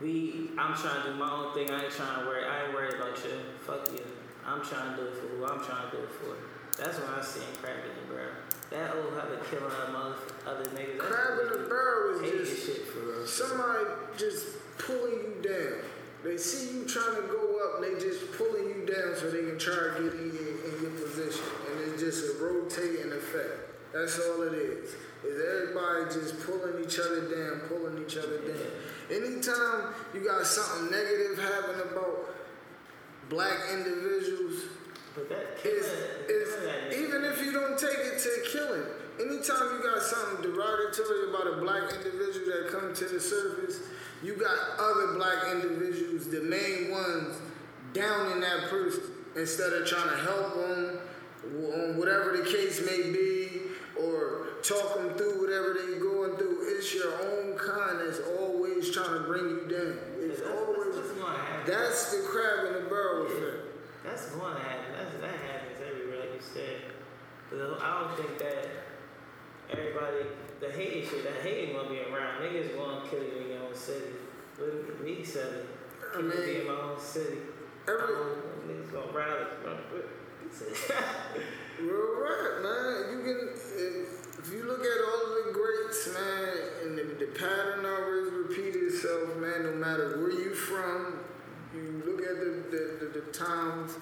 We. 0.00 0.50
I'm 0.58 0.74
trying 0.74 1.04
to 1.04 1.12
do 1.12 1.14
my 1.14 1.30
own 1.30 1.54
thing. 1.54 1.70
I 1.70 1.84
ain't 1.84 1.92
trying 1.92 2.18
to 2.18 2.26
worry. 2.26 2.44
I 2.44 2.64
ain't 2.64 2.74
worried 2.74 2.94
about 2.94 3.16
you. 3.22 3.30
Fuck 3.62 3.92
you. 3.92 4.02
I'm 4.44 4.60
trying 4.60 4.96
to 4.96 5.02
do 5.02 5.06
it 5.06 5.14
for 5.14 5.28
who 5.28 5.46
I'm 5.46 5.64
trying 5.64 5.88
to 5.88 5.96
do 5.96 6.02
it 6.02 6.10
for. 6.10 6.34
That's 6.76 6.98
what 6.98 7.18
I 7.18 7.22
see 7.22 7.40
in 7.40 7.56
crab 7.56 7.76
in 7.88 8.08
the 8.08 8.14
barrel. 8.14 8.36
That 8.70 8.96
old 8.96 9.14
to 9.30 9.40
killing 9.48 9.72
other 9.96 10.16
other 10.46 10.64
niggas. 10.76 10.98
that's 10.98 10.98
Crab 10.98 11.40
in 11.40 11.62
the 11.62 11.68
barrel 11.68 12.20
is 12.22 12.50
just 12.50 12.66
shit 12.66 12.86
for 12.88 13.00
real. 13.00 13.26
somebody 13.26 13.84
just 14.18 14.44
pulling 14.78 15.12
you 15.14 15.36
down. 15.42 15.80
They 16.22 16.36
see 16.36 16.76
you 16.76 16.84
trying 16.84 17.16
to 17.16 17.22
go 17.28 17.60
up, 17.64 17.80
they 17.80 17.98
just 18.00 18.32
pulling 18.32 18.68
you 18.68 18.84
down 18.84 19.16
so 19.16 19.30
they 19.30 19.48
can 19.48 19.58
try 19.58 19.74
to 19.74 20.02
get 20.02 20.12
in 20.20 20.34
your, 20.34 20.52
in 20.68 20.82
your 20.82 20.90
position. 21.00 21.44
And 21.70 21.92
it's 21.92 22.02
just 22.02 22.24
a 22.24 22.44
rotating 22.44 23.12
effect. 23.12 23.92
That's 23.92 24.18
all 24.18 24.42
it 24.42 24.54
is. 24.54 24.94
Is 25.24 25.40
everybody 25.40 26.12
just 26.12 26.44
pulling 26.44 26.84
each 26.84 26.98
other 26.98 27.30
down, 27.30 27.60
pulling 27.68 28.04
each 28.04 28.16
other 28.16 28.38
down. 28.38 28.68
Anytime 29.10 29.94
you 30.12 30.24
got 30.24 30.44
something 30.44 30.90
negative 30.90 31.38
happening 31.38 31.80
about 31.92 32.34
black 33.30 33.58
individuals, 33.72 34.62
is, 35.16 35.86
is 35.86 36.54
killing 36.54 36.66
that 36.66 36.90
nigga. 36.90 36.98
even 36.98 37.24
if 37.24 37.44
you 37.44 37.52
don't 37.52 37.78
take 37.78 37.96
it 37.96 38.18
to 38.18 38.50
killing, 38.52 38.82
anytime 39.20 39.76
you 39.76 39.82
got 39.82 40.02
something 40.02 40.42
derogatory 40.42 41.30
about 41.30 41.46
a 41.46 41.56
black 41.60 41.84
individual 41.94 42.46
that 42.46 42.68
come 42.70 42.94
to 42.94 43.04
the 43.06 43.20
surface, 43.20 43.80
you 44.22 44.34
got 44.36 44.56
other 44.78 45.14
black 45.14 45.52
individuals, 45.52 46.28
the 46.30 46.40
main 46.42 46.90
ones, 46.90 47.36
down 47.92 48.32
in 48.32 48.40
that 48.40 48.68
person 48.68 49.02
instead 49.36 49.72
of 49.72 49.86
trying 49.86 50.08
to 50.10 50.16
help 50.16 50.54
them 50.54 50.98
on 51.72 51.96
whatever 51.98 52.36
the 52.36 52.44
case 52.50 52.84
may 52.84 53.10
be 53.12 53.60
or 53.98 54.48
talk 54.62 54.94
them 54.96 55.14
through 55.16 55.40
whatever 55.40 55.74
they're 55.74 56.00
going 56.00 56.36
through. 56.36 56.58
It's 56.76 56.94
your 56.94 57.12
own 57.12 57.56
kind 57.56 58.00
that's 58.00 58.20
always 58.38 58.90
trying 58.90 59.12
to 59.14 59.20
bring 59.20 59.44
you 59.44 59.66
down. 59.68 59.98
It's 60.18 60.40
That's- 60.40 60.56
always 60.58 60.94
that's 60.96 61.08
what's 61.08 61.12
gonna 61.20 61.38
happen. 61.38 61.72
that's 61.72 62.10
the 62.16 62.22
crab 62.28 62.66
in 62.66 62.72
the 62.84 62.90
barrel 62.90 63.26
effect. 63.26 63.65
That's 64.06 64.30
going 64.30 64.54
to 64.54 64.60
happen. 64.62 64.92
That's, 64.96 65.12
that 65.20 65.36
happens 65.50 65.78
everywhere, 65.82 66.20
like 66.20 66.34
you 66.34 66.40
said. 66.40 66.82
But 67.50 67.82
I 67.82 68.00
don't 68.00 68.16
think 68.16 68.38
that 68.38 68.66
everybody, 69.70 70.26
the 70.60 70.70
hating 70.70 71.08
shit, 71.08 71.24
that 71.24 71.42
hating 71.42 71.74
gonna 71.74 71.88
be 71.90 72.00
around. 72.00 72.42
Niggas 72.42 72.76
gonna 72.76 73.08
kill 73.08 73.22
you 73.22 73.36
in 73.44 73.48
your 73.50 73.62
own 73.68 73.74
city. 73.74 74.14
Look, 74.58 75.00
me 75.04 75.22
said 75.24 75.52
it. 75.52 75.66
I 76.12 76.16
People 76.22 76.30
be 76.30 76.60
in 76.60 76.66
my 76.66 76.72
own 76.72 76.98
city. 77.00 77.38
every- 77.88 78.14
Niggas 78.66 78.92
gonna 78.92 79.12
rally. 79.12 79.46
bro. 79.62 79.76
He 80.42 80.54
said- 80.54 80.94
Real 81.80 82.20
rap, 82.20 82.62
man. 82.62 83.10
You 83.12 83.22
can 83.22 83.48
if, 83.54 84.38
if 84.38 84.52
you 84.52 84.64
look 84.64 84.80
at 84.80 84.98
all 85.04 85.38
of 85.38 85.44
the 85.46 85.52
greats, 85.52 86.08
man, 86.14 86.56
and 86.82 86.98
the, 86.98 87.02
the 87.26 87.26
pattern 87.38 87.84
always 87.84 88.32
repeat 88.32 88.74
itself, 88.74 89.36
man. 89.36 89.62
No 89.64 89.72
matter 89.72 90.18
where 90.18 90.30
you 90.32 90.54
from, 90.54 91.18
you 91.76 92.02
look 92.04 92.20
at 92.24 92.40
the 92.40 92.50
the, 92.72 92.82
the, 93.04 93.20
the 93.20 93.24
towns. 93.32 93.92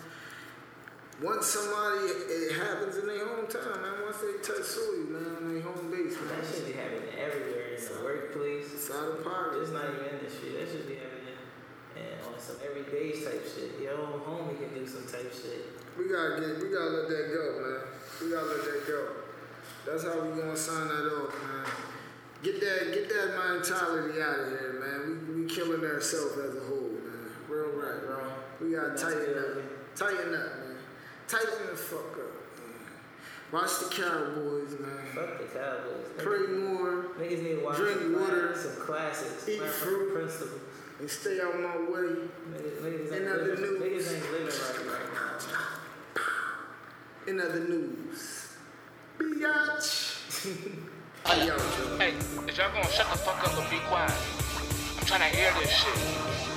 Once 1.23 1.47
somebody 1.47 2.11
it 2.11 2.59
happens 2.59 2.97
in 2.97 3.07
their 3.07 3.27
hometown, 3.27 3.83
man. 3.83 4.03
Once 4.03 4.19
they 4.19 4.39
touch 4.43 4.67
soil, 4.67 5.07
man, 5.11 5.37
on 5.37 5.55
their 5.55 5.63
home 5.63 5.91
base, 5.91 6.19
man. 6.19 6.35
that 6.35 6.43
shit 6.43 6.67
be 6.67 6.73
happening 6.75 7.15
everywhere 7.15 7.75
in 7.75 7.83
the 7.83 8.03
workplace. 8.03 8.75
It's 8.75 8.91
out 8.91 9.15
of 9.15 9.25
pocket. 9.25 9.63
It's 9.63 9.71
not 9.71 9.87
even 9.95 10.19
industry. 10.19 10.59
That 10.59 10.67
should 10.67 10.89
be 10.89 10.99
happening 10.99 11.15
and 11.97 12.27
on 12.27 12.39
some 12.39 12.57
everyday 12.67 13.13
type 13.23 13.43
shit. 13.47 13.79
Your 13.81 13.99
own 13.99 14.21
homie 14.27 14.59
can 14.59 14.75
do 14.75 14.87
some 14.87 15.07
type 15.07 15.31
shit. 15.33 15.71
We 15.97 16.11
gotta 16.11 16.41
get, 16.41 16.59
we 16.59 16.75
gotta 16.75 16.91
let 16.91 17.09
that 17.09 17.27
go, 17.31 17.45
man. 17.63 17.81
We 18.21 18.31
gotta 18.31 18.47
let 18.47 18.65
that 18.65 18.83
go. 18.87 19.01
That's 19.87 20.03
how 20.03 20.21
we 20.21 20.41
gonna 20.41 20.57
sign 20.57 20.89
that 20.89 21.07
off, 21.07 21.35
man. 21.43 21.67
Get 22.43 22.61
that, 22.61 22.93
get 22.93 23.09
that 23.09 23.39
mentality 23.39 24.21
out 24.21 24.39
of 24.39 24.49
here, 24.59 24.77
man. 24.83 25.29
We, 25.29 25.43
we 25.43 25.49
killing 25.49 25.85
ourselves 25.85 26.37
as 26.39 26.57
a 26.57 26.61
whole, 26.67 26.84
right, 27.85 28.07
bro. 28.07 28.19
We 28.61 28.75
gotta 28.75 28.97
tighten 28.97 29.39
up, 29.39 29.95
tighten 29.97 30.35
up, 30.35 30.59
man. 30.59 30.77
Tighten 31.29 31.67
the 31.71 31.77
fuck 31.77 32.19
up. 32.19 32.31
Watch 33.53 33.79
the 33.81 34.03
Cowboys, 34.03 34.79
man. 34.81 34.91
Fuck 35.15 35.39
the 35.39 35.45
Cowboys. 35.59 36.09
Niggas- 36.17 36.25
Pray 36.25 36.47
more 36.57 37.05
Niggas 37.19 37.43
need 37.43 37.57
to 37.57 37.65
watch 37.65 37.77
Drink 37.77 38.01
some, 38.01 38.21
water. 38.21 38.49
class- 38.49 38.63
some 38.63 38.77
classics. 38.85 39.49
Eat 39.49 39.61
learn 39.61 39.71
from 39.71 39.89
fruit. 39.89 40.15
Principles. 40.15 40.61
and 41.01 41.11
stay 41.11 41.41
out 41.41 41.61
my 41.61 41.77
way. 41.77 42.09
Niggas, 42.53 42.81
niggas, 42.81 43.13
In 43.13 43.29
other 43.29 43.45
living, 43.45 43.65
news. 43.81 44.07
niggas 44.09 44.15
ain't 44.15 44.33
living 44.33 44.47
right 44.47 45.01
right 45.01 45.13
now. 45.13 46.21
In 47.27 47.41
other 47.41 47.61
news, 47.61 48.49
biatch. 49.19 50.81
Hey, 51.27 51.47
yo, 51.47 51.57
Hey, 51.97 52.11
if 52.47 52.59
y'all 52.59 52.71
gonna 52.71 52.87
shut 52.93 53.11
the 53.11 53.17
fuck 53.17 53.43
up 53.49 53.57
and 53.59 53.71
be 53.71 53.79
quiet, 53.89 54.13
I'm 54.99 55.07
trying 55.07 55.31
to 55.31 55.35
hear 55.35 55.51
this 55.59 55.71
shit. 55.71 56.54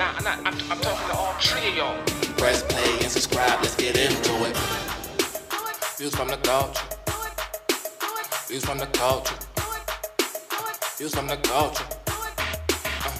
Nah, 0.00 0.14
I'm. 0.16 0.26
I'm, 0.26 0.54
I'm 0.70 0.80
talking 0.80 1.08
to 1.10 1.14
all 1.14 1.34
three 1.34 1.68
of 1.72 1.76
y'all. 1.76 2.02
Press 2.38 2.62
play 2.62 2.90
and 3.02 3.10
subscribe, 3.10 3.60
let's 3.60 3.76
get 3.76 3.98
into 3.98 4.32
it. 4.48 4.56
Views 5.98 6.14
from 6.14 6.28
the 6.28 6.38
culture. 6.38 6.82
Views 8.48 8.64
from 8.64 8.78
the 8.78 8.86
culture. 8.86 9.34
Views 10.96 11.14
from 11.14 11.26
the 11.26 11.36
culture. 11.36 11.84
Uh, 12.08 13.12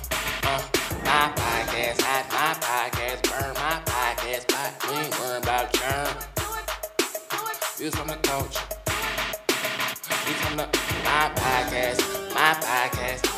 uh, 0.44 0.62
my 1.04 1.30
podcast, 1.36 2.00
hot 2.00 2.24
my 2.32 2.54
podcast, 2.64 3.28
burn 3.28 3.52
my 3.60 3.82
podcast, 3.84 4.50
my 4.50 4.72
we 4.88 5.04
ain't 5.04 5.20
worrying 5.20 5.42
about 5.42 5.70
churn. 5.74 6.16
Views 7.76 7.94
from 7.94 8.08
the 8.08 8.16
culture. 8.22 8.64
Views 10.24 10.40
from 10.40 10.56
the 10.56 10.66
my 11.04 11.30
podcast, 11.34 12.34
my 12.34 12.54
podcast, 12.54 13.29